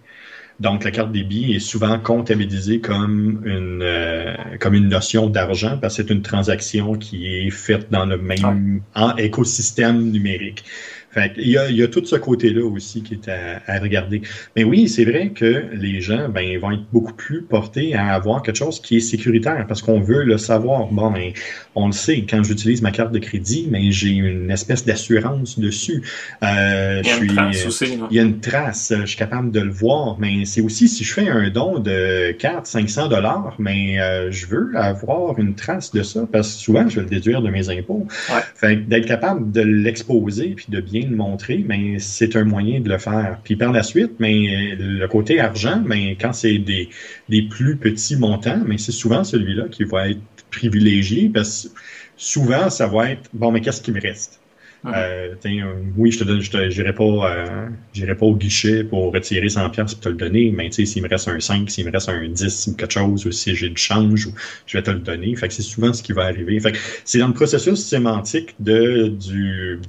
Donc, 0.59 0.83
la 0.83 0.91
carte 0.91 1.11
débit 1.11 1.53
est 1.53 1.59
souvent 1.59 1.97
comptabilisée 1.99 2.81
comme 2.81 3.41
une, 3.45 3.81
euh, 3.81 4.35
comme 4.59 4.73
une 4.73 4.89
notion 4.89 5.29
d'argent 5.29 5.77
parce 5.79 5.95
que 5.95 6.03
c'est 6.03 6.13
une 6.13 6.21
transaction 6.21 6.95
qui 6.95 7.27
est 7.27 7.49
faite 7.49 7.89
dans 7.91 8.05
le 8.05 8.17
même 8.17 8.81
en 8.93 9.15
écosystème 9.15 10.11
numérique. 10.11 10.65
Fait 11.11 11.31
il, 11.37 11.49
y 11.49 11.57
a, 11.57 11.69
il 11.69 11.75
y 11.77 11.83
a 11.83 11.87
tout 11.87 12.05
ce 12.05 12.15
côté-là 12.15 12.63
aussi 12.65 13.01
qui 13.01 13.15
est 13.15 13.27
à, 13.29 13.61
à 13.67 13.79
regarder. 13.79 14.21
Mais 14.55 14.63
oui, 14.63 14.87
c'est 14.87 15.05
vrai 15.05 15.29
que 15.29 15.65
les 15.73 16.01
gens 16.01 16.29
ben, 16.29 16.57
vont 16.59 16.71
être 16.71 16.85
beaucoup 16.93 17.13
plus 17.13 17.41
portés 17.41 17.95
à 17.95 18.13
avoir 18.13 18.43
quelque 18.43 18.57
chose 18.57 18.79
qui 18.81 18.97
est 18.97 18.99
sécuritaire 19.01 19.65
parce 19.67 19.81
qu'on 19.81 19.99
veut 19.99 20.23
le 20.23 20.37
savoir. 20.37 20.87
Bon, 20.87 21.09
ben, 21.11 21.31
on 21.75 21.87
le 21.87 21.91
sait, 21.93 22.25
quand 22.29 22.43
j'utilise 22.43 22.81
ma 22.81 22.91
carte 22.91 23.11
de 23.11 23.19
crédit, 23.19 23.67
mais 23.71 23.91
j'ai 23.91 24.09
une 24.09 24.51
espèce 24.51 24.85
d'assurance 24.85 25.57
dessus. 25.59 26.03
Euh, 26.43 27.01
Il 27.03 27.07
y 27.07 27.11
a 27.11 27.15
je 27.17 27.23
une 27.23 27.35
trace 27.35 27.65
aussi. 27.65 27.85
là. 27.97 28.07
il 28.11 28.17
y 28.17 28.19
a 28.19 28.23
une 28.23 28.39
trace, 28.39 28.93
je 29.01 29.05
suis 29.05 29.17
capable 29.17 29.51
de 29.51 29.61
le 29.61 29.71
voir, 29.71 30.17
mais 30.19 30.45
c'est 30.45 30.61
aussi 30.61 30.87
si 30.87 31.03
je 31.03 31.13
fais 31.13 31.27
un 31.29 31.49
don 31.49 31.79
de 31.79 32.31
4 32.33 32.67
500 32.67 33.07
dollars, 33.07 33.55
mais 33.59 33.99
euh, 33.99 34.31
je 34.31 34.45
veux 34.45 34.71
avoir 34.75 35.39
une 35.39 35.55
trace 35.55 35.91
de 35.91 36.03
ça 36.03 36.27
parce 36.31 36.53
que 36.55 36.61
souvent 36.61 36.87
je 36.87 36.97
vais 36.97 37.01
le 37.03 37.09
déduire 37.09 37.41
de 37.41 37.49
mes 37.49 37.69
impôts. 37.69 38.05
Ouais. 38.29 38.41
Fait 38.55 38.75
d'être 38.75 39.05
capable 39.05 39.51
de 39.51 39.61
l'exposer 39.61 40.49
puis 40.55 40.67
de 40.69 40.81
bien 40.81 40.98
le 41.03 41.15
montrer, 41.15 41.63
mais 41.67 41.99
c'est 41.99 42.35
un 42.35 42.43
moyen 42.45 42.81
de 42.81 42.89
le 42.89 42.97
faire. 42.97 43.39
Puis 43.43 43.55
par 43.55 43.71
la 43.71 43.83
suite, 43.83 44.13
mais 44.19 44.75
le 44.77 45.07
côté 45.07 45.39
argent, 45.39 45.81
mais 45.85 46.15
quand 46.17 46.33
c'est 46.33 46.57
des 46.59 46.89
des 47.29 47.43
plus 47.43 47.77
petits 47.77 48.15
montants, 48.17 48.61
mais 48.65 48.77
c'est 48.77 48.91
souvent 48.91 49.23
celui-là 49.23 49.67
qui 49.69 49.83
va 49.83 50.09
être 50.09 50.21
privilégié 50.51 51.29
parce 51.29 51.69
que 51.69 51.79
souvent 52.17 52.69
ça 52.69 52.87
va 52.87 53.11
être 53.11 53.29
bon 53.33 53.51
mais 53.51 53.61
qu'est-ce 53.61 53.81
qui 53.81 53.91
me 53.91 54.01
reste? 54.01 54.41
Euh, 54.85 55.35
euh, 55.45 55.73
oui, 55.97 56.11
je 56.11 56.19
te 56.19 56.23
donne, 56.23 56.41
je 56.41 56.51
te, 56.51 56.69
j'irai 56.69 56.93
pas, 56.93 57.03
euh, 57.03 58.15
pas 58.15 58.25
au 58.25 58.35
guichet 58.35 58.83
pour 58.83 59.13
retirer 59.13 59.49
100 59.49 59.69
pièces 59.71 59.93
pour 59.93 60.03
te 60.03 60.09
le 60.09 60.15
donner, 60.15 60.51
mais 60.55 60.71
s'il 60.71 61.03
me 61.03 61.09
reste 61.09 61.27
un 61.27 61.39
5, 61.39 61.69
s'il 61.69 61.85
me 61.85 61.91
reste 61.91 62.09
un 62.09 62.27
10 62.27 62.67
ou 62.67 62.75
quelque 62.75 62.93
chose, 62.93 63.25
ou 63.25 63.31
si 63.31 63.55
j'ai 63.55 63.69
du 63.69 63.81
change, 63.81 64.27
ou 64.27 64.33
je 64.65 64.77
vais 64.77 64.83
te 64.83 64.91
le 64.91 64.99
donner. 64.99 65.35
Fait 65.35 65.47
que 65.49 65.53
c'est 65.53 65.63
souvent 65.63 65.91
ce 65.91 66.01
qui 66.01 66.13
va 66.13 66.25
arriver. 66.25 66.59
C'est 67.03 67.19
dans 67.19 67.27
le 67.27 67.33
processus 67.33 67.83
sémantique 67.83 68.55
de, 68.59 69.17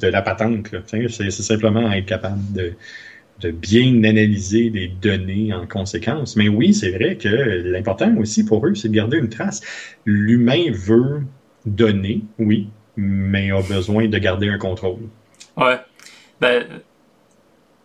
la 0.03 0.23
patente, 0.23 0.75
c'est 0.87 1.31
simplement 1.31 1.93
être 1.93 2.07
capable 2.07 2.53
de, 2.53 2.73
de 3.41 3.51
bien 3.53 4.03
analyser 4.05 4.71
les 4.71 4.89
données 4.89 5.53
en 5.55 5.67
conséquence. 5.67 6.37
Mais 6.37 6.49
oui, 6.49 6.75
c'est 6.75 6.91
vrai 6.91 7.17
que 7.17 7.29
l'important 7.29 8.17
aussi 8.17 8.45
pour 8.45 8.67
eux, 8.67 8.75
c'est 8.75 8.89
de 8.89 8.95
garder 8.95 9.19
une 9.19 9.29
trace. 9.29 9.61
L'humain 10.05 10.65
veut 10.73 11.23
donner, 11.65 12.23
oui, 12.39 12.69
mais 12.97 13.51
a 13.51 13.61
besoin 13.63 14.09
de 14.09 14.19
garder 14.19 14.49
un 14.49 14.59
contrôle. 14.59 15.09
Ouais. 15.57 15.79
Ben, 16.41 16.65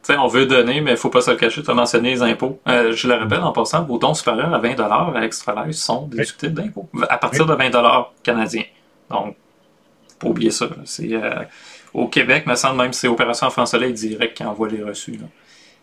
tu 0.05 0.13
sais, 0.13 0.17
on 0.17 0.27
veut 0.27 0.45
donner, 0.45 0.81
mais 0.81 0.91
il 0.91 0.97
faut 0.97 1.09
pas 1.09 1.21
se 1.21 1.31
le 1.31 1.37
cacher. 1.37 1.63
Tu 1.63 1.71
as 1.71 1.73
mentionné 1.73 2.11
les 2.11 2.21
impôts. 2.21 2.59
Euh, 2.67 2.93
je 2.93 3.07
le 3.07 3.15
rappelle 3.15 3.41
en 3.41 3.51
passant, 3.51 3.83
vos 3.83 3.97
dons 3.97 4.13
supérieurs 4.13 4.53
à 4.53 4.59
20 4.59 4.79
à 4.79 5.23
Extra 5.23 5.65
sont 5.71 6.07
déductibles 6.07 6.53
d'impôts. 6.53 6.87
À 7.09 7.17
partir 7.17 7.45
de 7.45 7.53
20 7.53 7.71
canadiens. 8.21 8.65
Donc, 9.09 9.35
pas 10.19 10.27
oublier 10.27 10.51
ça. 10.51 10.67
C'est, 10.85 11.13
euh, 11.13 11.43
au 11.93 12.07
Québec, 12.07 12.45
me 12.45 12.55
semble 12.55 12.77
même 12.77 12.91
que 12.91 12.95
c'est 12.95 13.07
Opération 13.07 13.49
France 13.49 13.71
Soleil 13.71 13.93
direct 13.93 14.37
qui 14.37 14.43
envoie 14.43 14.69
les 14.69 14.83
reçus. 14.83 15.13
Là. 15.13 15.27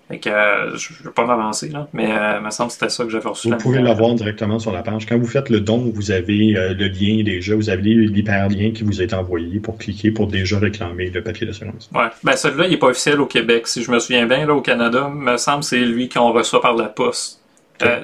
Fait 0.08 0.18
que, 0.18 0.28
euh, 0.28 0.76
je 0.76 0.92
ne 0.92 1.04
veux 1.04 1.12
pas 1.12 1.24
m'avancer, 1.24 1.68
là, 1.68 1.88
mais 1.92 2.10
euh, 2.10 2.40
me 2.40 2.50
semble 2.50 2.68
que 2.68 2.74
c'était 2.74 2.90
ça 2.90 3.04
que 3.04 3.10
j'avais 3.10 3.28
reçu. 3.28 3.48
Vous 3.48 3.52
la 3.52 3.58
pouvez 3.58 3.80
l'avoir 3.80 4.14
directement 4.14 4.58
sur 4.58 4.72
la 4.72 4.82
page. 4.82 5.06
Quand 5.06 5.16
vous 5.16 5.26
faites 5.26 5.48
le 5.48 5.60
don, 5.60 5.90
vous 5.94 6.10
avez 6.10 6.56
euh, 6.56 6.74
le 6.74 6.88
lien 6.88 7.22
déjà, 7.22 7.54
vous 7.54 7.70
avez 7.70 7.94
l'hyperlien 7.94 8.72
qui 8.72 8.82
vous 8.82 9.00
est 9.00 9.14
envoyé 9.14 9.60
pour 9.60 9.78
cliquer 9.78 10.10
pour 10.10 10.26
déjà 10.26 10.58
réclamer 10.58 11.10
le 11.10 11.22
papier 11.22 11.46
d'assurance. 11.46 11.88
Ouais. 11.94 12.08
Ben, 12.24 12.36
celui-là, 12.36 12.66
il 12.66 12.72
n'est 12.72 12.76
pas 12.76 12.88
officiel 12.88 13.20
au 13.20 13.26
Québec. 13.26 13.66
Si 13.66 13.82
je 13.82 13.90
me 13.90 13.98
souviens 13.98 14.26
bien, 14.26 14.44
là, 14.44 14.54
au 14.54 14.60
Canada, 14.60 15.08
me 15.08 15.36
semble 15.36 15.60
que 15.60 15.66
c'est 15.66 15.80
lui 15.80 16.08
qu'on 16.08 16.32
reçoit 16.32 16.60
par 16.60 16.74
la 16.74 16.86
poste. 16.88 17.38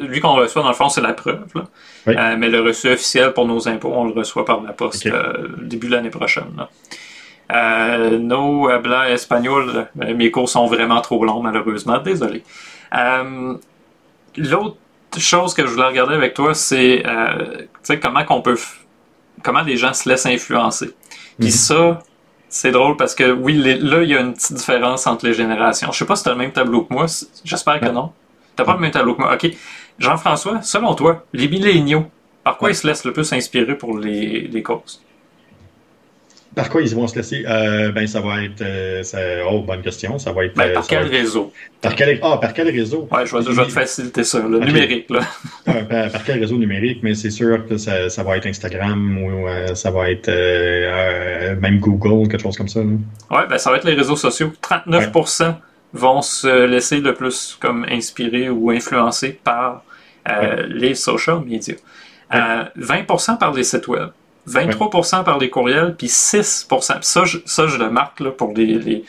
Lui 0.00 0.18
qu'on 0.18 0.34
reçoit, 0.34 0.62
dans 0.62 0.70
le 0.70 0.74
fond, 0.74 0.88
c'est 0.88 1.00
la 1.00 1.12
preuve. 1.12 1.46
là. 1.54 1.64
Oui. 2.08 2.14
Mais 2.38 2.48
le 2.48 2.62
reçu 2.62 2.88
officiel 2.88 3.32
pour 3.32 3.46
nos 3.46 3.68
impôts, 3.68 3.92
on 3.94 4.06
le 4.06 4.12
reçoit 4.12 4.44
par 4.44 4.60
la 4.60 4.72
poste 4.72 5.06
début 5.62 5.86
de 5.86 5.92
l'année 5.92 6.10
prochaine. 6.10 6.48
Là. 6.56 6.68
Euh, 7.52 8.18
no 8.18 8.68
habla 8.68 9.10
espagnol. 9.10 9.88
Euh, 10.02 10.14
Mes 10.14 10.30
cours 10.30 10.48
sont 10.48 10.66
vraiment 10.66 11.00
trop 11.00 11.24
longs, 11.24 11.42
malheureusement. 11.42 11.98
Désolé. 11.98 12.42
Euh, 12.94 13.54
L'autre 14.36 14.76
chose 15.18 15.54
que 15.54 15.66
je 15.66 15.72
voulais 15.72 15.86
regarder 15.86 16.14
avec 16.14 16.34
toi, 16.34 16.54
c'est 16.54 17.02
euh, 17.06 17.62
comment 18.00 18.24
qu'on 18.24 18.42
peut, 18.42 18.58
comment 19.42 19.62
les 19.62 19.76
gens 19.76 19.92
se 19.94 20.08
laissent 20.08 20.26
influencer. 20.26 20.90
Puis 21.38 21.48
Mhm. 21.48 21.52
ça, 21.52 21.98
c'est 22.48 22.70
drôle 22.70 22.96
parce 22.96 23.14
que 23.14 23.32
oui, 23.32 23.54
les- 23.54 23.78
là, 23.78 24.02
il 24.02 24.10
y 24.10 24.14
a 24.16 24.20
une 24.20 24.34
petite 24.34 24.52
différence 24.54 25.06
entre 25.06 25.26
les 25.26 25.32
générations. 25.34 25.90
Je 25.92 25.98
sais 25.98 26.04
pas 26.06 26.16
si 26.16 26.22
tu 26.24 26.28
as 26.28 26.32
le 26.32 26.38
même 26.38 26.52
tableau 26.52 26.82
que 26.82 26.92
moi. 26.92 27.06
J'espère 27.44 27.80
que 27.80 27.86
Non. 27.86 27.92
non. 27.92 28.12
T'as 28.54 28.64
pas 28.64 28.74
le 28.74 28.80
même 28.80 28.90
tableau 28.90 29.14
que 29.14 29.22
moi. 29.22 29.34
OK. 29.34 29.50
Jean-François, 29.98 30.62
selon 30.62 30.94
toi, 30.94 31.24
les 31.32 31.48
milléniaux, 31.48 32.04
par 32.44 32.56
quoi 32.58 32.66
Ouais. 32.66 32.72
ils 32.72 32.76
se 32.76 32.86
laissent 32.86 33.04
le 33.04 33.12
plus 33.12 33.32
inspirer 33.32 33.76
pour 33.76 33.98
les, 33.98 34.42
les 34.42 34.62
causes? 34.62 35.02
Par 36.58 36.70
quoi 36.70 36.82
ils 36.82 36.92
vont 36.92 37.06
se 37.06 37.14
laisser? 37.14 37.44
Euh, 37.46 37.92
ben, 37.92 38.04
ça 38.08 38.20
va 38.20 38.42
être. 38.42 38.62
euh, 38.62 39.04
ça- 39.04 39.18
oh, 39.48 39.60
bonne 39.62 39.80
question. 39.80 40.18
Ça 40.18 40.32
va 40.32 40.44
être. 40.44 40.56
Ben, 40.56 40.70
euh, 40.70 40.74
par 40.74 40.86
quel 40.88 41.04
être- 41.06 41.10
réseau? 41.12 41.52
par 41.80 41.94
quel, 41.94 42.18
ah, 42.20 42.36
par 42.42 42.52
quel 42.52 42.68
réseau? 42.68 43.06
Ouais, 43.12 43.24
je 43.26 43.36
vais, 43.36 43.42
je 43.44 43.50
vais 43.52 43.64
te 43.66 43.70
faciliter 43.70 44.24
ça. 44.24 44.40
Le 44.40 44.58
numérique, 44.58 45.08
là. 45.08 45.20
Par, 45.64 45.86
par 46.10 46.24
quel 46.24 46.40
réseau 46.40 46.56
numérique, 46.56 46.98
mais 47.04 47.14
c'est 47.14 47.30
sûr 47.30 47.64
que 47.68 47.76
ça, 47.76 48.08
ça 48.10 48.22
va 48.24 48.36
être 48.38 48.46
Instagram 48.46 49.22
ou 49.22 49.46
euh, 49.46 49.74
ça 49.76 49.92
va 49.92 50.10
être 50.10 50.28
même 51.60 51.78
Google, 51.78 52.28
quelque 52.28 52.42
chose 52.42 52.56
comme 52.56 52.68
ça. 52.68 52.80
Ouais, 52.80 53.46
ben 53.48 53.58
ça 53.58 53.70
va 53.70 53.76
être 53.76 53.84
les 53.84 53.94
réseaux 53.94 54.16
sociaux. 54.16 54.50
39% 54.60 55.54
vont 55.92 56.22
se 56.22 56.66
laisser 56.66 56.98
le 57.00 57.14
plus 57.14 57.56
comme 57.60 57.86
inspirer 57.88 58.50
ou 58.50 58.70
influencer 58.70 59.38
par 59.44 59.84
les 60.68 60.94
social 60.94 61.40
media. 61.46 61.74
Euh, 62.34 62.64
20% 62.76 63.38
par 63.38 63.52
les 63.54 63.64
sites 63.64 63.86
web. 63.88 64.08
23% 64.48 65.24
par 65.24 65.38
les 65.38 65.50
courriels, 65.50 65.94
puis 65.96 66.06
6%. 66.08 66.66
Puis 66.68 66.82
ça, 67.02 67.24
je, 67.24 67.38
ça, 67.44 67.66
je 67.66 67.76
le 67.78 67.90
marque 67.90 68.20
là, 68.20 68.30
pour 68.30 68.52
les, 68.54 68.66
les, 68.66 69.04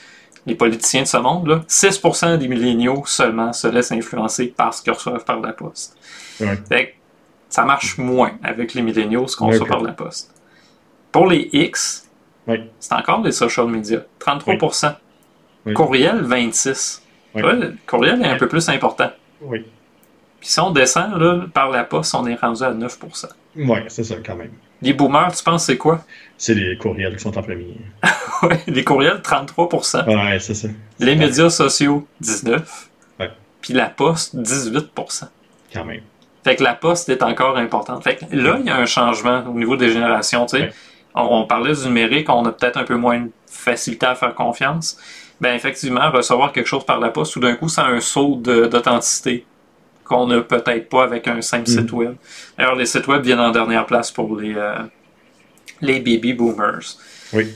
les 0.45 0.55
politiciens 0.55 1.03
de 1.03 1.07
ce 1.07 1.17
monde. 1.17 1.47
Là. 1.47 1.61
6% 1.67 2.37
des 2.37 2.47
milléniaux 2.47 3.03
seulement 3.05 3.53
se 3.53 3.67
laissent 3.67 3.91
influencer 3.91 4.47
par 4.47 4.73
ce 4.73 4.81
qu'ils 4.81 4.93
reçoivent 4.93 5.23
par 5.25 5.39
la 5.39 5.53
poste. 5.53 5.97
Ouais. 6.39 6.57
Fait 6.67 6.85
que 6.87 6.91
ça 7.49 7.63
marche 7.65 7.97
moins 7.97 8.31
avec 8.43 8.73
les 8.73 8.81
milléniaux, 8.81 9.27
ce 9.27 9.35
qu'on 9.35 9.47
reçoit 9.47 9.67
par 9.67 9.81
la 9.81 9.93
poste. 9.93 10.33
Pour 11.11 11.27
les 11.27 11.49
X, 11.53 12.05
Ouais. 12.47 12.67
c'est 12.79 12.93
encore 12.93 13.21
des 13.21 13.31
social 13.31 13.67
media. 13.67 13.99
33%. 14.19 14.95
Oui. 15.65 15.73
Courriel, 15.73 16.21
26. 16.21 17.03
Oui. 17.35 17.43
Ouais, 17.43 17.53
le 17.55 17.75
courriel 17.85 18.21
est 18.23 18.27
un 18.29 18.37
peu 18.37 18.47
plus 18.47 18.67
important. 18.69 19.11
Oui. 19.41 19.65
Puis 20.39 20.49
si 20.49 20.59
on 20.59 20.71
descend 20.71 21.15
là, 21.19 21.45
par 21.53 21.69
la 21.69 21.83
poste, 21.83 22.15
on 22.15 22.25
est 22.25 22.35
rendu 22.35 22.63
à 22.63 22.71
9 22.73 22.97
Oui, 23.55 23.79
c'est 23.87 24.03
ça, 24.03 24.15
quand 24.25 24.35
même. 24.35 24.51
Les 24.81 24.93
boomers, 24.93 25.35
tu 25.35 25.43
penses 25.43 25.65
c'est 25.65 25.77
quoi? 25.77 26.03
C'est 26.37 26.53
les 26.53 26.77
courriels 26.77 27.15
qui 27.15 27.21
sont 27.23 27.37
en 27.37 27.41
premier. 27.41 27.75
Ouais, 28.41 28.57
les 28.67 28.85
courriels, 28.85 29.17
33% 29.17 30.05
Ouais, 30.05 30.39
c'est 30.39 30.53
ça. 30.53 30.69
Les 30.99 31.17
médias 31.17 31.49
sociaux, 31.49 32.07
19 32.21 32.89
Ouais. 33.19 33.29
Puis 33.59 33.73
la 33.73 33.87
poste, 33.87 34.33
18% 34.37 35.25
Quand 35.73 35.83
même. 35.83 36.01
Fait 36.45 36.55
que 36.55 36.63
la 36.63 36.73
poste 36.73 37.09
est 37.09 37.21
encore 37.21 37.57
importante. 37.57 38.01
Fait 38.01 38.15
que 38.15 38.33
là, 38.33 38.55
il 38.61 38.65
y 38.65 38.69
a 38.69 38.77
un 38.77 38.85
changement 38.85 39.43
au 39.45 39.53
niveau 39.59 39.75
des 39.75 39.89
générations. 39.91 40.45
tu 40.45 40.55
sais. 40.57 40.63
Ouais. 40.63 40.73
On, 41.15 41.41
on 41.41 41.47
parlait 41.47 41.73
du 41.73 41.83
numérique, 41.87 42.29
on 42.29 42.45
a 42.45 42.51
peut-être 42.53 42.77
un 42.77 42.85
peu 42.85 42.95
moins 42.95 43.19
de 43.19 43.31
facilité 43.45 44.05
à 44.05 44.15
faire 44.15 44.33
confiance. 44.33 44.97
Ben 45.41 45.53
effectivement, 45.53 46.09
recevoir 46.11 46.53
quelque 46.53 46.67
chose 46.67 46.85
par 46.85 46.99
la 47.01 47.09
poste, 47.09 47.33
tout 47.33 47.39
d'un 47.41 47.55
coup, 47.55 47.67
ça 47.67 47.83
a 47.83 47.89
un 47.89 47.99
saut 47.99 48.35
d'authenticité 48.37 49.45
qu'on 50.09 50.27
n'a 50.27 50.41
peut-être 50.41 50.89
pas 50.89 51.03
avec 51.03 51.27
un 51.27 51.41
simple 51.41 51.69
Mm. 51.69 51.73
site 51.79 51.91
web. 51.93 52.15
D'ailleurs, 52.57 52.75
les 52.75 52.85
sites 52.85 53.07
web 53.07 53.21
viennent 53.23 53.39
en 53.39 53.51
dernière 53.51 53.85
place 53.85 54.11
pour 54.11 54.35
les, 54.37 54.55
euh, 54.55 54.73
les 55.81 55.99
baby 55.99 56.33
boomers. 56.33 56.97
Oui. 57.33 57.47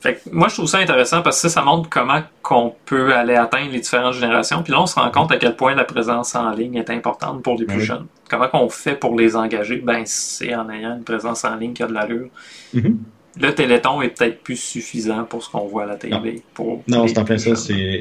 Fait 0.00 0.14
que 0.14 0.20
moi, 0.32 0.48
je 0.48 0.54
trouve 0.54 0.66
ça 0.66 0.78
intéressant 0.78 1.20
parce 1.20 1.36
que 1.42 1.48
ça, 1.48 1.60
ça 1.60 1.62
montre 1.62 1.90
comment 1.90 2.22
qu'on 2.42 2.74
peut 2.86 3.12
aller 3.14 3.34
atteindre 3.34 3.70
les 3.70 3.80
différentes 3.80 4.14
générations. 4.14 4.62
Puis 4.62 4.72
là, 4.72 4.80
on 4.80 4.86
se 4.86 4.94
rend 4.94 5.10
compte 5.10 5.30
à 5.30 5.36
quel 5.36 5.56
point 5.56 5.74
la 5.74 5.84
présence 5.84 6.34
en 6.34 6.50
ligne 6.52 6.76
est 6.76 6.88
importante 6.88 7.42
pour 7.42 7.58
les 7.58 7.66
plus 7.66 7.76
Oui. 7.76 7.84
jeunes. 7.84 8.06
Comment 8.30 8.48
qu'on 8.48 8.70
fait 8.70 8.94
pour 8.94 9.14
les 9.18 9.36
engager? 9.36 9.76
Ben, 9.76 10.02
c'est 10.06 10.54
en 10.54 10.70
ayant 10.70 10.96
une 10.96 11.04
présence 11.04 11.44
en 11.44 11.54
ligne 11.56 11.74
qui 11.74 11.82
a 11.82 11.86
de 11.86 11.92
l'allure. 11.92 12.28
Mhm. 12.72 12.98
Le 13.38 13.54
Téléthon 13.54 14.02
est 14.02 14.08
peut-être 14.08 14.42
plus 14.42 14.56
suffisant 14.56 15.24
pour 15.24 15.42
ce 15.42 15.50
qu'on 15.50 15.66
voit 15.66 15.84
à 15.84 15.86
la 15.86 15.96
télé. 15.96 16.42
Pour 16.54 16.82
Non, 16.88 17.06
c'est 17.06 17.18
en 17.18 17.24
plus 17.24 17.38
ça. 17.38 17.54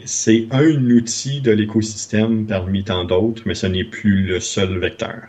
C'est 0.05 0.47
un 0.51 0.89
outil 0.89 1.41
de 1.41 1.51
l'écosystème 1.51 2.47
parmi 2.47 2.83
tant 2.83 3.03
d'autres, 3.05 3.43
mais 3.45 3.53
ce 3.53 3.67
n'est 3.67 3.83
plus 3.83 4.23
le 4.25 4.39
seul 4.39 4.79
vecteur. 4.79 5.27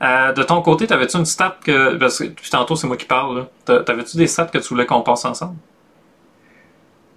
Euh, 0.00 0.32
de 0.32 0.42
ton 0.44 0.62
côté, 0.62 0.86
t'avais-tu 0.86 1.16
une 1.16 1.24
stat 1.26 1.58
que. 1.64 1.96
Parce 1.96 2.18
que 2.20 2.24
depuis 2.24 2.50
tantôt, 2.50 2.76
c'est 2.76 2.86
moi 2.86 2.96
qui 2.96 3.04
parle. 3.06 3.48
T'avais-tu 3.64 4.16
des 4.16 4.28
stats 4.28 4.46
que 4.46 4.58
tu 4.58 4.68
voulais 4.68 4.86
qu'on 4.86 5.02
passe 5.02 5.24
ensemble? 5.24 5.56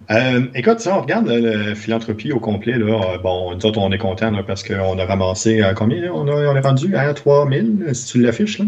Euh, 0.09 0.41
écoute, 0.55 0.79
si 0.79 0.87
on 0.89 0.99
regarde 1.01 1.27
le 1.29 1.75
philanthropie 1.75 2.31
au 2.31 2.39
complet, 2.39 2.73
là, 2.77 3.13
euh, 3.13 3.17
bon, 3.19 3.55
nous 3.55 3.65
autres, 3.65 3.79
on 3.79 3.91
est 3.91 3.97
contents 3.99 4.31
là, 4.31 4.43
parce 4.43 4.63
qu'on 4.63 4.97
a 4.97 5.05
ramassé 5.05 5.61
euh, 5.61 5.73
combien? 5.73 6.01
Là? 6.01 6.09
On, 6.13 6.27
a- 6.27 6.51
on 6.51 6.55
est 6.55 6.59
rendu 6.59 6.95
à 6.95 7.13
3000, 7.13 7.89
si 7.93 8.11
tu 8.13 8.21
l'affiches. 8.21 8.59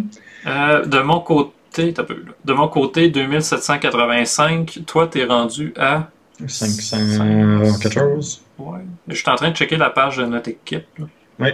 là. 0.45 0.81
De 0.85 0.99
mon 1.01 1.19
côté, 1.21 1.51
t'as 1.73 2.03
peu, 2.03 2.13
là. 2.15 2.31
De 2.45 2.53
mon 2.53 2.67
côté, 2.67 3.09
2785. 3.09 4.79
Toi, 4.85 5.07
t'es 5.07 5.25
rendu 5.25 5.73
à. 5.77 6.09
514. 6.47 8.41
Ouais. 8.59 8.79
Je 9.07 9.15
suis 9.15 9.29
en 9.29 9.35
train 9.35 9.51
de 9.51 9.55
checker 9.55 9.77
la 9.77 9.89
page 9.89 10.17
de 10.17 10.25
notre 10.25 10.49
équipe. 10.49 10.85
là. 10.97 11.05
Oui. 11.39 11.49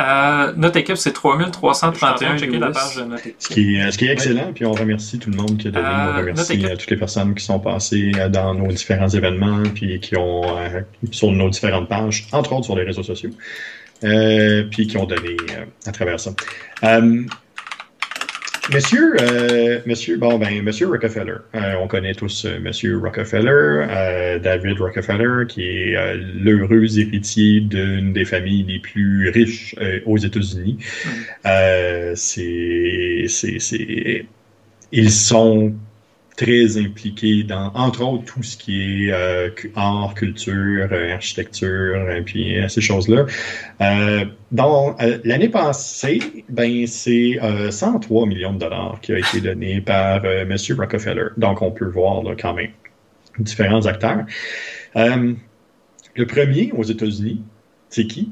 Euh, 0.00 0.52
notre 0.56 0.76
équipe, 0.76 0.96
c'est 0.96 1.12
3331. 1.12 1.92
Je 1.92 1.98
suis 1.98 2.06
en 2.06 2.14
train 2.14 2.34
de 2.34 2.38
checker 2.40 2.58
la 2.58 2.70
page 2.70 2.96
de 2.96 3.02
notre 3.02 3.24
Ce 3.38 3.48
qui, 3.48 3.76
est, 3.76 3.90
ce 3.90 3.98
qui 3.98 4.04
est 4.06 4.12
excellent, 4.12 4.52
puis 4.54 4.64
on 4.64 4.72
remercie 4.72 5.18
tout 5.18 5.28
le 5.30 5.36
monde 5.36 5.56
qui 5.58 5.68
a 5.68 5.70
donné. 5.72 5.86
Euh, 5.86 5.90
on 5.90 6.04
notre 6.04 6.18
remercie 6.18 6.52
équipe- 6.52 6.66
euh, 6.70 6.76
toutes 6.76 6.90
les 6.90 6.96
personnes 6.96 7.34
qui 7.34 7.44
sont 7.44 7.58
passées 7.58 8.12
euh, 8.16 8.28
dans 8.28 8.54
nos 8.54 8.68
différents 8.68 9.08
événements, 9.08 9.62
puis 9.74 9.98
qui 9.98 10.16
ont 10.16 10.42
euh, 10.56 10.80
sur 11.10 11.32
nos 11.32 11.50
différentes 11.50 11.88
pages, 11.88 12.28
entre 12.30 12.52
autres 12.52 12.66
sur 12.66 12.76
les 12.76 12.84
réseaux 12.84 13.02
sociaux, 13.02 13.30
euh, 14.04 14.64
puis 14.70 14.86
qui 14.86 14.96
ont 14.98 15.04
donné 15.06 15.36
euh, 15.50 15.64
à 15.86 15.90
travers 15.90 16.20
ça. 16.20 16.30
Monsieur, 18.72 19.16
euh, 19.18 19.80
monsieur, 19.86 20.18
bon 20.18 20.38
ben, 20.38 20.62
Monsieur 20.62 20.88
Rockefeller. 20.88 21.36
Euh, 21.54 21.74
on 21.80 21.88
connaît 21.88 22.12
tous 22.12 22.44
euh, 22.44 22.60
Monsieur 22.60 22.98
Rockefeller, 22.98 23.86
euh, 23.88 24.38
David 24.38 24.78
Rockefeller, 24.78 25.46
qui 25.48 25.62
est 25.62 25.96
euh, 25.96 26.16
l'heureux 26.34 26.98
héritier 26.98 27.60
d'une 27.60 28.12
des 28.12 28.26
familles 28.26 28.64
les 28.64 28.78
plus 28.78 29.30
riches 29.30 29.74
aux 30.04 30.18
États-Unis. 30.18 30.76
Euh, 31.46 32.12
c'est, 32.14 33.24
c'est, 33.28 33.58
c'est, 33.58 34.26
ils 34.92 35.10
sont 35.10 35.72
très 36.38 36.78
impliqués 36.78 37.42
dans, 37.42 37.72
entre 37.74 38.02
autres, 38.02 38.24
tout 38.24 38.44
ce 38.44 38.56
qui 38.56 39.08
est 39.08 39.12
euh, 39.12 39.50
art, 39.74 40.14
culture, 40.14 40.88
euh, 40.92 41.12
architecture, 41.12 42.10
et 42.12 42.22
puis 42.22 42.60
euh, 42.60 42.68
ces 42.68 42.80
choses-là. 42.80 43.26
Euh, 43.80 44.24
dans 44.52 44.96
euh, 45.00 45.18
l'année 45.24 45.48
passée, 45.48 46.20
ben 46.48 46.86
c'est 46.86 47.40
euh, 47.42 47.72
103 47.72 48.26
millions 48.26 48.52
de 48.52 48.60
dollars 48.60 49.00
qui 49.02 49.12
a 49.12 49.18
été 49.18 49.40
donné 49.40 49.80
par 49.80 50.24
euh, 50.24 50.46
Monsieur 50.46 50.76
Rockefeller. 50.76 51.30
Donc 51.36 51.60
on 51.60 51.72
peut 51.72 51.88
voir 51.88 52.22
là, 52.22 52.36
quand 52.40 52.54
même 52.54 52.70
différents 53.40 53.84
acteurs. 53.86 54.24
Euh, 54.94 55.34
le 56.14 56.26
premier 56.26 56.70
aux 56.72 56.84
États-Unis, 56.84 57.42
c'est 57.88 58.06
qui? 58.06 58.30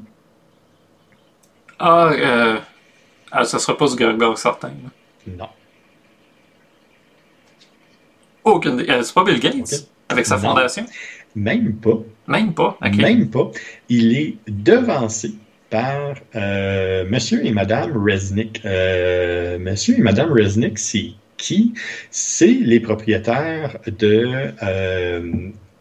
Ah, 1.77 2.11
euh, 2.13 2.57
ah, 3.33 3.43
ça 3.43 3.59
sera 3.59 3.77
pas 3.77 3.87
du 3.89 3.97
Gregor 3.97 4.37
certain. 4.37 4.71
Non. 5.27 5.49
Aucune. 8.55 8.79
Euh, 8.89 9.03
c'est 9.03 9.13
pas 9.13 9.23
Bill 9.23 9.39
Gates 9.39 9.87
avec 10.09 10.25
sa 10.25 10.35
Non. 10.37 10.49
fondation? 10.49 10.85
Même 11.35 11.73
pas. 11.75 11.99
Même 12.27 12.53
pas. 12.53 12.77
Ok. 12.83 12.95
Même 12.97 13.29
pas. 13.29 13.51
Il 13.89 14.17
est 14.17 14.37
devancé 14.47 15.33
par 15.69 16.15
euh, 16.35 17.05
Monsieur 17.09 17.45
et 17.45 17.51
Madame 17.51 17.91
Resnick. 17.95 18.61
Euh, 18.65 19.59
Monsieur 19.59 19.99
et 19.99 20.01
Madame 20.01 20.31
Resnick, 20.31 20.79
c'est 20.79 21.11
qui? 21.37 21.73
C'est 22.09 22.57
les 22.63 22.79
propriétaires 22.79 23.77
de... 23.85 24.25
euh, 24.63 25.31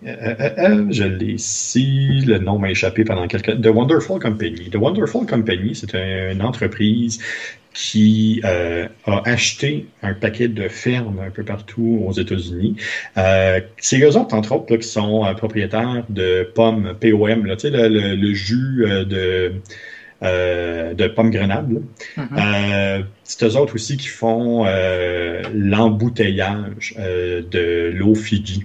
euh, 0.05 0.87
je 0.91 1.05
l'ai 1.05 1.33
ici, 1.33 2.21
le 2.27 2.39
nom 2.39 2.59
m'a 2.59 2.71
échappé 2.71 3.05
pendant 3.05 3.27
quelques... 3.27 3.61
The 3.61 3.69
Wonderful 3.69 4.21
Company. 4.21 4.69
The 4.71 4.77
Wonderful 4.77 5.27
Company, 5.27 5.75
c'est 5.75 5.95
un- 5.95 6.33
une 6.33 6.43
entreprise 6.43 7.19
qui 7.79 8.41
euh, 8.47 8.89
a 9.05 9.21
acheté 9.29 9.87
un 10.03 10.15
paquet 10.15 10.49
de 10.49 10.67
fermes 10.67 11.21
un 11.21 11.31
peu 11.31 11.45
partout 11.45 12.03
aux 12.09 12.13
États-Unis. 12.13 12.77
Euh, 13.19 13.61
c'est 13.77 14.01
eux 14.01 14.17
autres, 14.17 14.35
entre 14.35 14.53
autres, 14.57 14.73
là, 14.73 14.79
qui 14.79 14.89
sont 14.89 15.27
euh, 15.27 15.35
propriétaires 15.35 16.05
de 16.09 16.43
pommes 16.55 16.95
POM, 16.99 17.45
là, 17.45 17.55
le, 17.63 17.89
le- 17.89 18.15
le 18.17 18.33
jus 18.35 18.87
euh, 18.87 19.05
de, 19.05 19.53
euh, 20.23 20.95
de 20.95 21.07
pommes 21.09 21.31
grenades. 21.31 21.83
Mhm. 22.17 22.29
Euh, 22.39 23.03
c'est 23.25 23.45
eux 23.45 23.57
autres 23.59 23.75
aussi 23.75 23.99
qui 23.99 24.09
font 24.09 24.65
euh, 24.67 25.43
l'embouteillage 25.53 26.95
euh, 26.99 27.43
de 27.51 27.91
l'eau 27.95 28.15
Fiji. 28.15 28.65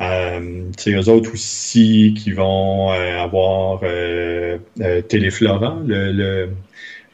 Euh, 0.00 0.62
c'est 0.76 0.92
eux 0.92 1.08
autres 1.08 1.32
aussi 1.32 2.14
qui 2.16 2.30
vont 2.32 2.92
euh, 2.92 3.18
avoir 3.20 3.80
Téléflora, 5.08 5.78
le, 5.86 6.12
le, 6.12 6.48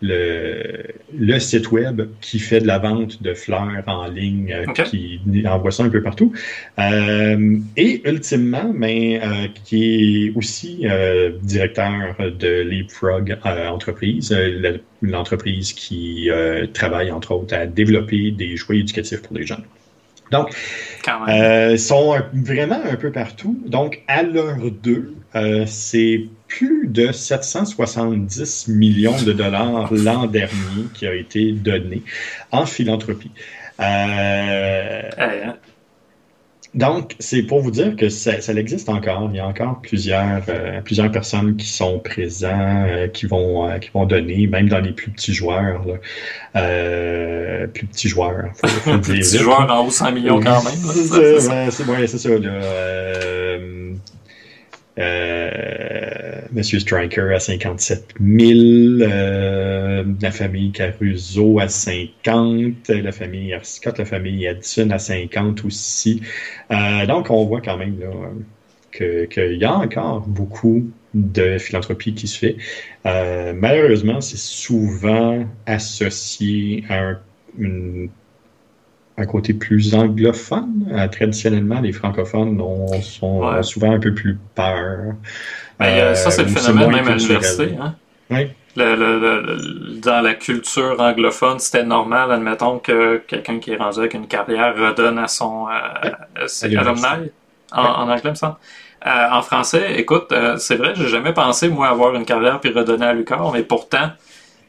le, 0.03 0.84
le 1.16 1.38
site 1.38 1.70
web 1.70 2.03
qui 2.20 2.38
fait 2.38 2.61
de 2.61 2.66
la 2.66 2.78
vente 2.78 3.22
de 3.22 3.34
fleurs 3.34 3.82
en 3.86 4.07
ligne, 4.07 4.53
euh, 4.53 4.72
qui 4.84 5.20
envoie 5.46 5.70
ça 5.70 5.84
un 5.84 5.88
peu 5.88 6.03
partout. 6.03 6.32
Euh, 6.78 7.59
et 7.76 8.09
ultimement, 8.09 8.72
mais 8.74 9.20
euh, 9.22 9.48
qui 9.64 10.26
est 10.26 10.36
aussi 10.36 10.80
euh, 10.84 11.32
directeur 11.42 12.16
de 12.18 12.62
Leapfrog 12.62 13.38
entreprise, 13.44 14.34
l'entreprise 15.03 15.72
qui 15.72 16.28
travaille 16.72 17.11
entre 17.11 17.32
autres 17.32 17.55
à 17.55 17.66
développer 17.66 18.30
des 18.30 18.57
jouets 18.57 18.78
éducatifs 18.78 19.22
pour 19.22 19.36
les 19.36 19.46
jeunes. 19.46 19.64
Donc, 20.30 20.55
ils 21.28 21.78
sont 21.78 22.16
vraiment 22.32 22.80
un 22.84 22.96
peu 22.96 23.11
partout. 23.11 23.61
Donc, 23.66 24.03
à 24.07 24.22
l'heure 24.22 24.70
2, 24.82 25.14
c'est 25.66 26.24
plus 26.48 26.88
de 26.88 27.12
770 27.12 28.68
millions 28.68 29.20
de 29.22 29.32
dollars 29.32 29.92
l'an 29.92 30.26
dernier 30.26 30.86
qui 30.94 31.06
a 31.06 31.14
été 31.14 31.52
donné 31.52 32.02
en 32.50 32.66
philanthropie. 32.66 33.30
Euh, 33.80 35.00
hein. 35.16 35.56
donc, 36.74 37.16
c'est 37.18 37.42
pour 37.42 37.60
vous 37.60 37.70
dire 37.70 37.96
que 37.96 38.08
ça, 38.08 38.40
ça 38.40 38.52
existe 38.52 38.88
encore. 38.88 39.28
Il 39.32 39.36
y 39.36 39.40
a 39.40 39.46
encore 39.46 39.80
plusieurs, 39.80 40.42
euh, 40.48 40.80
plusieurs 40.82 41.10
personnes 41.10 41.56
qui 41.56 41.66
sont 41.66 41.98
présents, 41.98 42.84
euh, 42.86 43.08
qui 43.08 43.26
vont, 43.26 43.68
euh, 43.68 43.78
qui 43.78 43.90
vont 43.90 44.04
donner, 44.04 44.46
même 44.46 44.68
dans 44.68 44.80
les 44.80 44.92
plus 44.92 45.10
petits 45.10 45.32
joueurs. 45.32 45.82
Là. 45.86 45.94
Euh, 46.56 47.66
plus 47.68 47.86
petits 47.86 48.08
joueurs. 48.08 48.50
Faut, 48.54 48.66
faut 48.66 48.92
le 48.92 48.98
dire 49.00 49.14
Petit 49.14 49.36
vite. 49.36 49.42
joueur 49.42 49.70
en 49.70 49.86
haut 49.86 49.90
100 49.90 50.12
millions 50.12 50.40
quand 50.40 50.62
même. 50.62 50.74
C'est 50.74 51.10
ouais, 51.10 51.40
c'est 51.70 51.84
ouais, 51.84 52.06
ça. 52.06 52.28
Là. 52.28 52.60
Euh, 55.01 56.42
Monsieur 56.53 56.78
Striker 56.80 57.32
à 57.34 57.40
57 57.40 58.14
000, 58.20 59.01
euh, 59.03 60.05
la 60.20 60.30
famille 60.30 60.72
Caruso 60.72 61.59
à 61.59 61.68
50, 61.68 62.88
la 62.88 63.12
famille 63.12 63.57
Scott, 63.62 63.98
la 63.98 64.05
famille 64.05 64.46
Addison 64.46 64.90
à 64.90 64.98
50 64.98 65.64
aussi. 65.64 66.20
Euh, 66.72 67.07
donc, 67.07 67.30
on 67.30 67.46
voit 67.46 67.61
quand 67.62 67.76
même 67.78 67.98
là, 68.01 68.09
qu'il 68.92 69.57
y 69.57 69.64
a 69.64 69.74
encore 69.74 70.26
beaucoup 70.26 70.92
de 71.14 71.59
philanthropie 71.59 72.14
qui 72.14 72.26
se 72.28 72.38
fait. 72.38 72.57
Malheureusement, 73.05 74.20
c'est 74.20 74.36
souvent 74.38 75.46
associé 75.66 76.84
à 76.88 77.01
un, 77.11 77.20
une- 77.59 78.11
un 79.20 79.26
côté 79.26 79.54
plus 79.54 79.94
anglophone. 79.94 80.86
traditionnellement, 81.12 81.80
les 81.80 81.92
francophones 81.92 82.60
ont, 82.60 83.00
sont 83.02 83.62
souvent 83.62 83.92
un 83.92 84.00
peu 84.00 84.14
plus 84.14 84.38
peur. 84.54 85.14
Ben, 85.78 86.14
ça, 86.14 86.30
c'est 86.30 86.42
le 86.42 86.48
phénomène 86.48 86.90
même 86.90 87.08
à 87.08 87.14
l'université. 87.14 87.76
Hein? 87.80 87.94
Oui. 88.30 88.48
dans 88.76 90.20
la 90.20 90.34
culture 90.34 91.00
anglophone, 91.00 91.58
c'était 91.58 91.84
normal, 91.84 92.32
admettons, 92.32 92.78
que 92.78 93.18
quelqu'un 93.26 93.58
qui 93.58 93.72
est 93.72 93.76
rendu 93.76 93.98
avec 93.98 94.14
une 94.14 94.26
carrière 94.26 94.74
redonne 94.76 95.18
à 95.18 95.28
son 95.28 95.66
alumni, 96.62 97.30
en, 97.72 97.82
en, 97.82 98.08
anglais, 98.08 98.30
me 98.30 98.34
semble. 98.34 98.56
Euh, 99.06 99.28
en 99.32 99.40
français, 99.40 99.94
écoute, 99.96 100.30
euh, 100.32 100.58
c'est 100.58 100.76
vrai, 100.76 100.92
j'ai 100.94 101.08
jamais 101.08 101.32
pensé, 101.32 101.68
moi, 101.68 101.88
avoir 101.88 102.14
une 102.14 102.26
carrière 102.26 102.60
puis 102.60 102.70
redonner 102.70 103.06
à 103.06 103.14
Lucar, 103.14 103.50
mais 103.50 103.62
pourtant, 103.62 104.10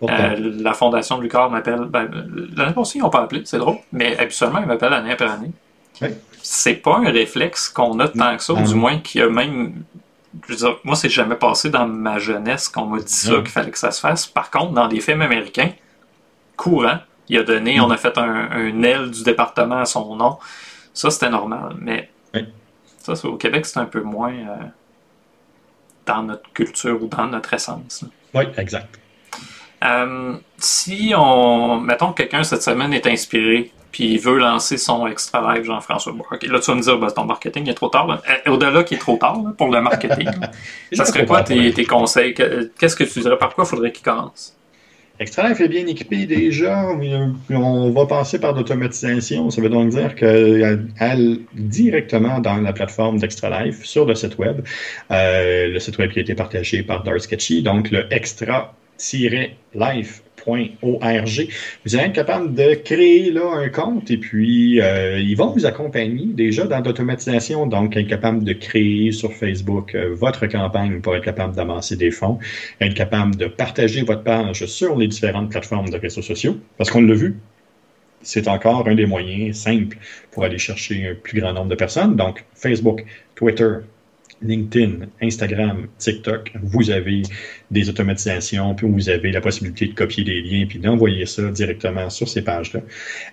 euh, 0.09 0.35
la 0.59 0.73
fondation 0.73 1.17
de 1.17 1.23
Lucar 1.23 1.49
m'appelle. 1.49 1.81
Ben, 1.85 2.09
L'année 2.55 2.73
passée, 2.73 2.99
ils 2.99 3.01
n'ont 3.01 3.09
pas 3.09 3.21
appelé, 3.21 3.41
c'est 3.45 3.57
drôle, 3.57 3.77
mais 3.91 4.17
habituellement, 4.17 4.59
ils 4.59 4.65
m'appellent 4.65 4.93
année 4.93 5.11
après 5.11 5.29
année. 5.29 5.51
C'est 6.41 6.75
pas 6.75 6.97
un 6.97 7.11
réflexe 7.11 7.69
qu'on 7.69 7.99
a 7.99 8.07
tant 8.07 8.35
que 8.35 8.43
ça, 8.43 8.53
ou 8.53 8.61
du 8.61 8.73
moins 8.75 8.97
qu'il 8.97 9.21
y 9.21 9.23
a 9.23 9.29
même. 9.29 9.83
Je 10.47 10.53
veux 10.53 10.57
dire, 10.57 10.77
moi, 10.83 10.95
c'est 10.95 11.09
jamais 11.09 11.35
passé 11.35 11.69
dans 11.69 11.85
ma 11.85 12.17
jeunesse 12.17 12.69
qu'on 12.69 12.85
m'a 12.85 12.99
dit 12.99 13.13
ça, 13.13 13.35
qu'il 13.37 13.49
fallait 13.49 13.69
que 13.71 13.77
ça 13.77 13.91
se 13.91 13.99
fasse. 13.99 14.25
Par 14.25 14.49
contre, 14.49 14.71
dans 14.71 14.87
des 14.87 15.01
films 15.01 15.21
américains, 15.21 15.71
courant, 16.55 16.99
il 17.29 17.37
a 17.37 17.43
donné, 17.43 17.79
on 17.79 17.91
a 17.91 17.97
fait 17.97 18.17
un, 18.17 18.49
un 18.51 18.81
aile 18.83 19.11
du 19.11 19.23
département 19.23 19.79
à 19.79 19.85
son 19.85 20.15
nom. 20.15 20.37
Ça, 20.93 21.11
c'était 21.11 21.29
normal. 21.29 21.75
Mais 21.79 22.09
ça, 23.03 23.13
au 23.27 23.35
Québec, 23.35 23.65
c'est 23.65 23.79
un 23.79 23.85
peu 23.85 24.01
moins 24.01 24.33
euh, 24.33 24.55
dans 26.05 26.23
notre 26.23 26.51
culture 26.53 27.01
ou 27.01 27.07
dans 27.07 27.27
notre 27.27 27.53
essence. 27.53 28.05
Oui, 28.33 28.43
exact. 28.57 28.99
Euh, 29.83 30.33
si 30.57 31.13
on. 31.17 31.79
Mettons 31.79 32.11
que 32.11 32.17
quelqu'un 32.23 32.43
cette 32.43 32.61
semaine 32.61 32.93
est 32.93 33.07
inspiré 33.07 33.71
puis 33.91 34.13
il 34.13 34.19
veut 34.19 34.37
lancer 34.37 34.77
son 34.77 35.05
extra 35.07 35.53
live 35.53 35.65
Jean-François 35.65 36.13
Là, 36.13 36.59
tu 36.59 36.71
vas 36.71 36.75
me 36.75 36.81
dire, 36.81 36.97
bah, 36.97 37.11
ton 37.11 37.25
marketing 37.25 37.69
est 37.69 37.73
trop 37.73 37.89
tard. 37.89 38.09
Euh, 38.09 38.51
au-delà 38.51 38.83
qui 38.83 38.95
est 38.95 38.99
trop 38.99 39.17
tard 39.17 39.39
pour 39.57 39.69
le 39.69 39.81
marketing, 39.81 40.29
ça 40.93 41.05
serait 41.05 41.25
quoi 41.25 41.43
tes, 41.43 41.71
tes, 41.73 41.85
conseils? 41.85 42.33
Qu'est-ce 42.33 42.95
que 42.95 43.03
tu 43.03 43.19
dirais? 43.19 43.37
Par 43.37 43.53
quoi 43.53 43.65
faudrait 43.65 43.91
qu'il 43.91 44.03
commence? 44.03 44.55
Extralife 45.19 45.59
est 45.61 45.67
bien 45.67 45.85
équipé 45.85 46.25
déjà. 46.25 46.87
On 47.51 47.91
va 47.91 48.05
passer 48.07 48.39
par 48.39 48.53
l'automatisation. 48.53 49.51
Ça 49.51 49.61
veut 49.61 49.69
donc 49.69 49.89
dire 49.89 50.15
qu'elle, 50.15 51.39
directement 51.53 52.39
dans 52.39 52.57
la 52.57 52.73
plateforme 52.73 53.19
d'Extralife, 53.19 53.85
sur 53.85 54.05
le 54.05 54.15
site 54.15 54.39
web, 54.39 54.61
euh, 55.11 55.67
le 55.67 55.79
site 55.79 55.99
web 55.99 56.11
qui 56.11 56.19
a 56.19 56.21
été 56.23 56.33
partagé 56.33 56.81
par 56.81 57.03
Dark 57.03 57.19
Sketchy, 57.19 57.61
donc 57.61 57.91
le 57.91 58.11
extra-life 58.11 58.69
.org. 60.45 61.47
Vous 61.85 61.95
allez 61.95 62.05
être 62.05 62.13
capable 62.13 62.53
de 62.53 62.73
créer 62.73 63.31
là 63.31 63.53
un 63.55 63.69
compte 63.69 64.09
et 64.11 64.17
puis 64.17 64.81
euh, 64.81 65.19
ils 65.19 65.35
vont 65.35 65.51
vous 65.51 65.65
accompagner 65.65 66.27
déjà 66.27 66.65
dans 66.65 66.79
l'automatisation, 66.79 67.67
donc 67.67 67.95
être 67.97 68.07
capable 68.07 68.43
de 68.43 68.53
créer 68.53 69.11
sur 69.11 69.33
Facebook 69.33 69.95
euh, 69.95 70.13
votre 70.13 70.47
campagne 70.47 70.99
pour 71.01 71.15
être 71.15 71.23
capable 71.23 71.55
d'amasser 71.55 71.95
des 71.95 72.11
fonds, 72.11 72.39
être 72.79 72.95
capable 72.95 73.35
de 73.35 73.47
partager 73.47 74.03
votre 74.03 74.23
page 74.23 74.65
sur 74.65 74.97
les 74.97 75.07
différentes 75.07 75.51
plateformes 75.51 75.89
de 75.89 75.97
réseaux 75.97 76.21
sociaux, 76.21 76.57
parce 76.77 76.89
qu'on 76.89 77.01
l'a 77.01 77.13
vu, 77.13 77.35
c'est 78.23 78.47
encore 78.47 78.87
un 78.87 78.95
des 78.95 79.05
moyens 79.05 79.57
simples 79.57 79.97
pour 80.31 80.43
aller 80.43 80.57
chercher 80.57 81.07
un 81.07 81.15
plus 81.15 81.41
grand 81.41 81.53
nombre 81.53 81.69
de 81.69 81.75
personnes. 81.75 82.15
Donc, 82.15 82.43
Facebook, 82.53 83.03
Twitter, 83.35 83.77
LinkedIn, 84.41 85.07
Instagram, 85.21 85.87
TikTok, 85.97 86.51
vous 86.61 86.89
avez 86.89 87.21
des 87.69 87.89
automatisations, 87.89 88.73
puis 88.75 88.87
vous 88.87 89.09
avez 89.09 89.31
la 89.31 89.41
possibilité 89.41 89.87
de 89.87 89.93
copier 89.93 90.23
des 90.23 90.41
liens, 90.41 90.65
puis 90.67 90.79
d'envoyer 90.79 91.25
ça 91.25 91.43
directement 91.51 92.09
sur 92.09 92.27
ces 92.27 92.43
pages-là. 92.43 92.81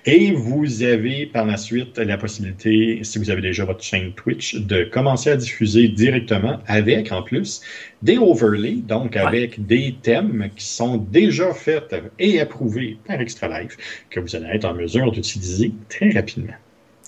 Et 0.07 0.33
vous 0.33 0.83
avez 0.83 1.27
par 1.27 1.47
la 1.47 1.57
suite 1.57 1.99
la 1.99 2.17
possibilité, 2.19 3.01
si 3.03 3.19
vous 3.19 3.31
avez 3.31 3.43
déjà 3.43 3.65
votre 3.65 3.83
chaîne 3.83 4.13
Twitch, 4.13 4.57
de 4.57 4.85
commencer 4.85 5.31
à 5.31 5.37
diffuser 5.37 5.89
directement 5.89 6.61
avec, 6.67 7.11
en 7.13 7.23
plus, 7.23 7.63
des 8.03 8.19
overlays, 8.19 8.77
donc 8.77 9.17
avec 9.17 9.67
des 9.67 9.97
thèmes 10.03 10.51
qui 10.55 10.67
sont 10.67 10.97
déjà 10.97 11.53
faits 11.53 11.95
et 12.19 12.41
approuvés 12.41 12.99
par 13.07 13.21
Extra 13.21 13.61
Life, 13.61 13.77
que 14.11 14.21
vous 14.21 14.37
allez 14.37 14.49
être 14.53 14.65
en 14.65 14.75
mesure 14.75 15.11
d'utiliser 15.11 15.73
très 15.89 16.11
rapidement. 16.11 16.55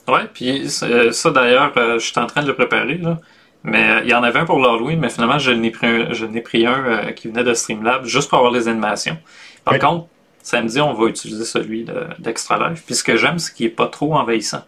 Oui, 0.08 0.20
puis 0.32 0.68
ça 0.68 1.30
d'ailleurs, 1.30 1.72
euh, 1.76 1.98
je 1.98 2.06
suis 2.06 2.18
en 2.18 2.26
train 2.26 2.42
de 2.42 2.48
le 2.48 2.54
préparer, 2.54 2.98
là. 2.98 3.20
Mais 3.62 3.90
euh, 3.90 4.00
il 4.04 4.10
y 4.10 4.14
en 4.14 4.22
avait 4.22 4.38
un 4.38 4.44
pour 4.44 4.58
l'Halloween, 4.58 4.98
mais 4.98 5.10
finalement, 5.10 5.38
je 5.38 5.50
n'ai 5.50 5.70
pris 5.70 5.86
un, 5.86 6.12
je 6.12 6.24
n'ai 6.24 6.40
pris 6.40 6.66
un 6.66 6.84
euh, 6.84 7.12
qui 7.12 7.28
venait 7.28 7.44
de 7.44 7.52
Streamlab 7.52 8.04
juste 8.04 8.28
pour 8.30 8.38
avoir 8.38 8.52
les 8.52 8.68
animations. 8.68 9.18
Par 9.64 9.78
contre, 9.78 10.06
samedi, 10.42 10.80
on 10.80 10.94
va 10.94 11.08
utiliser 11.08 11.44
celui 11.44 11.86
d'Extra 12.18 12.70
Life. 12.70 12.82
Puis 12.86 12.94
ce 12.94 13.04
que 13.04 13.16
j'aime, 13.16 13.38
c'est 13.38 13.54
qu'il 13.54 13.66
n'est 13.66 13.72
pas 13.72 13.88
trop 13.88 14.14
envahissant. 14.14 14.64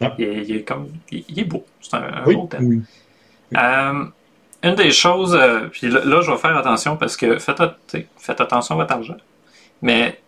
Ah. 0.00 0.14
Il, 0.18 0.54
est, 0.54 0.62
comme, 0.62 0.88
il, 1.10 1.38
est 1.38 1.44
beau. 1.44 1.64
C'est 1.80 1.94
un, 1.94 2.22
beau 2.24 2.48
thème. 2.50 2.84
Euh, 3.56 4.04
une 4.62 4.74
des 4.74 4.90
choses, 4.90 5.38
puis 5.72 5.88
là, 5.88 6.20
je 6.20 6.30
vais 6.30 6.36
faire 6.38 6.56
attention 6.56 6.96
parce 6.96 7.16
que 7.16 7.38
faites, 7.38 7.62
faites 8.16 8.40
attention 8.40 8.74
à 8.74 8.78
votre 8.78 8.92
argent. 8.92 9.16
Mais 9.82 10.20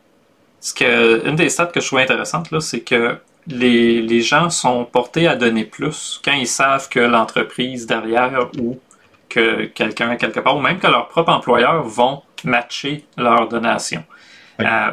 ce 0.60 0.74
que, 0.74 1.26
une 1.26 1.36
des 1.36 1.48
stats 1.48 1.66
que 1.66 1.80
je 1.80 1.86
trouve 1.86 1.98
intéressante, 1.98 2.50
là, 2.50 2.60
c'est 2.60 2.80
que 2.80 3.18
les, 3.48 4.20
gens 4.20 4.50
sont 4.50 4.84
portés 4.84 5.26
à 5.26 5.36
donner 5.36 5.64
plus 5.64 6.20
quand 6.24 6.32
ils 6.32 6.46
savent 6.46 6.88
que 6.88 7.00
l'entreprise 7.00 7.86
derrière 7.86 8.48
ou 8.60 8.78
que 9.28 9.66
quelqu'un 9.66 10.16
quelque 10.16 10.40
part, 10.40 10.56
ou 10.56 10.60
même 10.60 10.78
que 10.78 10.86
leur 10.86 11.08
propre 11.08 11.32
employeur 11.32 11.82
vont 11.82 12.22
matcher 12.44 13.04
leur 13.16 13.48
donation. 13.48 14.04
Euh, 14.60 14.90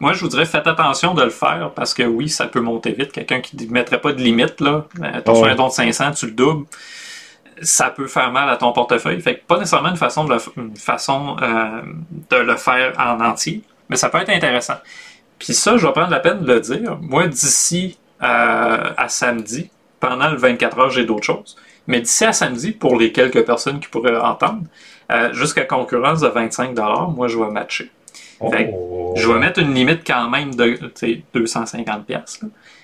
moi, 0.00 0.12
je 0.12 0.20
vous 0.20 0.28
dirais, 0.28 0.46
faites 0.46 0.66
attention 0.66 1.14
de 1.14 1.22
le 1.22 1.30
faire 1.30 1.72
parce 1.74 1.92
que 1.92 2.02
oui, 2.02 2.28
ça 2.28 2.46
peut 2.46 2.60
monter 2.60 2.92
vite. 2.92 3.12
Quelqu'un 3.12 3.40
qui 3.40 3.56
ne 3.56 3.70
mettrait 3.72 4.00
pas 4.00 4.12
de 4.12 4.20
limite, 4.20 4.60
là, 4.60 4.84
euh, 5.02 5.20
tu 5.24 5.44
un 5.44 5.54
don 5.54 5.68
de 5.68 5.72
500, 5.72 6.12
tu 6.12 6.26
le 6.26 6.32
doubles, 6.32 6.66
ça 7.62 7.90
peut 7.90 8.06
faire 8.06 8.30
mal 8.30 8.48
à 8.48 8.56
ton 8.56 8.72
portefeuille. 8.72 9.20
Fait 9.20 9.36
que 9.36 9.44
pas 9.44 9.58
nécessairement 9.58 9.90
une 9.90 9.96
façon 9.96 10.24
de 10.24 10.36
une 10.56 10.76
façon, 10.76 11.36
euh, 11.42 11.82
de 12.30 12.36
le 12.36 12.56
faire 12.56 12.92
en 12.98 13.20
entier, 13.24 13.62
mais 13.88 13.96
ça 13.96 14.08
peut 14.08 14.18
être 14.18 14.30
intéressant. 14.30 14.76
Puis 15.38 15.54
ça, 15.54 15.76
je 15.76 15.86
vais 15.86 15.92
prendre 15.92 16.10
la 16.10 16.20
peine 16.20 16.40
de 16.40 16.52
le 16.52 16.60
dire. 16.60 16.98
Moi, 17.00 17.28
d'ici 17.28 17.98
euh, 18.22 18.90
à 18.96 19.08
samedi, 19.08 19.70
pendant 20.00 20.30
le 20.30 20.36
24 20.36 20.78
heures, 20.78 20.90
j'ai 20.90 21.04
d'autres 21.04 21.24
choses. 21.24 21.56
Mais 21.86 22.00
d'ici 22.00 22.24
à 22.24 22.32
samedi, 22.32 22.72
pour 22.72 22.98
les 22.98 23.12
quelques 23.12 23.44
personnes 23.44 23.80
qui 23.80 23.88
pourraient 23.88 24.16
entendre, 24.16 24.62
euh, 25.10 25.32
jusqu'à 25.32 25.64
concurrence 25.64 26.20
de 26.20 26.28
25 26.28 26.76
moi, 27.10 27.28
je 27.28 27.38
vais 27.38 27.50
matcher. 27.50 27.90
Oh. 28.40 29.14
je 29.16 29.28
vais 29.28 29.38
mettre 29.40 29.58
une 29.58 29.74
limite 29.74 30.06
quand 30.06 30.30
même 30.30 30.54
de 30.54 30.78
250 31.34 32.06
pièces. 32.06 32.40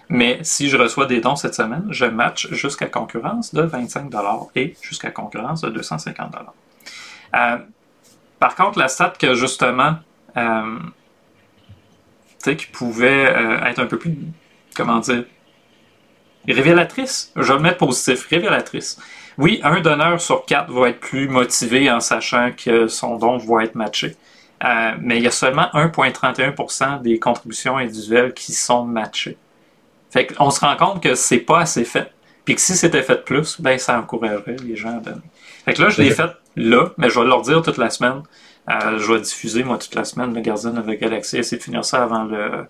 Mais 0.08 0.38
si 0.42 0.68
je 0.68 0.76
reçois 0.76 1.06
des 1.06 1.20
dons 1.20 1.36
cette 1.36 1.54
semaine, 1.54 1.86
je 1.90 2.04
match 2.04 2.48
jusqu'à 2.52 2.86
concurrence 2.86 3.54
de 3.54 3.62
25 3.62 4.10
et 4.56 4.74
jusqu'à 4.82 5.10
concurrence 5.10 5.60
de 5.60 5.70
250 5.70 6.34
euh, 7.34 7.56
Par 8.38 8.54
contre, 8.56 8.78
la 8.78 8.88
stat 8.88 9.12
que 9.18 9.34
justement 9.34 9.94
euh, 10.36 10.78
qui 12.52 12.66
pouvait 12.66 13.26
euh, 13.26 13.64
être 13.64 13.78
un 13.80 13.86
peu 13.86 13.98
plus, 13.98 14.16
comment 14.74 14.98
dire, 15.00 15.24
révélatrice. 16.46 17.32
Je 17.36 17.42
vais 17.42 17.54
le 17.54 17.60
mettre 17.60 17.78
positif, 17.78 18.26
révélatrice. 18.28 18.98
Oui, 19.38 19.60
un 19.64 19.80
donneur 19.80 20.20
sur 20.20 20.44
quatre 20.44 20.70
va 20.70 20.90
être 20.90 21.00
plus 21.00 21.28
motivé 21.28 21.90
en 21.90 22.00
sachant 22.00 22.50
que 22.52 22.86
son 22.86 23.16
don 23.16 23.38
va 23.38 23.64
être 23.64 23.74
matché. 23.74 24.16
Euh, 24.64 24.92
mais 25.00 25.16
il 25.18 25.24
y 25.24 25.26
a 25.26 25.32
seulement 25.32 25.68
1,31% 25.74 27.02
des 27.02 27.18
contributions 27.18 27.76
individuelles 27.76 28.32
qui 28.32 28.52
sont 28.52 28.84
matchées. 28.84 29.36
Fait 30.10 30.26
qu'on 30.26 30.50
se 30.50 30.60
rend 30.60 30.76
compte 30.76 31.02
que 31.02 31.14
c'est 31.14 31.38
pas 31.38 31.60
assez 31.60 31.84
fait. 31.84 32.10
Puis 32.44 32.54
que 32.54 32.60
si 32.60 32.76
c'était 32.76 33.02
fait 33.02 33.24
plus, 33.24 33.60
ben 33.60 33.78
ça 33.78 33.98
encouragerait 33.98 34.56
les 34.62 34.76
gens 34.76 34.98
à 34.98 35.00
donner. 35.00 35.22
Fait 35.64 35.74
que 35.74 35.82
là, 35.82 35.88
je 35.88 36.00
l'ai 36.00 36.10
fait 36.10 36.30
là, 36.56 36.90
mais 36.98 37.08
je 37.10 37.18
vais 37.18 37.26
leur 37.26 37.42
dire 37.42 37.62
toute 37.62 37.78
la 37.78 37.90
semaine. 37.90 38.22
Je 38.68 39.12
vais 39.12 39.20
diffuser, 39.20 39.62
moi, 39.62 39.78
toute 39.78 39.94
la 39.94 40.04
semaine, 40.04 40.34
le 40.34 40.40
Gardien 40.40 40.76
avec 40.76 41.00
Galaxy, 41.00 41.36
essayer 41.38 41.58
de 41.58 41.62
finir 41.62 41.84
ça 41.84 42.02
avant 42.02 42.24
le, 42.24 42.66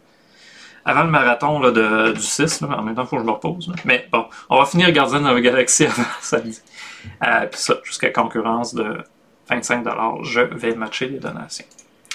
avant 0.85 1.05
le 1.05 1.11
marathon 1.11 1.61
là, 1.61 1.71
de, 1.71 2.13
du 2.13 2.21
6. 2.23 2.61
Là. 2.63 2.79
En 2.79 2.83
même 2.83 2.95
temps, 2.95 3.05
il 3.05 3.09
faut 3.09 3.17
que 3.17 3.23
je 3.23 3.27
me 3.27 3.33
repose. 3.33 3.73
Mais 3.85 4.07
bon, 4.11 4.27
on 4.51 4.59
va 4.59 4.67
finir 4.67 4.91
Gardien 4.93 5.25
avec 5.25 5.45
Galaxy 5.45 5.87
avant 5.87 6.03
samedi. 6.21 6.61
Euh, 7.27 7.47
Puis 7.47 7.61
ça, 7.61 7.75
jusqu'à 7.85 8.11
concurrence 8.11 8.75
de 8.75 8.99
25 9.51 9.85
je 10.25 10.41
vais 10.41 10.75
matcher 10.75 11.09
les 11.09 11.19
donations. 11.19 11.67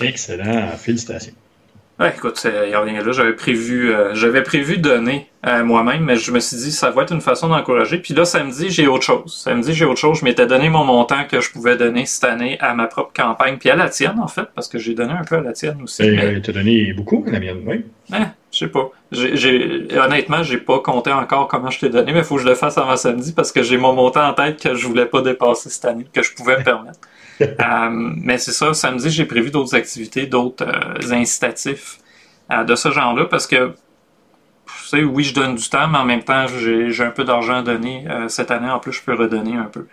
Excellent. 0.01 0.69
Félicitations. 0.77 1.33
Ouais, 1.99 2.13
écoute, 2.15 2.41
il 2.45 2.69
n'y 2.69 2.73
a 2.73 2.79
rien 2.79 3.03
là. 3.03 3.11
J'avais 3.11 3.33
prévu, 3.33 3.93
euh, 3.93 4.15
j'avais 4.15 4.41
prévu 4.41 4.77
donner 4.77 5.27
euh, 5.45 5.65
moi-même, 5.65 6.05
mais 6.05 6.15
je 6.15 6.31
me 6.31 6.39
suis 6.39 6.55
dit 6.55 6.71
ça 6.71 6.91
va 6.91 7.03
être 7.03 7.11
une 7.11 7.19
façon 7.19 7.49
d'encourager. 7.49 7.97
Puis 7.97 8.13
là, 8.13 8.23
samedi, 8.23 8.69
j'ai 8.69 8.87
autre 8.87 9.03
chose. 9.03 9.35
Samedi, 9.35 9.73
j'ai 9.73 9.83
autre 9.83 9.99
chose. 9.99 10.19
Je 10.19 10.23
m'étais 10.23 10.47
donné 10.47 10.69
mon 10.69 10.85
montant 10.85 11.25
que 11.29 11.41
je 11.41 11.51
pouvais 11.51 11.75
donner 11.75 12.05
cette 12.05 12.23
année 12.23 12.57
à 12.61 12.73
ma 12.73 12.87
propre 12.87 13.11
campagne, 13.13 13.57
puis 13.57 13.69
à 13.69 13.75
la 13.75 13.89
tienne, 13.89 14.17
en 14.21 14.29
fait, 14.29 14.47
parce 14.55 14.69
que 14.69 14.79
j'ai 14.79 14.93
donné 14.93 15.11
un 15.11 15.25
peu 15.25 15.35
à 15.35 15.41
la 15.41 15.51
tienne 15.51 15.81
aussi. 15.83 16.03
Tu 16.03 16.11
mais... 16.11 16.37
as 16.37 16.51
donné 16.53 16.93
beaucoup 16.93 17.25
à 17.27 17.31
la 17.31 17.39
mienne, 17.41 17.63
oui. 17.65 17.83
Eh, 18.13 18.15
je 18.51 18.57
sais 18.59 18.67
pas. 18.67 18.91
J'ai, 19.11 19.87
honnêtement, 19.97 20.41
j'ai 20.41 20.57
pas 20.57 20.79
compté 20.79 21.11
encore 21.11 21.49
comment 21.49 21.69
je 21.69 21.81
t'ai 21.81 21.89
donné, 21.89 22.13
mais 22.13 22.19
il 22.19 22.25
faut 22.25 22.35
que 22.35 22.43
je 22.43 22.47
le 22.47 22.55
fasse 22.55 22.77
avant 22.77 22.95
samedi 22.95 23.33
parce 23.33 23.51
que 23.51 23.61
j'ai 23.61 23.77
mon 23.77 23.91
montant 23.91 24.25
en 24.25 24.33
tête 24.33 24.61
que 24.63 24.73
je 24.73 24.87
voulais 24.87 25.05
pas 25.05 25.21
dépasser 25.21 25.69
cette 25.69 25.83
année, 25.83 26.05
que 26.13 26.23
je 26.23 26.33
pouvais 26.33 26.59
me 26.59 26.63
permettre. 26.63 26.99
Euh, 27.61 27.89
mais 27.91 28.37
c'est 28.37 28.51
ça, 28.51 28.73
samedi, 28.73 29.09
j'ai 29.09 29.25
prévu 29.25 29.49
d'autres 29.51 29.75
activités, 29.75 30.25
d'autres 30.25 30.65
euh, 30.65 31.13
incitatifs 31.13 31.99
euh, 32.51 32.63
de 32.63 32.75
ce 32.75 32.91
genre-là 32.91 33.25
parce 33.25 33.47
que 33.47 33.73
sais, 34.85 35.03
oui, 35.03 35.23
je 35.23 35.33
donne 35.33 35.55
du 35.55 35.69
temps, 35.69 35.87
mais 35.87 35.99
en 35.99 36.05
même 36.05 36.23
temps, 36.23 36.47
j'ai 36.47 37.03
un 37.03 37.11
peu 37.11 37.23
d'argent 37.23 37.57
à 37.57 37.61
donner. 37.61 38.05
cette 38.27 38.49
année, 38.49 38.69
en 38.69 38.79
plus, 38.79 38.91
je 38.91 39.03
peux 39.03 39.13
redonner 39.13 39.55
un 39.55 39.65
peu. 39.65 39.85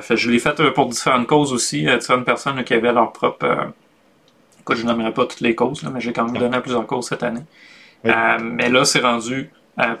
fait, 0.00 0.16
je 0.16 0.30
l'ai 0.30 0.38
fait 0.38 0.72
pour 0.72 0.86
différentes 0.88 1.26
causes 1.26 1.52
aussi, 1.52 1.86
différentes 1.98 2.24
personnes 2.24 2.62
qui 2.64 2.74
avaient 2.74 2.92
leur 2.92 3.12
propre. 3.12 3.72
écoute, 4.60 4.76
je 4.76 4.84
nommerai 4.84 5.12
pas 5.14 5.26
toutes 5.26 5.40
les 5.40 5.54
causes, 5.54 5.84
mais 5.84 6.00
j'ai 6.00 6.12
quand 6.12 6.24
même 6.24 6.38
donné 6.38 6.56
à 6.56 6.60
plusieurs 6.60 6.86
causes 6.86 7.06
cette 7.06 7.22
année. 7.22 7.44
mais 8.04 8.68
là, 8.68 8.84
c'est 8.84 9.00
rendu 9.00 9.50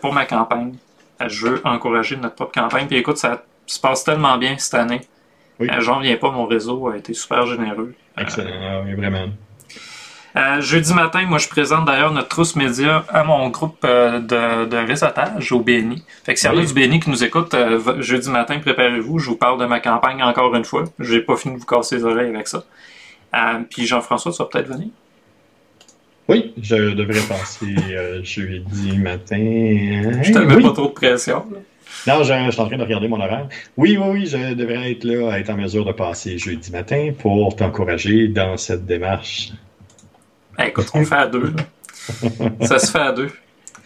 pour 0.00 0.12
ma 0.12 0.24
campagne. 0.26 0.74
je 1.24 1.46
veux 1.46 1.60
encourager 1.64 2.16
notre 2.16 2.34
propre 2.34 2.52
campagne. 2.60 2.88
Puis 2.88 2.96
écoute, 2.96 3.16
ça 3.16 3.44
se 3.66 3.78
passe 3.78 4.02
tellement 4.02 4.38
bien 4.38 4.58
cette 4.58 4.74
année. 4.74 5.02
Oui. 5.60 5.68
J'en 5.80 6.00
viens 6.00 6.16
pas, 6.16 6.30
mon 6.30 6.46
réseau 6.46 6.88
a 6.88 6.96
été 6.96 7.12
super 7.12 7.46
généreux. 7.46 7.94
Excellent, 8.16 8.50
ah 8.62 8.80
oui, 8.84 8.94
vraiment. 8.94 9.28
Euh, 10.36 10.60
jeudi 10.60 10.94
matin, 10.94 11.24
moi, 11.26 11.38
je 11.38 11.48
présente 11.48 11.86
d'ailleurs 11.86 12.12
notre 12.12 12.28
trousse 12.28 12.54
média 12.54 13.04
à 13.08 13.24
mon 13.24 13.48
groupe 13.48 13.84
euh, 13.84 14.20
de, 14.20 14.66
de, 14.66 14.76
réseautage 14.76 15.50
au 15.50 15.60
BNI. 15.60 16.04
Fait 16.24 16.34
que 16.34 16.40
s'il 16.40 16.50
y 16.50 16.54
en 16.54 16.58
a 16.58 16.64
du 16.64 16.72
BNI 16.72 17.00
qui 17.00 17.10
nous 17.10 17.24
écoute, 17.24 17.52
euh, 17.54 18.00
jeudi 18.00 18.30
matin, 18.30 18.58
préparez-vous. 18.60 19.18
Je 19.18 19.30
vous 19.30 19.36
parle 19.36 19.60
de 19.60 19.66
ma 19.66 19.80
campagne 19.80 20.22
encore 20.22 20.54
une 20.54 20.64
fois. 20.64 20.84
Je 20.98 21.14
n'ai 21.14 21.20
pas 21.20 21.36
fini 21.36 21.54
de 21.54 21.60
vous 21.60 21.66
casser 21.66 21.96
les 21.96 22.04
oreilles 22.04 22.28
avec 22.28 22.46
ça. 22.46 22.64
puis 23.68 23.86
Jean-François, 23.86 24.32
tu 24.32 24.38
vas 24.38 24.48
peut-être 24.50 24.68
venir? 24.68 24.88
Oui, 26.28 26.54
je 26.62 26.94
devrais 26.94 27.26
passer 27.28 27.74
jeudi 28.22 28.96
matin. 28.98 30.22
Je 30.22 30.32
te 30.32 30.38
mets 30.38 30.62
pas 30.62 30.72
trop 30.72 30.86
de 30.86 30.92
pression. 30.92 31.44
Non, 32.06 32.22
je, 32.22 32.32
je, 32.46 32.50
suis 32.50 32.60
en 32.60 32.66
train 32.66 32.76
de 32.76 32.82
regarder 32.82 33.08
mon 33.08 33.20
horaire. 33.20 33.48
Oui, 33.76 33.98
oui, 34.00 34.08
oui, 34.10 34.26
je 34.26 34.54
devrais 34.54 34.92
être 34.92 35.04
là, 35.04 35.38
être 35.38 35.50
en 35.50 35.56
mesure 35.56 35.84
de 35.84 35.92
passer 35.92 36.38
jeudi 36.38 36.70
matin 36.70 37.12
pour 37.18 37.54
t'encourager 37.56 38.28
dans 38.28 38.56
cette 38.56 38.86
démarche. 38.86 39.52
Ben, 40.56 40.66
écoute, 40.66 40.90
on 40.94 41.04
fait 41.04 41.14
à 41.14 41.26
deux. 41.26 41.54
ça 42.62 42.78
se 42.78 42.90
fait 42.90 42.98
à 42.98 43.12
deux. 43.12 43.30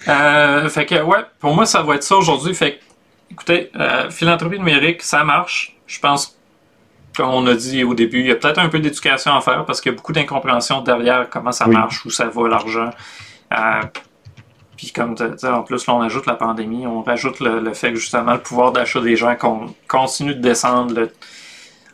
Euh, 0.08 0.68
fait 0.68 0.86
que, 0.86 1.02
ouais, 1.02 1.18
pour 1.40 1.54
moi, 1.54 1.66
ça 1.66 1.82
va 1.82 1.96
être 1.96 2.02
ça 2.02 2.16
aujourd'hui. 2.16 2.54
Fait 2.54 2.74
que, 2.74 2.80
écoutez, 3.30 3.70
euh, 3.76 4.10
philanthropie 4.10 4.58
numérique, 4.58 5.02
ça 5.02 5.24
marche. 5.24 5.76
Je 5.86 5.98
pense, 5.98 6.38
comme 7.16 7.30
on 7.30 7.46
a 7.46 7.54
dit 7.54 7.84
au 7.84 7.94
début, 7.94 8.20
il 8.20 8.26
y 8.26 8.30
a 8.30 8.36
peut-être 8.36 8.58
un 8.58 8.68
peu 8.68 8.78
d'éducation 8.78 9.34
à 9.34 9.40
faire 9.40 9.64
parce 9.64 9.80
qu'il 9.80 9.92
y 9.92 9.94
a 9.94 9.96
beaucoup 9.96 10.12
d'incompréhension 10.12 10.82
derrière 10.82 11.28
comment 11.30 11.52
ça 11.52 11.66
marche, 11.66 12.04
où 12.04 12.10
ça 12.10 12.26
va 12.26 12.48
l'argent. 12.48 12.90
Euh, 13.52 13.82
puis 14.84 14.92
comme 14.92 15.14
en 15.44 15.62
plus, 15.62 15.86
là, 15.86 15.94
on 15.94 16.02
ajoute 16.02 16.26
la 16.26 16.34
pandémie, 16.34 16.86
on 16.86 17.02
rajoute 17.02 17.40
le, 17.40 17.72
fait 17.72 17.92
que 17.92 17.98
justement 17.98 18.34
le 18.34 18.40
pouvoir 18.40 18.72
d'achat 18.72 19.00
des 19.00 19.16
gens 19.16 19.34
continue 19.88 20.34
de 20.34 20.40
descendre. 20.40 21.08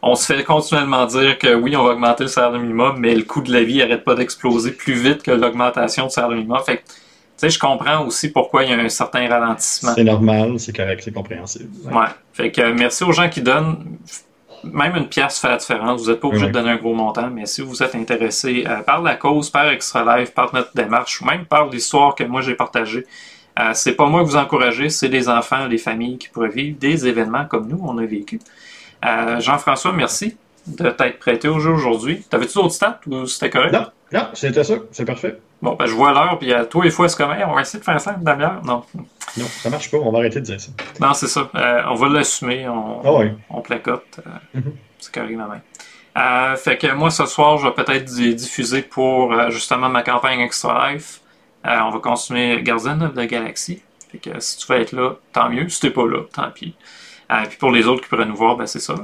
on 0.02 0.14
se 0.14 0.32
fait 0.32 0.42
continuellement 0.44 1.06
dire 1.06 1.38
que 1.38 1.54
oui, 1.54 1.76
on 1.76 1.84
va 1.84 1.90
augmenter 1.90 2.24
le 2.24 2.28
salaire 2.28 2.58
minimum, 2.58 2.96
mais 2.98 3.14
le 3.14 3.22
coût 3.22 3.42
de 3.42 3.52
la 3.52 3.62
vie 3.62 3.78
n'arrête 3.78 4.04
pas 4.04 4.14
d'exploser 4.14 4.72
plus 4.72 4.94
vite 4.94 5.22
que 5.22 5.30
l'augmentation 5.30 6.06
du 6.06 6.10
salaire 6.10 6.30
minimum. 6.30 6.58
Fait 6.64 6.78
tu 6.78 7.46
sais, 7.46 7.50
je 7.50 7.58
comprends 7.58 8.04
aussi 8.04 8.30
pourquoi 8.30 8.64
il 8.64 8.70
y 8.70 8.74
a 8.74 8.76
un 8.76 8.88
certain 8.90 9.26
ralentissement. 9.26 9.92
C'est 9.94 10.04
normal, 10.04 10.58
c'est 10.58 10.76
correct, 10.76 11.00
c'est 11.02 11.14
compréhensible. 11.14 11.70
Ouais. 11.90 12.08
Fait 12.34 12.50
que 12.50 12.72
merci 12.72 13.02
aux 13.02 13.12
gens 13.12 13.30
qui 13.30 13.40
donnent 13.40 13.96
même 14.64 14.96
une 14.96 15.08
pièce 15.08 15.38
fait 15.38 15.48
la 15.48 15.56
différence. 15.56 16.02
Vous 16.02 16.10
n'êtes 16.10 16.20
pas 16.20 16.28
obligé 16.28 16.46
de 16.46 16.52
donner 16.52 16.70
un 16.70 16.76
gros 16.76 16.94
montant, 16.94 17.30
mais 17.30 17.46
si 17.46 17.60
vous 17.62 17.82
êtes 17.82 17.94
intéressé 17.94 18.64
euh, 18.66 18.80
par 18.82 19.02
la 19.02 19.16
cause, 19.16 19.50
par 19.50 19.68
Extra 19.68 20.18
Life, 20.18 20.32
par 20.32 20.54
notre 20.54 20.74
démarche, 20.74 21.20
ou 21.20 21.24
même 21.24 21.44
par 21.46 21.68
l'histoire 21.68 22.14
que 22.14 22.24
moi 22.24 22.40
j'ai 22.40 22.54
partagée, 22.54 23.06
euh, 23.58 23.70
c'est 23.74 23.94
pas 23.94 24.06
moi 24.06 24.22
que 24.22 24.28
vous 24.28 24.36
encouragez, 24.36 24.90
c'est 24.90 25.08
les 25.08 25.28
enfants, 25.28 25.66
les 25.66 25.78
familles 25.78 26.18
qui 26.18 26.28
pourraient 26.28 26.48
vivre 26.48 26.78
des 26.78 27.06
événements 27.06 27.46
comme 27.46 27.68
nous, 27.68 27.80
on 27.82 27.98
a 27.98 28.04
vécu. 28.04 28.38
Euh, 29.04 29.40
Jean-François, 29.40 29.92
merci 29.92 30.36
de 30.66 30.90
t'être 30.90 31.18
prêté 31.18 31.48
au 31.48 31.58
jeu 31.58 31.70
aujourd'hui. 31.70 32.22
T'avais-tu 32.28 32.54
d'autres 32.54 32.74
stats 32.74 33.00
ou 33.06 33.26
c'était 33.26 33.50
correct? 33.50 33.72
Non, 33.72 33.86
non, 34.12 34.28
c'était 34.34 34.64
ça, 34.64 34.74
c'est 34.90 35.04
parfait. 35.04 35.38
Bon, 35.62 35.74
ben, 35.74 35.86
je 35.86 35.94
vois 35.94 36.12
l'heure, 36.12 36.38
puis 36.38 36.52
à 36.52 36.64
toi 36.64 36.86
et 36.86 36.90
fois, 36.90 37.08
c'est 37.08 37.16
comme, 37.16 37.30
on 37.30 37.54
va 37.54 37.60
essayer 37.60 37.78
de 37.78 37.84
faire 37.84 38.00
ça 38.00 38.14
une 38.16 38.24
demi-heure. 38.24 38.62
Non. 38.64 38.82
Non, 39.36 39.44
ça 39.44 39.70
marche 39.70 39.90
pas, 39.90 39.98
on 39.98 40.10
va 40.10 40.18
arrêter 40.18 40.40
de 40.40 40.46
dire 40.46 40.60
ça. 40.60 40.70
Non, 41.00 41.14
c'est 41.14 41.28
ça. 41.28 41.48
Euh, 41.54 41.82
on 41.88 41.94
va 41.94 42.08
l'assumer, 42.08 42.68
on, 42.68 43.02
ah 43.04 43.24
on 43.50 43.60
placote. 43.60 44.20
Euh, 44.26 44.58
mm-hmm. 44.58 44.72
C'est 44.98 45.14
correct, 45.14 45.36
ma 45.36 45.46
main. 45.46 45.60
Euh, 46.18 46.56
fait 46.56 46.76
que 46.76 46.92
moi, 46.92 47.10
ce 47.10 47.26
soir, 47.26 47.58
je 47.58 47.66
vais 47.66 47.74
peut-être 47.74 48.04
diffuser 48.04 48.82
pour 48.82 49.50
justement 49.50 49.88
ma 49.88 50.02
campagne 50.02 50.40
Extra 50.40 50.92
Life. 50.92 51.20
on 51.64 51.90
va 51.90 51.98
continuer 52.00 52.62
Garden 52.62 53.02
of 53.02 53.14
the 53.14 53.28
Galaxy. 53.28 53.82
Fait 54.10 54.18
que 54.18 54.40
si 54.40 54.58
tu 54.58 54.72
veux 54.72 54.80
être 54.80 54.92
là, 54.92 55.14
tant 55.32 55.48
mieux. 55.48 55.68
Si 55.68 55.80
t'es 55.80 55.90
pas 55.90 56.06
là, 56.06 56.22
tant 56.32 56.50
pis. 56.50 56.74
puis 57.48 57.56
pour 57.58 57.70
les 57.70 57.86
autres 57.86 58.02
qui 58.02 58.08
pourraient 58.08 58.26
nous 58.26 58.36
voir, 58.36 58.56
ben 58.56 58.66
c'est 58.66 58.80
ça. 58.80 58.94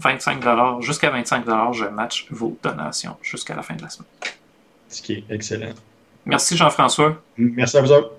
25 0.00 0.82
jusqu'à 0.82 1.10
25 1.10 1.44
je 1.72 1.84
match 1.84 2.26
vos 2.30 2.56
donations 2.62 3.16
jusqu'à 3.22 3.54
la 3.54 3.62
fin 3.62 3.74
de 3.74 3.82
la 3.82 3.90
semaine. 3.90 4.08
Ce 4.88 5.02
qui 5.02 5.12
est 5.14 5.24
excellent. 5.30 5.72
Merci 6.24 6.56
Jean-François. 6.56 7.22
Merci 7.36 7.78
à 7.78 7.82
vous 7.82 7.92
autres. 7.92 8.12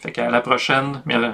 Fait 0.00 0.12
qu'à 0.12 0.30
la 0.30 0.40
prochaine. 0.40 1.02
Euh, 1.10 1.32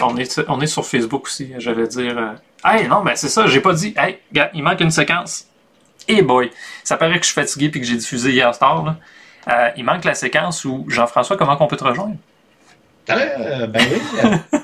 on 0.00 0.16
est, 0.16 0.40
on 0.48 0.60
est 0.60 0.66
sur 0.66 0.84
Facebook 0.84 1.24
aussi, 1.26 1.52
j'allais 1.58 1.88
dire. 1.88 2.16
Euh, 2.18 2.32
hey, 2.64 2.86
non, 2.86 3.02
mais 3.02 3.16
c'est 3.16 3.28
ça, 3.28 3.46
j'ai 3.46 3.60
pas 3.60 3.72
dit. 3.72 3.94
Hey, 3.96 4.18
gars, 4.32 4.50
il 4.54 4.62
manque 4.62 4.80
une 4.80 4.90
séquence. 4.90 5.46
Hey 6.06 6.22
boy! 6.22 6.50
Ça 6.84 6.96
paraît 6.96 7.18
que 7.18 7.26
je 7.26 7.32
suis 7.32 7.40
fatigué 7.40 7.66
et 7.66 7.70
que 7.70 7.82
j'ai 7.82 7.96
diffusé 7.96 8.32
hier 8.32 8.56
tard. 8.58 8.96
Euh, 9.48 9.70
il 9.76 9.84
manque 9.84 10.04
la 10.04 10.14
séquence 10.14 10.64
où 10.64 10.84
Jean-François, 10.88 11.36
comment 11.36 11.56
on 11.58 11.66
peut 11.66 11.76
te 11.76 11.84
rejoindre? 11.84 12.16
ben 13.06 13.70
oui. 13.76 14.60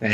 Hein, 0.00 0.08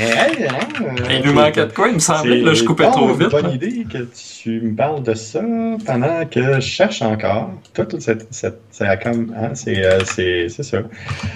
euh, 0.80 0.94
il 1.10 1.26
nous 1.26 1.34
manquait 1.34 1.66
de 1.66 1.72
quoi, 1.72 1.88
il 1.88 1.94
me 1.94 1.98
semblait. 1.98 2.40
Là, 2.40 2.54
je 2.54 2.64
coupais 2.64 2.90
trop 2.90 3.12
vite. 3.12 3.28
C'est 3.30 3.36
une 3.36 3.42
bonne 3.42 3.52
idée 3.52 3.84
que 3.84 3.98
tu 3.98 4.60
me 4.62 4.74
parles 4.74 5.02
de 5.02 5.12
ça 5.12 5.42
pendant 5.84 6.24
que 6.24 6.54
je 6.54 6.60
cherche 6.60 7.02
encore. 7.02 7.50
Toute 7.74 8.00
cette. 8.00 8.26
cette 8.32 8.60
c'est 8.70 9.02
comme. 9.02 9.34
Hein, 9.36 9.50
c'est 9.54 9.84
euh, 9.84 10.00
ça. 10.00 10.78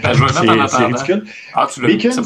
Ben, 0.02 0.12
je 0.14 0.18
vais 0.18 0.24
mettre 0.24 0.38
en 0.40 0.60
attendant. 0.60 0.68
C'est 0.68 0.84
ridicule. 0.84 1.24
Ah, 1.54 1.68
tu 1.70 1.82
l'as 1.82 1.88
Beacons, 1.88 2.22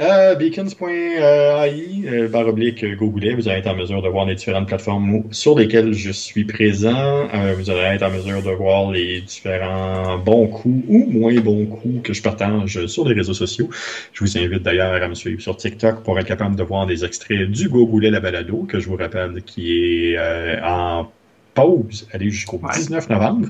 euh, 0.00 0.34
beacons.ai, 0.34 1.18
euh, 1.20 2.28
barre 2.28 2.48
oblique 2.48 2.84
Google, 2.96 3.34
vous 3.34 3.48
allez 3.48 3.58
être 3.58 3.66
en 3.66 3.76
mesure 3.76 4.00
de 4.00 4.08
voir 4.08 4.24
les 4.24 4.34
différentes 4.34 4.66
plateformes 4.66 5.24
sur 5.32 5.58
lesquelles 5.58 5.92
je 5.92 6.10
suis 6.10 6.44
présent. 6.44 7.28
Euh, 7.34 7.54
vous 7.56 7.68
allez 7.68 7.96
être 7.96 8.02
en 8.02 8.10
mesure 8.10 8.42
de 8.42 8.50
voir 8.50 8.90
les 8.90 9.20
différents 9.20 10.16
bons 10.18 10.46
coups 10.46 10.82
ou 10.88 11.06
moins 11.10 11.34
bons 11.40 11.66
coups 11.66 12.02
que 12.02 12.14
je 12.14 12.22
partage 12.22 12.86
sur 12.86 13.06
les 13.06 13.14
réseaux 13.14 13.34
sociaux. 13.34 13.68
Je 14.12 14.24
vous 14.24 14.38
invite 14.38 14.62
d'ailleurs 14.62 15.02
à 15.02 15.08
me 15.08 15.14
suivre 15.14 15.42
sur 15.42 15.56
TikTok 15.56 16.02
pour 16.02 16.18
être 16.18 16.26
capable 16.26 16.56
de 16.56 16.62
voir 16.62 16.86
des 16.86 17.04
extraits 17.04 17.50
du 17.50 17.68
Google 17.68 18.06
la 18.06 18.20
balado, 18.20 18.62
que 18.68 18.80
je 18.80 18.88
vous 18.88 18.96
rappelle 18.96 19.42
qui 19.44 20.14
est 20.14 20.18
en 20.62 21.10
pause, 21.56 22.06
aller 22.12 22.30
jusqu'au 22.30 22.60
19 22.72 23.08
novembre, 23.08 23.48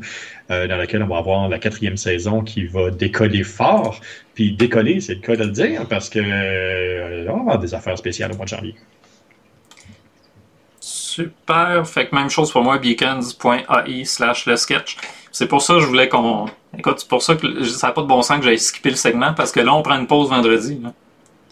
euh, 0.50 0.66
dans 0.66 0.76
laquelle 0.76 1.02
on 1.02 1.09
va 1.09 1.18
avoir 1.18 1.48
la 1.48 1.59
quatrième 1.59 1.98
saison 1.98 2.42
qui 2.42 2.64
va 2.64 2.90
décoller 2.90 3.42
fort. 3.42 4.00
Puis 4.34 4.52
décoller, 4.52 5.00
c'est 5.00 5.16
le 5.16 5.20
cas 5.20 5.36
de 5.36 5.44
le 5.44 5.50
dire, 5.50 5.86
parce 5.88 6.09
que 6.09 6.20
euh, 6.22 7.26
on 7.28 7.34
va 7.34 7.40
avoir 7.40 7.59
des 7.59 7.74
affaires 7.74 7.98
spéciales 7.98 8.32
au 8.32 8.36
mois 8.36 8.46
de 8.46 8.50
janvier. 8.50 8.74
Super. 10.80 11.86
Fait 11.86 12.07
que 12.07 12.14
même 12.14 12.30
chose 12.30 12.50
pour 12.50 12.62
moi, 12.62 12.78
beacons.ai 12.78 14.04
slash 14.04 14.46
le 14.46 14.57
sketch. 14.57 14.96
C'est 15.32 15.48
pour 15.48 15.61
ça 15.61 15.74
que 15.74 15.80
je 15.80 15.86
voulais 15.86 16.09
qu'on. 16.09 16.46
Écoute, 16.78 17.00
c'est 17.00 17.09
pour 17.09 17.22
ça 17.22 17.34
que 17.34 17.64
ça 17.64 17.88
n'a 17.88 17.92
pas 17.92 18.02
de 18.02 18.07
bon 18.07 18.22
sens 18.22 18.38
que 18.38 18.44
j'aille 18.44 18.59
skipper 18.59 18.90
le 18.90 18.96
segment, 18.96 19.34
parce 19.34 19.50
que 19.50 19.61
là, 19.61 19.74
on 19.74 19.82
prend 19.82 19.98
une 19.98 20.07
pause 20.07 20.30
vendredi. 20.30 20.80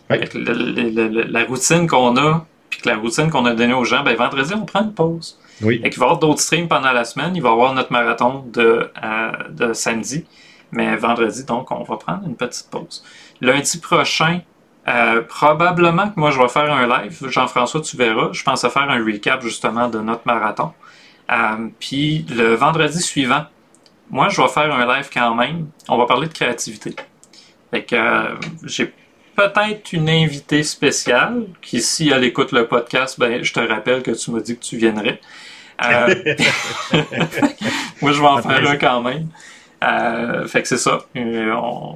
la 0.09 1.45
routine 1.45 1.87
qu'on 1.87 2.17
a, 2.17 2.47
puis 2.71 2.81
que 2.81 2.89
la 2.89 2.97
routine 2.97 3.31
qu'on 3.31 3.45
a 3.47 3.55
donnée 3.55 3.75
aux 3.75 3.85
gens, 3.85 4.05
ben 4.05 4.15
vendredi, 4.17 4.55
on 4.55 4.65
prend 4.65 4.83
une 4.85 4.95
pause. 4.95 5.39
Oui. 5.63 5.81
Et 5.85 5.91
va 5.91 5.97
y 5.97 6.03
avoir 6.03 6.19
d'autres 6.19 6.41
streams 6.41 6.69
pendant 6.69 6.93
la 6.93 7.05
semaine. 7.05 7.35
Il 7.37 7.43
va 7.43 7.51
y 7.51 7.53
avoir 7.53 7.75
notre 7.75 7.93
marathon 7.93 8.45
de, 8.53 8.91
euh, 9.03 9.33
de 9.51 9.73
samedi. 9.73 10.25
Mais 10.73 10.97
vendredi, 10.97 11.45
donc, 11.45 11.71
on 11.71 11.85
va 11.85 11.97
prendre 11.97 12.27
une 12.27 12.37
petite 12.37 12.69
pause. 12.71 13.05
Lundi 13.41 13.79
prochain, 13.79 14.41
euh, 14.89 15.23
probablement 15.23 16.09
que 16.11 16.19
moi, 16.19 16.31
je 16.31 16.41
vais 16.41 16.49
faire 16.49 16.73
un 16.73 16.87
live. 16.87 17.29
Jean-François, 17.29 17.81
tu 17.81 17.97
verras. 17.97 18.31
Je 18.33 18.43
pense 18.43 18.65
à 18.65 18.71
faire 18.71 18.91
un 18.91 19.05
recap, 19.05 19.41
justement, 19.43 19.89
de 19.89 20.01
notre 20.01 20.27
marathon. 20.27 20.73
Euh, 21.31 21.69
puis, 21.79 22.27
le 22.31 22.55
vendredi 22.55 23.01
suivant, 23.01 23.45
moi, 24.11 24.29
je 24.29 24.41
vais 24.41 24.49
faire 24.49 24.75
un 24.75 24.87
live 24.97 25.09
quand 25.13 25.35
même. 25.35 25.69
On 25.89 25.97
va 25.97 26.07
parler 26.07 26.29
de 26.29 26.35
créativité. 26.35 26.95
Fait 27.71 27.85
que 27.85 28.37
j'ai 28.65 28.93
peut-être 29.35 29.93
une 29.93 30.09
invitée 30.09 30.63
spéciale 30.63 31.47
qui, 31.61 31.81
si 31.81 32.11
elle 32.11 32.25
écoute 32.25 32.53
le 32.53 32.67
podcast, 32.67 33.19
ben, 33.19 33.43
je 33.43 33.53
te 33.53 33.61
rappelle 33.61 34.03
que 34.03 34.13
tu 34.13 34.31
m'as 34.31 34.41
dit 34.41 34.57
que 34.57 34.63
tu 34.63 34.77
viendrais. 34.77 35.21
Euh, 35.83 36.15
moi, 38.01 38.13
je 38.13 38.21
vais 38.21 38.27
en 38.27 38.43
faire 38.43 38.69
un 38.69 38.77
quand 38.77 39.03
même. 39.03 39.29
Euh, 39.83 40.47
fait 40.47 40.63
que 40.63 40.69
c'est 40.69 40.79
ça. 40.79 41.01
Euh, 41.17 41.55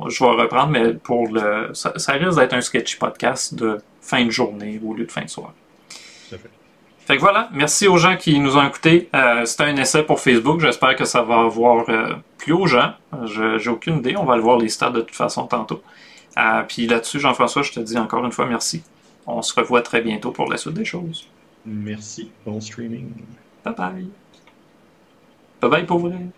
je 0.08 0.24
vais 0.24 0.30
reprendre, 0.30 0.70
mais 0.70 0.94
pour 0.94 1.28
le. 1.28 1.70
Ça, 1.74 1.92
risque 2.12 2.38
d'être 2.38 2.54
un 2.54 2.60
sketchy 2.60 2.96
podcast 2.96 3.54
de 3.54 3.78
fin 4.00 4.24
de 4.24 4.30
journée 4.30 4.80
au 4.84 4.94
lieu 4.94 5.04
de 5.04 5.12
fin 5.12 5.22
de 5.22 5.30
soirée. 5.30 5.52
Fait 7.06 7.16
que 7.16 7.20
voilà, 7.22 7.48
merci 7.54 7.88
aux 7.88 7.96
gens 7.96 8.18
qui 8.18 8.38
nous 8.38 8.58
ont 8.58 8.66
écoutés. 8.68 9.08
C'était 9.46 9.64
un 9.64 9.76
essai 9.76 10.02
pour 10.02 10.20
Facebook. 10.20 10.60
J'espère 10.60 10.94
que 10.94 11.06
ça 11.06 11.22
va 11.22 11.40
avoir 11.40 11.86
plus 12.36 12.52
aux 12.52 12.66
gens. 12.66 12.92
J'ai 13.24 13.70
aucune 13.70 13.98
idée. 13.98 14.14
On 14.18 14.24
va 14.24 14.36
le 14.36 14.42
voir 14.42 14.58
les 14.58 14.68
stats 14.68 14.90
de 14.90 15.00
toute 15.00 15.16
façon 15.16 15.46
tantôt. 15.46 15.82
Puis 16.68 16.86
là-dessus, 16.86 17.20
Jean-François, 17.20 17.62
je 17.62 17.72
te 17.72 17.80
dis 17.80 17.98
encore 17.98 18.24
une 18.24 18.32
fois 18.32 18.46
merci. 18.46 18.82
On 19.26 19.42
se 19.42 19.52
revoit 19.54 19.82
très 19.82 20.00
bientôt 20.00 20.32
pour 20.32 20.50
la 20.50 20.56
suite 20.56 20.74
des 20.74 20.84
choses. 20.84 21.26
Merci. 21.64 22.30
Bon 22.46 22.60
streaming. 22.60 23.10
Bye 23.64 23.74
bye. 23.74 24.08
Bye 25.60 25.70
bye 25.70 25.86
pour 25.86 25.98
vrai. 25.98 26.30